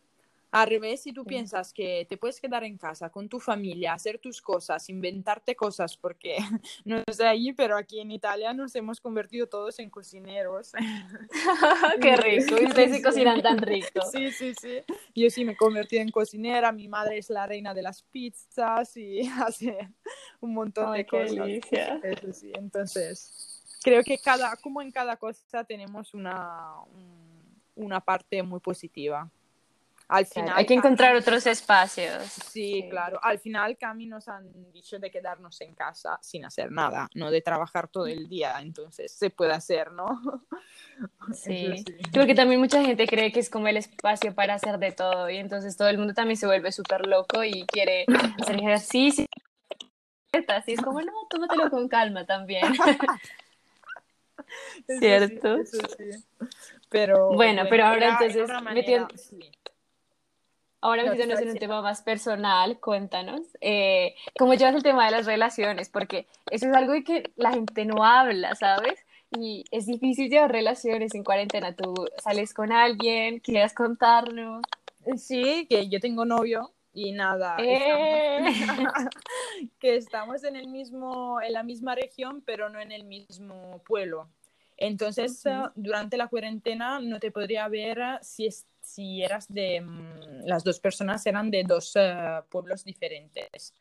Al 0.51 0.69
revés, 0.69 1.03
si 1.03 1.13
tú 1.13 1.25
piensas 1.25 1.75
que 1.75 2.07
te 2.09 2.17
puedes 2.17 2.41
quedar 2.41 2.65
en 2.65 2.79
casa 2.79 3.11
con 3.11 3.29
tu 3.29 3.39
familia, 3.39 3.93
hacer 3.93 4.19
tus 4.19 4.41
cosas, 4.41 4.89
inventarte 4.89 5.55
cosas, 5.55 5.97
porque 5.97 6.37
no 6.85 7.03
sé 7.13 7.27
ahí, 7.27 7.53
pero 7.53 7.77
aquí 7.77 8.01
en 8.01 8.11
Italia 8.11 8.55
nos 8.55 8.75
hemos 8.75 9.01
convertido 9.01 9.47
todos 9.47 9.79
en 9.79 9.91
cocineros. 9.91 10.73
Qué 12.01 12.17
rico, 12.17 12.57
y 12.61 12.65
ustedes 12.65 12.97
se 12.97 13.03
cocinan 13.03 13.43
tan 13.43 13.59
rico. 13.59 14.01
Sí, 14.11 14.31
sí, 14.31 14.55
sí. 14.59 14.79
Yo 15.15 15.29
sí 15.29 15.45
me 15.45 15.57
convertí 15.57 15.99
en 15.99 16.11
cocinera, 16.11 16.73
mi 16.73 16.89
madre 16.89 17.19
es 17.19 17.29
la 17.29 17.47
reina 17.47 17.75
de 17.75 17.83
las 17.83 18.03
pizzas 18.03 18.97
y 18.97 19.21
hace 19.43 19.77
un 20.41 20.55
montón 20.55 20.93
de 20.93 21.07
cosas. 21.07 21.49
Eso 22.03 22.33
sí, 22.33 22.53
entonces 22.55 23.59
creo 23.83 24.03
que 24.03 24.18
cada, 24.18 24.57
como 24.57 24.83
en 24.83 24.91
cada 24.91 25.16
cosa 25.16 25.64
tenemos 25.64 26.14
una, 26.14 26.75
una 27.75 28.01
parte 28.01 28.43
muy 28.43 28.61
positiva. 28.61 29.31
Al 30.09 30.27
final... 30.27 30.55
hay 30.57 30.67
que 30.67 30.75
encontrar 30.75 31.15
otros 31.15 31.47
espacios. 31.47 32.25
Sí, 32.51 32.87
claro. 32.91 33.21
Al 33.23 33.39
final, 33.39 33.77
Cami 33.77 34.07
nos 34.07 34.29
han 34.29 34.51
dicho 34.73 34.99
de 34.99 35.11
quedarnos 35.11 35.61
en 35.61 35.75
casa 35.75 36.19
sin 36.23 36.45
hacer 36.45 36.73
nada, 36.73 37.09
no 37.15 37.31
de 37.31 37.43
trabajar 37.43 37.89
todo 37.89 38.07
el 38.07 38.29
día. 38.29 38.55
Entonces, 38.61 39.13
se 39.13 39.31
puede 39.31 39.53
hacer, 39.53 39.93
¿no? 39.93 40.07
Sí. 41.33 41.85
Creo 42.11 42.27
que 42.27 42.35
también 42.35 42.61
mucha 42.61 42.83
gente 42.83 43.07
cree 43.07 43.31
que 43.31 43.39
es 43.39 43.49
como 43.49 43.69
el 43.69 43.77
espacio 43.77 44.35
para 44.35 44.55
hacer 44.55 44.79
de 44.79 44.91
todo 44.91 45.31
y 45.31 45.37
entonces 45.37 45.77
todo 45.77 45.89
el 45.89 45.97
mundo 45.97 46.13
también 46.13 46.37
se 46.37 46.47
vuelve 46.47 46.73
súper 46.73 47.07
loco 47.07 47.45
y 47.45 47.65
quiere 47.67 48.05
hacer 48.41 48.57
ejercicio. 48.57 49.27
Así 50.49 50.73
es 50.73 50.83
como, 50.83 51.01
no, 51.01 51.13
tómatelo 51.31 51.71
con 51.71 51.89
calma 51.89 52.27
también. 52.27 52.65
¿Cierto? 54.99 55.59
Pero, 56.91 57.33
bueno, 57.35 57.65
pero 57.69 57.85
ahora 57.85 58.19
entonces, 58.19 58.49
Ahora 60.81 61.05
metiéndonos 61.05 61.43
en 61.43 61.51
un 61.51 61.57
tema 61.57 61.83
más 61.83 62.03
personal, 62.03 62.79
cuéntanos, 62.79 63.41
eh, 63.61 64.14
¿cómo 64.39 64.55
llevas 64.55 64.76
el 64.76 64.83
tema 64.83 65.07
de 65.07 65.11
las 65.11 65.26
relaciones? 65.26 65.89
Porque 65.89 66.26
eso 66.51 66.68
es 66.68 66.76
algo 66.76 66.93
de 66.93 67.03
que 67.03 67.33
la 67.37 67.53
gente 67.53 67.85
no 67.85 68.05
habla, 68.05 68.55
¿sabes? 68.55 69.05
Y 69.31 69.64
es 69.72 69.87
difícil 69.87 70.31
llevar 70.31 70.53
relaciones 70.53 71.14
en 71.14 71.24
cuarentena. 71.24 71.74
Tú 71.74 71.95
sales 72.22 72.55
con 72.55 72.72
alguien, 72.72 73.41
quieras 73.41 73.74
contarnos. 73.74 74.62
Sí, 75.16 75.66
que 75.68 75.89
yo 75.89 75.99
tengo 75.99 76.24
novio 76.24 76.72
y 76.93 77.12
nada. 77.12 77.57
Eh. 77.59 78.45
que 79.81 79.97
estamos 79.97 80.45
en 80.45 80.55
el 80.55 80.68
mismo, 80.68 81.41
en 81.41 81.55
la 81.55 81.64
misma 81.64 81.97
región, 81.97 82.43
pero 82.47 82.68
no 82.68 82.81
en 82.81 82.93
el 82.93 83.05
mismo 83.05 83.83
pueblo. 83.85 84.29
Entonces, 84.76 85.43
durante 85.74 86.16
la 86.16 86.29
cuarentena 86.29 87.01
no 87.01 87.18
te 87.18 87.33
podría 87.33 87.66
ver 87.66 87.99
si 88.22 88.47
es 88.47 88.64
si 88.89 89.22
eras 89.22 89.47
de, 89.53 89.80
mm, 89.80 90.47
las 90.47 90.64
dos 90.64 90.80
personas 90.80 91.24
eran 91.26 91.51
de 91.51 91.62
dos 91.64 91.93
eh, 91.95 92.41
pueblos 92.49 92.84
diferentes. 92.84 93.74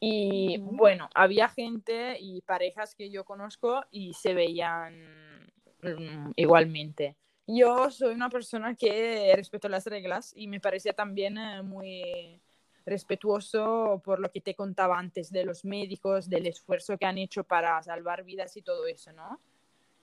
Y 0.00 0.58
bueno, 0.58 1.08
había 1.14 1.48
gente 1.48 2.16
y 2.20 2.40
parejas 2.42 2.94
que 2.94 3.10
yo 3.10 3.24
conozco 3.24 3.82
y 3.90 4.14
se 4.14 4.34
veían 4.34 5.50
mm, 5.82 6.32
igualmente. 6.36 7.16
Yo 7.46 7.90
soy 7.90 8.14
una 8.14 8.30
persona 8.30 8.74
que 8.74 9.32
respeto 9.36 9.68
las 9.68 9.86
reglas 9.86 10.32
y 10.34 10.46
me 10.46 10.60
parecía 10.60 10.92
también 10.92 11.36
eh, 11.36 11.62
muy 11.62 12.40
respetuoso 12.86 14.00
por 14.04 14.20
lo 14.20 14.30
que 14.30 14.40
te 14.40 14.54
contaba 14.54 14.98
antes 14.98 15.30
de 15.30 15.44
los 15.44 15.64
médicos, 15.64 16.28
del 16.28 16.46
esfuerzo 16.46 16.96
que 16.96 17.06
han 17.06 17.18
hecho 17.18 17.44
para 17.44 17.82
salvar 17.82 18.24
vidas 18.24 18.56
y 18.56 18.62
todo 18.62 18.86
eso, 18.86 19.12
¿no? 19.12 19.40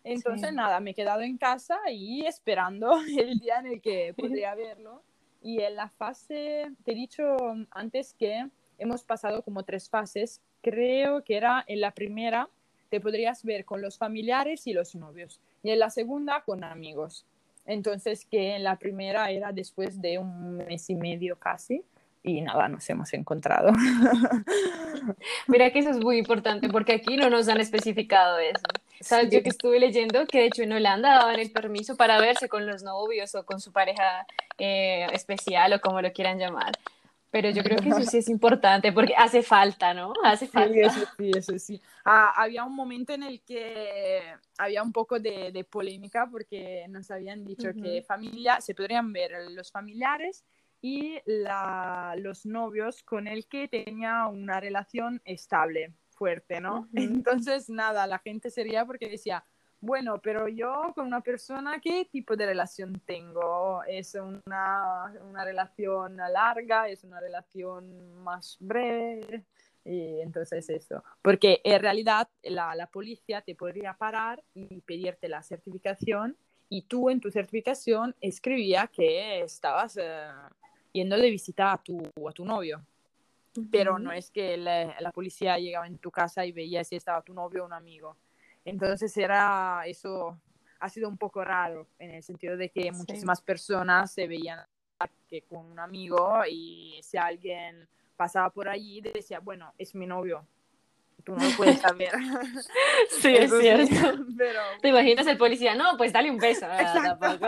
Entonces, 0.04 0.54
nada, 0.54 0.80
me 0.80 0.92
he 0.92 0.94
quedado 0.94 1.22
en 1.22 1.38
casa 1.38 1.78
y 1.92 2.26
esperando 2.26 2.92
el 3.18 3.40
día 3.40 3.60
en 3.60 3.68
el 3.68 3.82
que 3.82 4.14
podría 4.18 4.56
verlo. 4.56 5.04
Y 5.42 5.62
en 5.62 5.76
la 5.76 5.90
fase, 5.90 6.72
te 6.84 6.92
he 6.92 6.96
dicho 6.96 7.38
antes 7.72 8.14
que 8.14 8.48
hemos 8.78 9.04
pasado 9.04 9.42
como 9.42 9.64
tres 9.64 9.90
fases. 9.90 10.42
Creo 10.62 11.24
que 11.24 11.38
era 11.38 11.64
en 11.68 11.82
la 11.82 11.92
primera, 11.92 12.48
te 12.90 13.00
podrías 13.00 13.44
ver 13.44 13.66
con 13.66 13.82
los 13.82 13.98
familiares 13.98 14.68
y 14.68 14.74
los 14.74 14.96
novios. 14.96 15.40
Y 15.64 15.72
en 15.72 15.80
la 15.80 15.90
segunda, 15.90 16.42
con 16.42 16.64
amigos. 16.64 17.26
Entonces, 17.66 18.26
que 18.26 18.56
en 18.56 18.64
la 18.64 18.78
primera 18.78 19.30
era 19.32 19.52
después 19.52 20.02
de 20.02 20.18
un 20.18 20.58
mes 20.58 20.90
y 20.90 20.96
medio 20.96 21.38
casi 21.38 21.84
y 22.24 22.42
nada, 22.42 22.68
nos 22.68 22.88
hemos 22.90 23.14
encontrado. 23.14 23.72
Mira 25.48 25.72
que 25.72 25.80
eso 25.80 25.90
es 25.90 26.00
muy 26.00 26.18
importante 26.18 26.70
porque 26.70 26.94
aquí 26.94 27.18
no 27.18 27.30
nos 27.30 27.48
han 27.48 27.60
especificado 27.60 28.38
eso. 28.38 28.62
¿Sabes? 29.02 29.30
Yo 29.32 29.44
que 29.44 29.50
estuve 29.50 29.80
leyendo 29.80 30.26
que 30.26 30.40
de 30.40 30.46
hecho 30.46 30.64
en 30.64 30.74
Holanda 30.74 31.10
daban 31.16 31.40
el 31.40 31.52
permiso 31.52 31.98
para 31.98 32.20
verse 32.20 32.48
con 32.48 32.66
los 32.66 32.84
novios 32.84 33.34
o 33.36 33.46
con 33.46 33.60
su 33.60 33.72
pareja 33.72 34.26
eh, 34.58 35.08
especial 35.14 35.74
o 35.74 35.82
como 35.82 36.02
lo 36.02 36.12
quieran 36.14 36.38
llamar. 36.40 36.72
Pero 37.32 37.50
yo 37.50 37.64
creo 37.64 37.80
que 37.80 37.90
eso 37.90 38.04
sí 38.04 38.18
es 38.18 38.30
importante 38.30 38.92
porque 38.92 39.16
hace 39.16 39.42
falta, 39.42 39.94
¿no? 39.94 40.14
Hace 40.24 40.48
falta. 40.48 40.74
Sí, 40.74 40.82
eso 40.82 41.08
sí, 41.18 41.32
eso 41.36 41.60
sí. 41.60 41.82
Ah, 42.04 42.34
había 42.36 42.64
un 42.66 42.76
momento 42.76 43.14
en 43.14 43.24
el 43.24 43.42
que 43.42 44.22
había 44.58 44.84
un 44.84 44.92
poco 44.92 45.20
de, 45.20 45.52
de 45.52 45.64
polémica 45.64 46.28
porque 46.30 46.86
nos 46.90 47.10
habían 47.10 47.46
dicho 47.46 47.70
que 47.74 48.02
familia, 48.02 48.60
se 48.60 48.76
podrían 48.76 49.14
ver 49.14 49.32
los 49.52 49.72
familiares 49.72 50.44
y 50.82 51.20
la, 51.26 52.16
los 52.18 52.46
novios 52.46 53.04
con 53.04 53.28
el 53.28 53.46
que 53.48 53.68
tenía 53.68 54.26
una 54.28 54.60
relación 54.60 55.22
estable, 55.26 55.94
fuerte, 56.22 56.62
¿no? 56.62 56.88
Entonces, 56.94 57.68
nada, 57.68 58.06
la 58.06 58.20
gente 58.20 58.52
sería 58.52 58.86
porque 58.86 59.10
decía, 59.10 59.44
bueno, 59.80 60.22
pero 60.22 60.48
yo 60.48 60.92
con 60.94 61.08
una 61.08 61.22
persona, 61.22 61.82
¿qué 61.82 62.06
tipo 62.06 62.36
de 62.36 62.46
relación 62.46 63.02
tengo? 63.08 63.82
¿Es 63.88 64.14
una, 64.14 65.12
una 65.28 65.44
relación 65.44 66.18
larga? 66.18 66.90
¿Es 66.90 67.04
una 67.04 67.20
relación 67.20 68.22
más 68.24 68.56
breve? 68.60 69.46
Y 69.84 70.20
entonces 70.20 70.70
eso, 70.70 71.04
porque 71.24 71.60
en 71.64 71.82
realidad 71.82 72.30
la, 72.44 72.76
la, 72.76 72.86
policía 72.86 73.42
te 73.42 73.56
podría 73.56 73.96
parar 73.96 74.44
y 74.54 74.82
pedirte 74.82 75.28
la 75.28 75.42
certificación 75.42 76.38
y 76.70 76.84
tú 76.84 77.10
en 77.10 77.20
tu 77.20 77.32
certificación 77.32 78.16
escribía 78.22 78.86
que 78.86 79.42
estabas 79.42 79.98
eh, 79.98 80.30
yendo 80.94 81.18
de 81.18 81.32
visita 81.32 81.74
a 81.74 81.78
tu, 81.82 81.98
a 82.30 82.32
tu 82.32 82.46
novio. 82.46 82.86
Pero 83.70 84.00
no 84.00 84.12
es 84.12 84.32
que 84.32 84.56
la, 84.56 84.96
la, 85.00 85.12
policía 85.12 85.58
llegaba 85.58 85.86
en 85.86 85.98
tu 85.98 86.10
casa 86.10 86.46
y 86.46 86.54
veía 86.54 86.84
si 86.84 86.96
estaba 86.96 87.22
tu 87.22 87.34
novio 87.34 87.64
o 87.64 87.66
un 87.66 87.74
amigo. 87.74 88.16
Entonces 88.64 89.16
era 89.18 89.82
eso, 89.86 90.40
ha 90.80 90.90
sido 90.90 91.10
un 91.10 91.18
poco 91.18 91.44
raro 91.44 91.88
en 92.00 92.12
el 92.12 92.24
sentido 92.24 92.56
de 92.58 92.70
que 92.70 92.92
muchísimas 92.92 93.42
personas 93.42 94.12
se 94.12 94.28
veían 94.28 94.60
que 95.28 95.42
con 95.44 95.66
un 95.66 95.80
amigo 95.80 96.42
y 96.50 97.00
si 97.04 97.18
alguien 97.18 97.88
pasaba 98.16 98.50
por 98.52 98.70
allí 98.70 99.02
decía, 99.02 99.40
bueno, 99.40 99.74
es 99.78 99.96
mi 99.96 100.06
novio, 100.06 100.46
tú 101.24 101.36
no 101.36 101.44
lo 101.44 101.58
puedes 101.58 101.80
saber. 101.82 102.12
sí, 103.10 103.36
es 103.36 103.52
cierto. 103.60 104.26
Pero... 104.38 104.60
¿Te 104.82 104.90
imaginas 104.90 105.26
el 105.28 105.38
policía? 105.38 105.76
No, 105.76 105.98
pues 105.98 106.14
dale 106.14 106.30
un 106.30 106.38
beso. 106.38 106.68
Tampoco. 106.68 107.48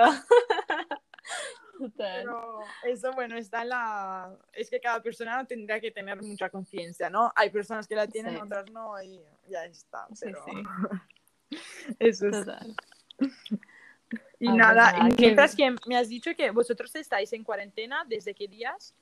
Pero 1.98 2.60
eso, 2.84 3.12
bueno, 3.14 3.38
está 3.38 3.64
en 3.64 3.70
la... 3.70 4.36
Es 4.52 4.70
que 4.70 4.80
cada 4.80 5.02
persona 5.02 5.46
tendría 5.46 5.80
que 5.80 5.92
tener 5.92 6.22
mucha 6.22 6.50
conciencia, 6.50 7.10
¿no? 7.10 7.32
Hay 7.36 7.50
personas 7.50 7.88
que 7.88 7.96
la 7.96 8.08
tienen, 8.08 8.38
otras 8.38 8.70
no, 8.72 9.02
y 9.02 9.22
ya 9.50 9.66
está. 9.66 10.08
Pero... 10.20 10.46
eso 12.00 12.28
es... 12.28 12.48
Y 14.40 14.48
ah, 14.48 14.54
nada, 14.54 14.96
pues 15.00 15.20
mientras 15.20 15.56
que 15.56 15.74
me 15.86 15.96
has 15.96 16.10
dicho 16.10 16.32
que 16.36 16.52
vosotros 16.52 16.94
estáis 16.96 17.32
en 17.34 17.44
cuarentena, 17.44 18.04
¿desde 18.08 18.34
qué 18.34 18.48
días? 18.48 18.94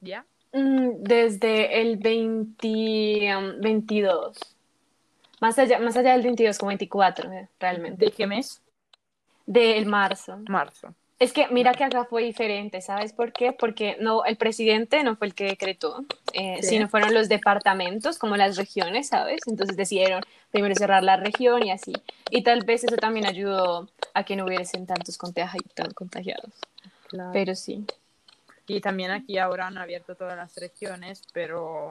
¿Ya? 0.00 0.26
Mm, 0.52 1.02
desde 1.02 1.80
el 1.80 1.96
20, 1.96 3.58
22. 3.60 4.36
Um, 4.36 4.54
más 5.40 5.58
allá, 5.58 5.78
más 5.78 5.96
allá 5.96 6.12
del 6.12 6.22
22, 6.22 6.58
como 6.58 6.68
24, 6.68 7.32
eh, 7.32 7.48
realmente. 7.58 8.04
¿De 8.04 8.12
qué 8.12 8.26
mes? 8.26 8.62
Del 9.46 9.86
marzo. 9.86 10.38
Marzo. 10.48 10.94
Es 11.24 11.32
que 11.32 11.48
mira 11.48 11.72
que 11.72 11.84
acá 11.84 12.04
fue 12.04 12.22
diferente, 12.22 12.82
¿sabes 12.82 13.14
por 13.14 13.32
qué? 13.32 13.52
Porque 13.52 13.96
no, 13.98 14.26
el 14.26 14.36
presidente 14.36 15.02
no 15.02 15.16
fue 15.16 15.28
el 15.28 15.34
que 15.34 15.44
decretó, 15.44 16.04
eh, 16.34 16.58
sino 16.60 16.86
fueron 16.86 17.14
los 17.14 17.30
departamentos, 17.30 18.18
como 18.18 18.36
las 18.36 18.58
regiones, 18.58 19.08
¿sabes? 19.08 19.40
Entonces 19.46 19.74
decidieron 19.74 20.20
primero 20.50 20.74
cerrar 20.74 21.02
la 21.02 21.16
región 21.16 21.64
y 21.64 21.70
así. 21.70 21.94
Y 22.28 22.42
tal 22.42 22.66
vez 22.66 22.84
eso 22.84 22.96
también 22.96 23.24
ayudó 23.24 23.88
a 24.12 24.24
que 24.24 24.36
no 24.36 24.44
hubiesen 24.44 24.84
tantos 24.86 25.16
contagiados. 25.16 26.52
Pero 27.32 27.54
sí. 27.54 27.86
Y 28.66 28.82
también 28.82 29.10
aquí 29.10 29.38
ahora 29.38 29.68
han 29.68 29.78
abierto 29.78 30.16
todas 30.16 30.36
las 30.36 30.54
regiones, 30.56 31.22
pero 31.32 31.90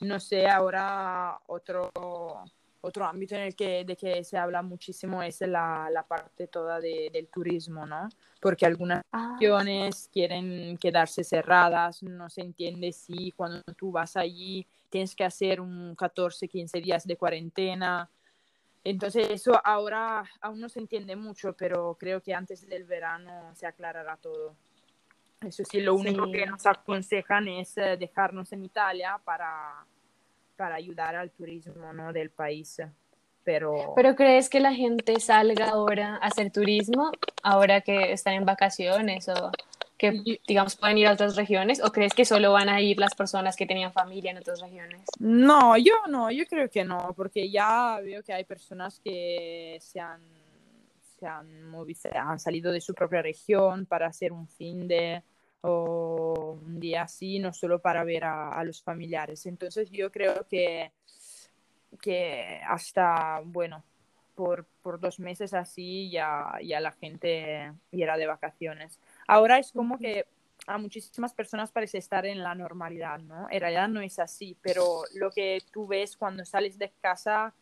no 0.00 0.18
sé, 0.18 0.48
ahora 0.48 1.38
otro 1.46 1.92
otro 2.82 3.06
ámbito 3.06 3.34
en 3.36 3.42
el 3.42 3.56
que, 3.56 3.84
de 3.84 3.96
que 3.96 4.22
se 4.24 4.36
habla 4.36 4.60
muchísimo 4.60 5.22
es 5.22 5.40
la, 5.40 5.88
la 5.90 6.02
parte 6.02 6.48
toda 6.48 6.80
de, 6.80 7.10
del 7.12 7.28
turismo, 7.28 7.86
¿no? 7.86 8.08
Porque 8.40 8.66
algunas 8.66 9.02
ah. 9.12 9.36
regiones 9.38 10.10
quieren 10.12 10.76
quedarse 10.78 11.22
cerradas, 11.22 12.02
no 12.02 12.28
se 12.28 12.42
entiende 12.42 12.92
si 12.92 13.30
cuando 13.32 13.62
tú 13.76 13.92
vas 13.92 14.16
allí 14.16 14.66
tienes 14.90 15.14
que 15.14 15.24
hacer 15.24 15.60
un 15.60 15.94
14, 15.94 16.48
15 16.48 16.80
días 16.80 17.06
de 17.06 17.16
cuarentena. 17.16 18.10
Entonces 18.84 19.30
eso 19.30 19.60
ahora 19.64 20.24
aún 20.40 20.60
no 20.60 20.68
se 20.68 20.80
entiende 20.80 21.14
mucho, 21.14 21.54
pero 21.54 21.96
creo 21.98 22.20
que 22.20 22.34
antes 22.34 22.68
del 22.68 22.84
verano 22.84 23.54
se 23.54 23.66
aclarará 23.66 24.16
todo. 24.16 24.56
Eso 25.40 25.62
sí, 25.64 25.80
lo 25.80 25.94
único 25.94 26.30
que 26.30 26.46
nos 26.46 26.66
aconsejan 26.66 27.46
es 27.48 27.76
eh, 27.78 27.96
dejarnos 27.96 28.52
en 28.52 28.64
Italia 28.64 29.20
para 29.24 29.86
para 30.56 30.74
ayudar 30.76 31.16
al 31.16 31.30
turismo 31.30 31.92
¿no? 31.92 32.12
del 32.12 32.30
país. 32.30 32.80
Pero... 33.44 33.92
¿Pero 33.96 34.14
crees 34.14 34.48
que 34.48 34.60
la 34.60 34.72
gente 34.72 35.18
salga 35.20 35.70
ahora 35.70 36.16
a 36.16 36.26
hacer 36.26 36.52
turismo, 36.52 37.10
ahora 37.42 37.80
que 37.80 38.12
están 38.12 38.34
en 38.34 38.44
vacaciones 38.44 39.28
o 39.28 39.50
que, 39.98 40.40
digamos, 40.48 40.76
pueden 40.76 40.98
ir 40.98 41.06
a 41.06 41.12
otras 41.12 41.36
regiones? 41.36 41.82
¿O 41.82 41.90
crees 41.92 42.12
que 42.14 42.24
solo 42.24 42.52
van 42.52 42.68
a 42.68 42.80
ir 42.80 42.98
las 42.98 43.14
personas 43.14 43.56
que 43.56 43.66
tenían 43.66 43.92
familia 43.92 44.32
en 44.32 44.38
otras 44.38 44.60
regiones? 44.60 45.02
No, 45.18 45.76
yo 45.76 45.94
no, 46.08 46.30
yo 46.30 46.44
creo 46.46 46.68
que 46.68 46.84
no, 46.84 47.14
porque 47.16 47.50
ya 47.50 48.00
veo 48.02 48.22
que 48.22 48.32
hay 48.32 48.44
personas 48.44 48.98
que 48.98 49.78
se 49.80 50.00
han, 50.00 50.20
se 51.18 51.26
han, 51.26 51.68
movido, 51.70 52.10
han 52.14 52.40
salido 52.40 52.72
de 52.72 52.80
su 52.80 52.94
propia 52.94 53.22
región 53.22 53.86
para 53.86 54.06
hacer 54.08 54.32
un 54.32 54.48
fin 54.48 54.88
de 54.88 55.22
o 55.62 56.58
un 56.64 56.80
día 56.80 57.02
así, 57.02 57.38
no 57.38 57.52
solo 57.52 57.80
para 57.80 58.04
ver 58.04 58.24
a, 58.24 58.50
a 58.50 58.64
los 58.64 58.82
familiares. 58.82 59.46
Entonces 59.46 59.90
yo 59.90 60.10
creo 60.12 60.46
que, 60.48 60.92
que 62.00 62.60
hasta, 62.68 63.40
bueno, 63.44 63.84
por, 64.34 64.66
por, 64.82 64.98
dos 64.98 65.20
meses 65.20 65.54
así 65.54 66.10
ya, 66.10 66.52
ya 66.62 66.80
la 66.80 66.92
gente 66.92 67.72
irá 67.90 68.16
de 68.16 68.26
vacaciones. 68.26 68.98
Ahora 69.26 69.58
es 69.58 69.72
como 69.72 69.98
que 69.98 70.26
a 70.66 70.78
muchísimas 70.78 71.34
personas 71.34 71.72
parece 71.72 71.98
estar 71.98 72.24
en 72.26 72.42
la 72.42 72.54
normalidad, 72.54 73.18
¿no? 73.20 73.46
En 73.50 73.60
realidad 73.60 73.88
no 73.88 74.00
es 74.00 74.18
así, 74.18 74.56
pero 74.62 75.02
lo 75.14 75.30
que 75.30 75.62
tú 75.72 75.86
ves 75.86 76.16
cuando 76.16 76.44
sales 76.44 76.78
de 76.78 76.92
casa 77.00 77.54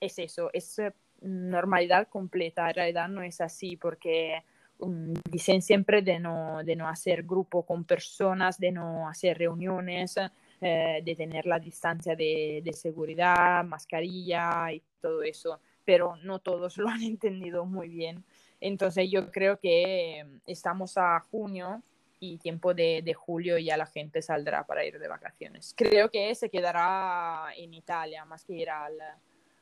es 0.00 0.18
eso, 0.18 0.50
es 0.52 0.78
eh, 0.78 0.92
normalidad 1.20 2.08
completa. 2.08 2.68
En 2.68 2.74
realidad 2.74 3.08
no 3.08 3.22
es 3.22 3.40
así 3.40 3.76
porque 3.76 4.44
um, 4.84 5.14
dicen 5.30 5.62
siempre 5.62 6.02
de 6.02 6.18
no, 6.18 6.62
de 6.64 6.76
no 6.76 6.88
hacer 6.88 7.22
grupo 7.22 7.64
con 7.64 7.84
personas, 7.84 8.58
de 8.58 8.72
no 8.72 9.08
hacer 9.08 9.38
reuniones, 9.38 10.16
eh, 10.60 11.02
de 11.04 11.16
tener 11.16 11.46
la 11.46 11.58
distancia 11.58 12.16
de, 12.16 12.62
de 12.64 12.72
seguridad, 12.72 13.64
mascarilla 13.64 14.72
y 14.72 14.82
todo 15.00 15.22
eso, 15.22 15.60
pero 15.84 16.16
no 16.16 16.38
todos 16.38 16.76
lo 16.78 16.88
han 16.88 17.02
entendido 17.02 17.64
muy 17.64 17.88
bien. 17.88 18.24
Entonces 18.60 19.10
yo 19.10 19.30
creo 19.30 19.58
que 19.58 20.20
em, 20.20 20.40
estamos 20.46 20.96
a 20.96 21.20
junio 21.20 21.82
y 22.20 22.38
tiempo 22.38 22.72
de, 22.72 23.02
de, 23.04 23.12
julio 23.12 23.58
ya 23.58 23.76
la 23.76 23.86
gente 23.86 24.22
saldrá 24.22 24.64
para 24.64 24.84
ir 24.84 24.98
de 24.98 25.08
vacaciones. 25.08 25.74
Creo 25.76 26.10
que 26.10 26.34
se 26.34 26.48
quedará 26.48 27.48
en 27.56 27.74
Italia 27.74 28.24
más 28.24 28.44
que 28.44 28.54
ir 28.54 28.70
al, 28.70 28.94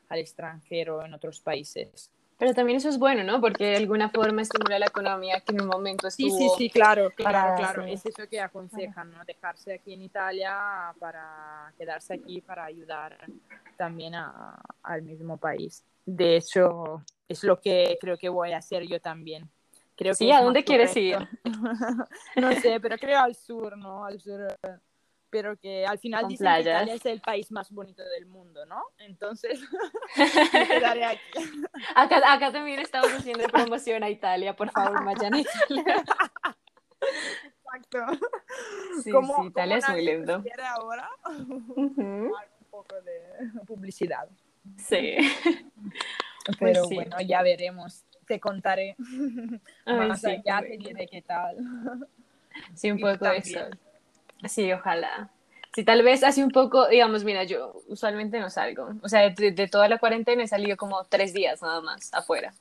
al 0.09 0.19
extranjero 0.19 1.05
en 1.05 1.15
otros 1.15 1.41
países. 1.41 2.13
Pero 2.43 2.55
también 2.55 2.79
eso 2.79 2.89
es 2.89 2.99
bueno, 2.99 3.23
¿no? 3.23 3.41
Porque 3.41 3.67
de 3.67 3.77
alguna 3.77 4.09
forma 4.09 4.43
estimula 4.43 4.77
la 4.77 4.87
economía 4.87 5.39
que 5.43 5.53
en 5.53 5.61
un 5.61 5.69
momento 5.69 6.09
estuvo... 6.09 6.37
Sí, 6.37 6.49
sí, 6.49 6.55
sí, 6.59 6.71
claro, 6.71 7.13
claro, 7.15 7.55
claro. 7.57 7.87
Es 7.87 8.05
eso 8.05 8.29
que 8.29 8.41
aconsejan, 8.41 9.13
¿no? 9.13 9.25
Dejarse 9.25 9.75
aquí 9.75 9.95
en 9.95 10.03
Italia 10.03 10.93
para 10.99 11.73
quedarse 11.79 12.15
aquí 12.15 12.41
para 12.41 12.65
ayudar 12.65 13.17
también 13.77 14.17
a, 14.17 14.61
al 14.83 15.03
mismo 15.03 15.37
país. 15.37 15.85
De 16.05 16.35
hecho, 16.35 17.05
es 17.29 17.45
lo 17.45 17.61
que 17.61 17.97
creo 18.01 18.19
que 18.19 18.29
voy 18.29 18.51
a 18.51 18.57
hacer 18.57 18.89
yo 18.89 19.01
también. 19.01 19.49
Creo 19.95 20.13
sí, 20.13 20.33
¿a 20.33 20.43
dónde 20.43 20.65
quieres 20.65 20.97
ir? 20.97 21.19
no 22.35 22.53
sé, 22.55 22.81
pero 22.81 22.99
creo 22.99 23.21
al 23.21 23.37
sur, 23.37 23.79
¿no? 23.79 24.05
Al 24.05 24.19
sur, 24.21 24.59
pero 25.33 25.57
que 25.57 25.87
al 25.87 25.99
final 25.99 26.29
dicen 26.29 26.45
playas. 26.45 26.63
que 26.65 26.71
Italia 26.71 26.95
es 26.95 27.07
el 27.07 27.21
país 27.23 27.51
más 27.51 27.73
bonito 27.73 28.05
del 28.05 28.27
mundo, 28.27 28.67
¿no? 28.67 28.83
Entonces, 28.99 29.59
me 30.53 30.67
quedaré 30.69 31.05
aquí. 31.07 31.21
Acá, 31.97 32.33
acá 32.33 32.53
también 32.53 32.79
estamos 32.81 33.11
haciendo 33.13 33.45
promoción 33.49 34.03
a 34.05 34.11
Italia, 34.11 34.55
por 34.55 34.71
favor, 34.71 35.03
vayan 35.05 35.33
a 35.35 35.41
Italia. 35.41 36.05
Exacto. 37.47 38.27
Sí, 39.03 39.11
Como- 39.11 39.37
sí, 39.43 39.49
Italia 39.49 39.79
es 39.79 39.89
muy 39.89 40.05
lindo. 40.05 40.45
ahora, 40.77 41.09
Ujú, 41.77 42.03
un 42.03 42.33
poco 42.71 43.01
de 43.01 43.61
publicidad. 43.67 44.29
Sí. 44.77 45.17
Pero 46.61 46.85
sí. 46.85 46.95
bueno, 46.95 47.17
ya 47.27 47.43
veremos. 47.43 48.05
Te 48.27 48.39
contaré 48.39 48.95
Ay, 49.87 50.09
más 50.09 50.21
sí, 50.21 50.27
allá, 50.31 50.61
te 50.61 50.77
diré 50.77 51.07
qué 51.09 51.23
tal. 51.23 51.57
Sí, 52.75 52.91
un 52.91 53.01
poco 53.01 53.19
también. 53.19 53.43
eso. 53.43 53.92
Sí, 54.49 54.73
ojalá. 54.73 55.31
Sí, 55.75 55.85
tal 55.85 56.03
vez 56.03 56.23
así 56.23 56.43
un 56.43 56.51
poco, 56.51 56.89
digamos, 56.89 57.25
mira, 57.25 57.45
yo 57.45 57.83
usualmente 57.89 58.39
no 58.41 58.51
salgo. 58.51 58.91
O 59.03 59.09
sea, 59.09 59.31
de, 59.31 59.53
de 59.53 59.69
toda 59.69 59.89
la 59.89 59.99
cuarentena 59.99 60.43
he 60.43 60.49
salido 60.49 60.77
como 60.77 61.05
tres 61.05 61.33
días 61.33 61.63
nada 61.63 61.81
más 61.81 62.13
afuera. 62.13 62.53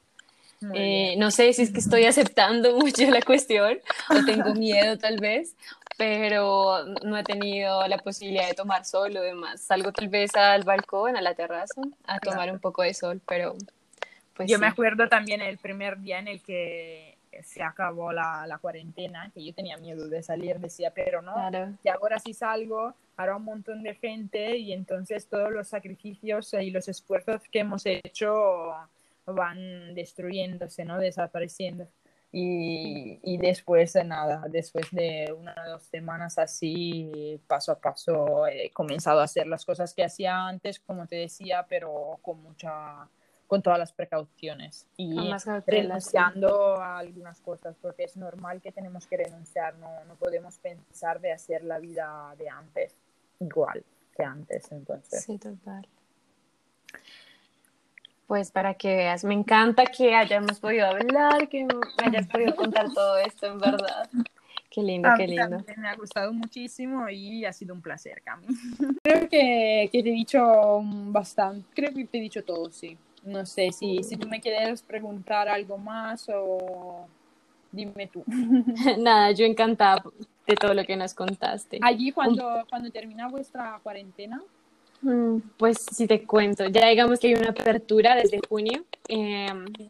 Eh, 0.74 1.16
no 1.18 1.32
sé 1.32 1.54
si 1.54 1.64
es 1.64 1.72
que 1.72 1.80
estoy 1.80 2.06
aceptando 2.06 2.76
mucho 2.78 3.10
la 3.10 3.22
cuestión 3.22 3.80
o 4.10 4.26
tengo 4.26 4.54
miedo 4.56 4.98
tal 4.98 5.18
vez, 5.20 5.56
pero 5.98 6.86
no 7.04 7.18
he 7.18 7.24
tenido 7.24 7.88
la 7.88 7.98
posibilidad 7.98 8.48
de 8.48 8.54
tomar 8.54 8.86
sol 8.86 9.16
o 9.18 9.22
demás. 9.22 9.62
Salgo 9.62 9.92
tal 9.92 10.08
vez 10.08 10.36
al 10.36 10.64
balcón, 10.64 11.18
a 11.18 11.22
la 11.22 11.34
terraza, 11.34 11.82
a 12.06 12.20
tomar 12.20 12.52
un 12.52 12.60
poco 12.60 12.84
de 12.84 12.94
sol, 12.94 13.22
pero 13.28 13.56
pues 14.36 14.50
Yo 14.50 14.58
sí. 14.58 14.62
me 14.62 14.68
acuerdo 14.68 15.10
también 15.10 15.42
el 15.42 15.58
primer 15.58 16.00
día 16.00 16.20
en 16.20 16.28
el 16.28 16.42
que 16.42 17.11
se 17.44 17.64
acabó 17.64 18.12
la, 18.12 18.46
la 18.48 18.58
cuarentena, 18.58 19.32
que 19.34 19.44
yo 19.44 19.54
tenía 19.54 19.78
miedo 19.78 20.08
de 20.08 20.22
salir, 20.24 20.60
decía, 20.60 20.92
pero 20.94 21.22
no, 21.22 21.34
Claro. 21.34 21.74
y 21.84 21.90
ahora 21.90 22.20
si 22.20 22.34
salgo, 22.34 22.94
hará 23.18 23.36
un 23.38 23.44
montón 23.46 23.84
de 23.84 23.96
gente 23.96 24.58
y 24.58 24.74
entonces 24.74 25.28
todos 25.28 25.52
los 25.52 25.68
sacrificios 25.68 26.54
y 26.54 26.72
los 26.72 26.88
esfuerzos 26.88 27.42
que 27.52 27.60
hemos 27.60 27.86
hecho 27.86 28.74
van 29.26 29.94
destruyéndose, 29.96 30.84
¿no? 30.86 30.98
Desapareciendo. 30.98 31.88
Y, 32.34 33.20
y 33.24 33.38
después 33.38 33.92
de 33.92 34.06
nada, 34.06 34.46
después 34.50 34.90
de 34.92 35.34
una 35.38 35.54
o 35.68 35.70
dos 35.72 35.84
semanas 35.84 36.38
así, 36.38 37.40
paso 37.46 37.74
a 37.74 37.80
paso, 37.80 38.48
he 38.48 38.70
comenzado 38.72 39.20
a 39.20 39.26
hacer 39.26 39.48
las 39.48 39.66
cosas 39.66 39.94
que 39.94 40.04
hacía 40.06 40.48
antes, 40.48 40.80
como 40.80 41.08
te 41.08 41.18
decía, 41.18 41.66
pero 41.68 42.20
con 42.22 42.42
mucha, 42.42 43.08
con 43.52 43.62
todas 43.62 43.78
las 43.78 43.92
precauciones. 43.92 44.88
Y 44.96 45.12
sí. 45.12 45.50
renunciando 45.68 46.78
a 46.78 47.00
algunas 47.00 47.42
cosas, 47.42 47.76
porque 47.82 48.06
es 48.06 48.16
normal 48.16 48.62
que 48.62 48.72
tenemos 48.72 49.06
que 49.06 49.18
renunciar, 49.18 49.76
no, 49.76 49.90
no 50.06 50.16
podemos 50.16 50.58
pensar 50.60 51.20
de 51.20 51.34
hacer 51.34 51.62
la 51.66 51.78
vida 51.78 52.34
de 52.38 52.48
antes 52.48 52.96
igual 53.42 53.84
que 54.16 54.24
antes, 54.24 54.72
entonces. 54.72 55.26
Sí, 55.26 55.38
total. 55.38 55.86
Pues 58.26 58.52
para 58.52 58.76
que 58.76 58.96
veas, 58.96 59.26
me 59.26 59.34
encanta 59.34 59.84
que 59.86 60.16
hayamos 60.16 60.62
podido 60.62 60.88
hablar, 60.88 61.50
que 61.50 61.66
me 61.66 62.08
hayas 62.08 62.28
podido 62.28 62.56
contar 62.56 62.86
todo 62.94 63.18
esto, 63.18 63.48
en 63.48 63.60
verdad. 63.60 64.10
Qué 64.70 64.82
lindo, 64.82 65.10
A 65.10 65.16
qué 65.16 65.24
mí 65.24 65.36
lindo. 65.36 65.58
también 65.58 65.82
me 65.82 65.90
ha 65.90 65.96
gustado 65.98 66.32
muchísimo 66.32 67.10
y 67.10 67.44
ha 67.44 67.52
sido 67.52 67.74
un 67.74 67.82
placer, 67.82 68.22
Cami. 68.22 68.48
Creo 69.04 69.28
que, 69.28 69.90
que 69.92 70.04
te 70.04 70.10
he 70.10 70.14
dicho 70.14 70.80
bastante, 70.84 71.68
creo 71.76 71.94
que 71.94 72.06
te 72.06 72.18
he 72.18 72.22
dicho 72.22 72.46
todo, 72.46 72.72
sí. 72.72 72.98
No 73.24 73.46
sé 73.46 73.72
si, 73.72 74.04
si 74.04 74.18
tú 74.18 74.28
me 74.28 74.42
quieres 74.42 74.82
preguntar 74.82 75.48
algo 75.48 75.78
más 75.78 76.30
o 76.34 77.08
dime 77.72 78.08
tú. 78.08 78.24
Nada, 79.00 79.32
yo 79.32 79.46
encantada 79.46 80.04
de 80.48 80.56
todo 80.56 80.74
lo 80.74 80.84
que 80.84 80.96
nos 80.96 81.14
contaste. 81.14 81.80
Allí 81.82 82.12
cuando, 82.12 82.66
cuando 82.70 82.90
termina 82.92 83.28
vuestra 83.28 83.80
cuarentena, 83.84 84.42
Mm, 85.02 85.40
Pues 85.58 85.80
si 85.92 86.06
te 86.06 86.24
cuento, 86.26 86.68
ya 86.68 86.88
digamos 86.88 87.20
que 87.20 87.28
hay 87.28 87.34
una 87.34 87.50
apertura 87.50 88.16
desde 88.16 88.40
junio, 88.48 88.86
eh, 89.10 89.48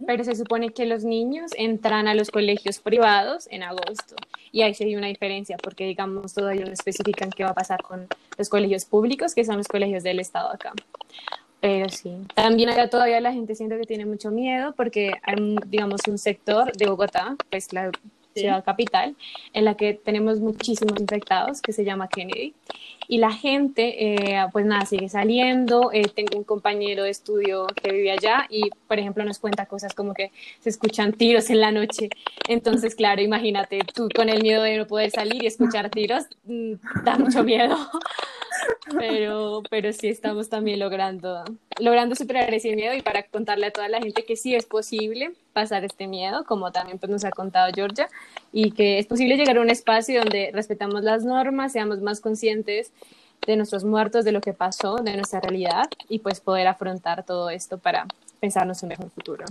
pero 0.07 0.23
se 0.23 0.35
supone 0.35 0.69
que 0.69 0.85
los 0.85 1.03
niños 1.03 1.51
entran 1.57 2.07
a 2.07 2.15
los 2.15 2.31
colegios 2.31 2.79
privados 2.79 3.47
en 3.51 3.63
agosto 3.63 4.15
y 4.53 4.61
ahí 4.61 4.73
sí 4.73 4.85
hay 4.85 4.95
una 4.95 5.07
diferencia 5.07 5.57
porque 5.57 5.85
digamos 5.85 6.33
todavía 6.33 6.65
no 6.65 6.71
especifican 6.71 7.29
qué 7.29 7.43
va 7.43 7.49
a 7.49 7.53
pasar 7.53 7.81
con 7.83 8.07
los 8.37 8.49
colegios 8.49 8.85
públicos, 8.85 9.35
que 9.35 9.43
son 9.43 9.57
los 9.57 9.67
colegios 9.67 10.03
del 10.03 10.19
estado 10.19 10.49
acá. 10.49 10.71
Pero 11.61 11.89
sí, 11.89 12.11
también 12.33 12.69
acá 12.69 12.89
todavía 12.89 13.21
la 13.21 13.31
gente 13.31 13.53
siento 13.55 13.77
que 13.77 13.83
tiene 13.85 14.05
mucho 14.05 14.31
miedo 14.31 14.73
porque 14.75 15.13
hay, 15.23 15.55
digamos, 15.67 16.01
un 16.07 16.17
sector 16.17 16.75
de 16.75 16.87
Bogotá, 16.87 17.35
pues 17.49 17.71
la 17.71 17.91
Sí. 18.33 18.43
ciudad 18.43 18.63
capital, 18.63 19.13
en 19.51 19.65
la 19.65 19.75
que 19.75 19.93
tenemos 19.93 20.39
muchísimos 20.39 20.97
infectados, 21.01 21.61
que 21.61 21.73
se 21.73 21.83
llama 21.83 22.07
Kennedy. 22.07 22.53
Y 23.09 23.17
la 23.17 23.33
gente, 23.33 24.05
eh, 24.33 24.45
pues 24.53 24.65
nada, 24.65 24.85
sigue 24.85 25.09
saliendo. 25.09 25.91
Eh, 25.91 26.03
tengo 26.15 26.37
un 26.37 26.45
compañero 26.45 27.03
de 27.03 27.09
estudio 27.09 27.67
que 27.67 27.91
vive 27.91 28.09
allá 28.09 28.47
y, 28.49 28.69
por 28.87 28.99
ejemplo, 28.99 29.25
nos 29.25 29.37
cuenta 29.37 29.65
cosas 29.65 29.93
como 29.93 30.13
que 30.13 30.31
se 30.61 30.69
escuchan 30.69 31.11
tiros 31.11 31.49
en 31.49 31.59
la 31.59 31.73
noche. 31.73 32.07
Entonces, 32.47 32.95
claro, 32.95 33.21
imagínate, 33.21 33.79
tú 33.93 34.07
con 34.15 34.29
el 34.29 34.41
miedo 34.41 34.63
de 34.63 34.77
no 34.77 34.87
poder 34.87 35.11
salir 35.11 35.43
y 35.43 35.47
escuchar 35.47 35.89
tiros, 35.89 36.23
mm, 36.45 36.75
da 37.03 37.17
mucho 37.17 37.43
miedo. 37.43 37.75
Pero, 38.97 39.63
pero 39.69 39.93
sí 39.93 40.09
estamos 40.09 40.49
también 40.49 40.79
logrando, 40.79 41.43
logrando 41.79 42.15
superar 42.15 42.53
ese 42.53 42.75
miedo 42.75 42.93
y 42.93 43.01
para 43.01 43.23
contarle 43.23 43.67
a 43.67 43.71
toda 43.71 43.89
la 43.89 43.99
gente 43.99 44.23
que 44.25 44.35
sí 44.35 44.55
es 44.55 44.65
posible 44.65 45.33
pasar 45.53 45.83
este 45.83 46.07
miedo, 46.07 46.43
como 46.45 46.71
también 46.71 46.99
pues 46.99 47.09
nos 47.09 47.23
ha 47.23 47.31
contado 47.31 47.71
Georgia, 47.73 48.07
y 48.51 48.71
que 48.71 48.99
es 48.99 49.05
posible 49.05 49.37
llegar 49.37 49.57
a 49.57 49.61
un 49.61 49.69
espacio 49.69 50.19
donde 50.19 50.51
respetamos 50.53 51.03
las 51.03 51.23
normas, 51.23 51.71
seamos 51.71 52.01
más 52.01 52.19
conscientes 52.21 52.91
de 53.45 53.55
nuestros 53.55 53.83
muertos, 53.83 54.25
de 54.25 54.31
lo 54.31 54.41
que 54.41 54.53
pasó, 54.53 54.97
de 54.97 55.15
nuestra 55.15 55.39
realidad 55.39 55.89
y 56.07 56.19
pues 56.19 56.39
poder 56.39 56.67
afrontar 56.67 57.25
todo 57.25 57.49
esto 57.49 57.77
para 57.77 58.05
pensarnos 58.39 58.81
un 58.83 58.89
mejor 58.89 59.09
futuro. 59.09 59.45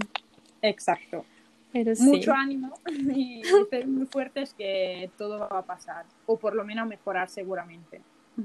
exacto. 0.63 1.25
Pero 1.73 1.95
sí. 1.95 2.03
Mucho 2.03 2.33
ánimo 2.33 2.75
y 3.15 3.43
ser 3.71 3.87
muy 3.87 4.07
fuertes 4.07 4.55
que 4.55 5.09
todo 5.17 5.39
va 5.39 5.61
a 5.61 5.63
pasar, 5.63 6.05
o 6.27 6.37
por 6.37 6.55
lo 6.55 6.65
menos 6.65 6.87
mejorar 6.89 7.29
seguramente. 7.29 8.01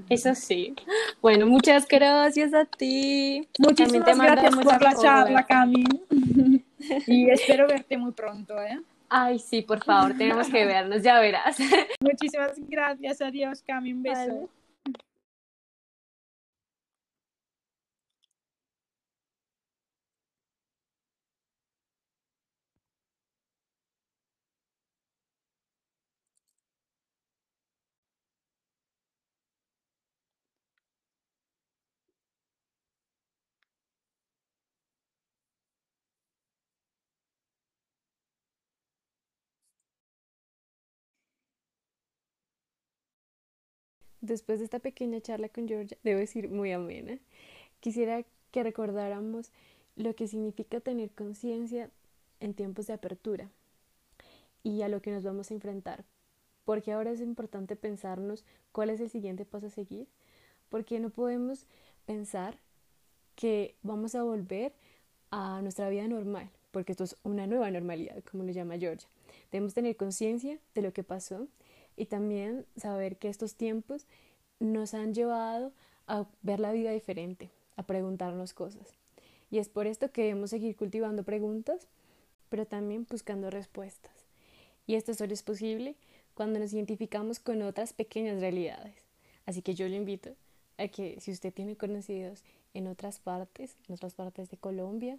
Eso 0.09 0.35
sí. 0.35 0.75
Bueno, 1.21 1.45
muchas 1.45 1.87
gracias 1.87 2.53
a 2.53 2.65
ti. 2.65 3.47
Muchísimas 3.59 4.05
te 4.05 4.13
gracias 4.15 4.55
por 4.55 4.81
la 4.81 4.95
charla. 4.95 5.43
Cami. 5.43 5.85
y 7.07 7.29
espero 7.29 7.67
verte 7.67 7.97
muy 7.97 8.11
pronto, 8.11 8.61
¿eh? 8.61 8.79
Ay, 9.09 9.39
sí, 9.39 9.61
por 9.61 9.83
favor, 9.83 10.17
tenemos 10.17 10.47
que 10.49 10.65
vernos, 10.65 11.03
ya 11.03 11.19
verás. 11.19 11.57
Muchísimas 11.99 12.53
gracias. 12.67 13.21
Adiós, 13.21 13.61
Cami. 13.61 13.93
Un 13.93 14.03
beso. 14.03 14.15
Vale. 14.15 14.47
Después 44.25 44.59
de 44.59 44.65
esta 44.65 44.79
pequeña 44.79 45.21
charla 45.21 45.49
con 45.49 45.67
Georgia, 45.67 45.97
debo 46.03 46.19
decir 46.19 46.49
muy 46.49 46.71
amena, 46.71 47.17
quisiera 47.79 48.23
que 48.51 48.63
recordáramos 48.63 49.51
lo 49.95 50.15
que 50.15 50.27
significa 50.27 50.79
tener 50.79 51.11
conciencia 51.11 51.89
en 52.39 52.53
tiempos 52.53 52.87
de 52.87 52.93
apertura 52.93 53.49
y 54.63 54.81
a 54.81 54.89
lo 54.89 55.01
que 55.01 55.11
nos 55.11 55.23
vamos 55.23 55.51
a 55.51 55.53
enfrentar. 55.53 56.03
Porque 56.63 56.91
ahora 56.91 57.11
es 57.11 57.21
importante 57.21 57.75
pensarnos 57.75 58.43
cuál 58.71 58.89
es 58.89 58.99
el 58.99 59.09
siguiente 59.09 59.45
paso 59.45 59.67
a 59.67 59.69
seguir, 59.69 60.07
porque 60.69 60.99
no 60.99 61.09
podemos 61.09 61.67
pensar 62.05 62.57
que 63.35 63.75
vamos 63.83 64.15
a 64.15 64.23
volver 64.23 64.73
a 65.31 65.61
nuestra 65.61 65.89
vida 65.89 66.07
normal, 66.07 66.49
porque 66.71 66.93
esto 66.93 67.03
es 67.03 67.17
una 67.23 67.45
nueva 67.45 67.69
normalidad, 67.69 68.23
como 68.23 68.43
lo 68.43 68.51
llama 68.51 68.77
Georgia. 68.77 69.07
Debemos 69.51 69.73
tener 69.73 69.95
conciencia 69.95 70.57
de 70.73 70.81
lo 70.81 70.93
que 70.93 71.03
pasó 71.03 71.47
y 71.97 72.05
también 72.05 72.65
saber 72.75 73.17
que 73.17 73.29
estos 73.29 73.55
tiempos 73.55 74.05
nos 74.59 74.93
han 74.93 75.13
llevado 75.13 75.71
a 76.07 76.25
ver 76.41 76.59
la 76.59 76.71
vida 76.71 76.91
diferente, 76.91 77.49
a 77.75 77.83
preguntarnos 77.83 78.53
cosas. 78.53 78.93
Y 79.51 79.59
es 79.59 79.69
por 79.69 79.87
esto 79.87 80.11
que 80.11 80.23
debemos 80.23 80.49
seguir 80.49 80.75
cultivando 80.75 81.23
preguntas, 81.23 81.87
pero 82.49 82.65
también 82.65 83.07
buscando 83.09 83.49
respuestas. 83.49 84.13
Y 84.87 84.95
esto 84.95 85.13
solo 85.13 85.33
es 85.33 85.43
posible 85.43 85.95
cuando 86.33 86.59
nos 86.59 86.73
identificamos 86.73 87.39
con 87.39 87.61
otras 87.61 87.93
pequeñas 87.93 88.39
realidades. 88.39 88.95
Así 89.45 89.61
que 89.61 89.75
yo 89.75 89.87
le 89.87 89.95
invito 89.95 90.35
a 90.77 90.87
que 90.87 91.19
si 91.19 91.31
usted 91.31 91.53
tiene 91.53 91.75
conocidos 91.75 92.43
en 92.73 92.87
otras 92.87 93.19
partes, 93.19 93.77
en 93.87 93.95
otras 93.95 94.13
partes 94.13 94.49
de 94.49 94.57
Colombia 94.57 95.17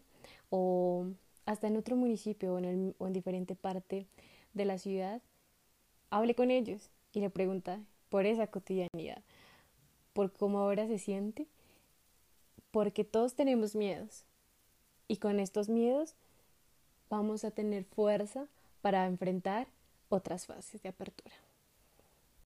o 0.50 1.06
hasta 1.46 1.68
en 1.68 1.76
otro 1.76 1.96
municipio 1.96 2.54
o 2.54 2.58
en, 2.58 2.94
o 2.98 3.06
en 3.06 3.12
diferente 3.12 3.54
parte 3.54 4.06
de 4.52 4.64
la 4.64 4.78
ciudad, 4.78 5.22
hable 6.10 6.34
con 6.34 6.50
ellos 6.50 6.90
y 7.12 7.20
le 7.20 7.30
pregunta 7.30 7.80
por 8.08 8.26
esa 8.26 8.46
cotidianidad, 8.46 9.22
por 10.12 10.32
cómo 10.32 10.58
ahora 10.58 10.86
se 10.86 10.98
siente, 10.98 11.46
porque 12.70 13.04
todos 13.04 13.34
tenemos 13.34 13.74
miedos 13.74 14.24
y 15.08 15.16
con 15.16 15.40
estos 15.40 15.68
miedos 15.68 16.14
vamos 17.08 17.44
a 17.44 17.50
tener 17.50 17.84
fuerza 17.84 18.46
para 18.82 19.06
enfrentar 19.06 19.68
otras 20.08 20.46
fases 20.46 20.82
de 20.82 20.88
apertura. 20.88 21.34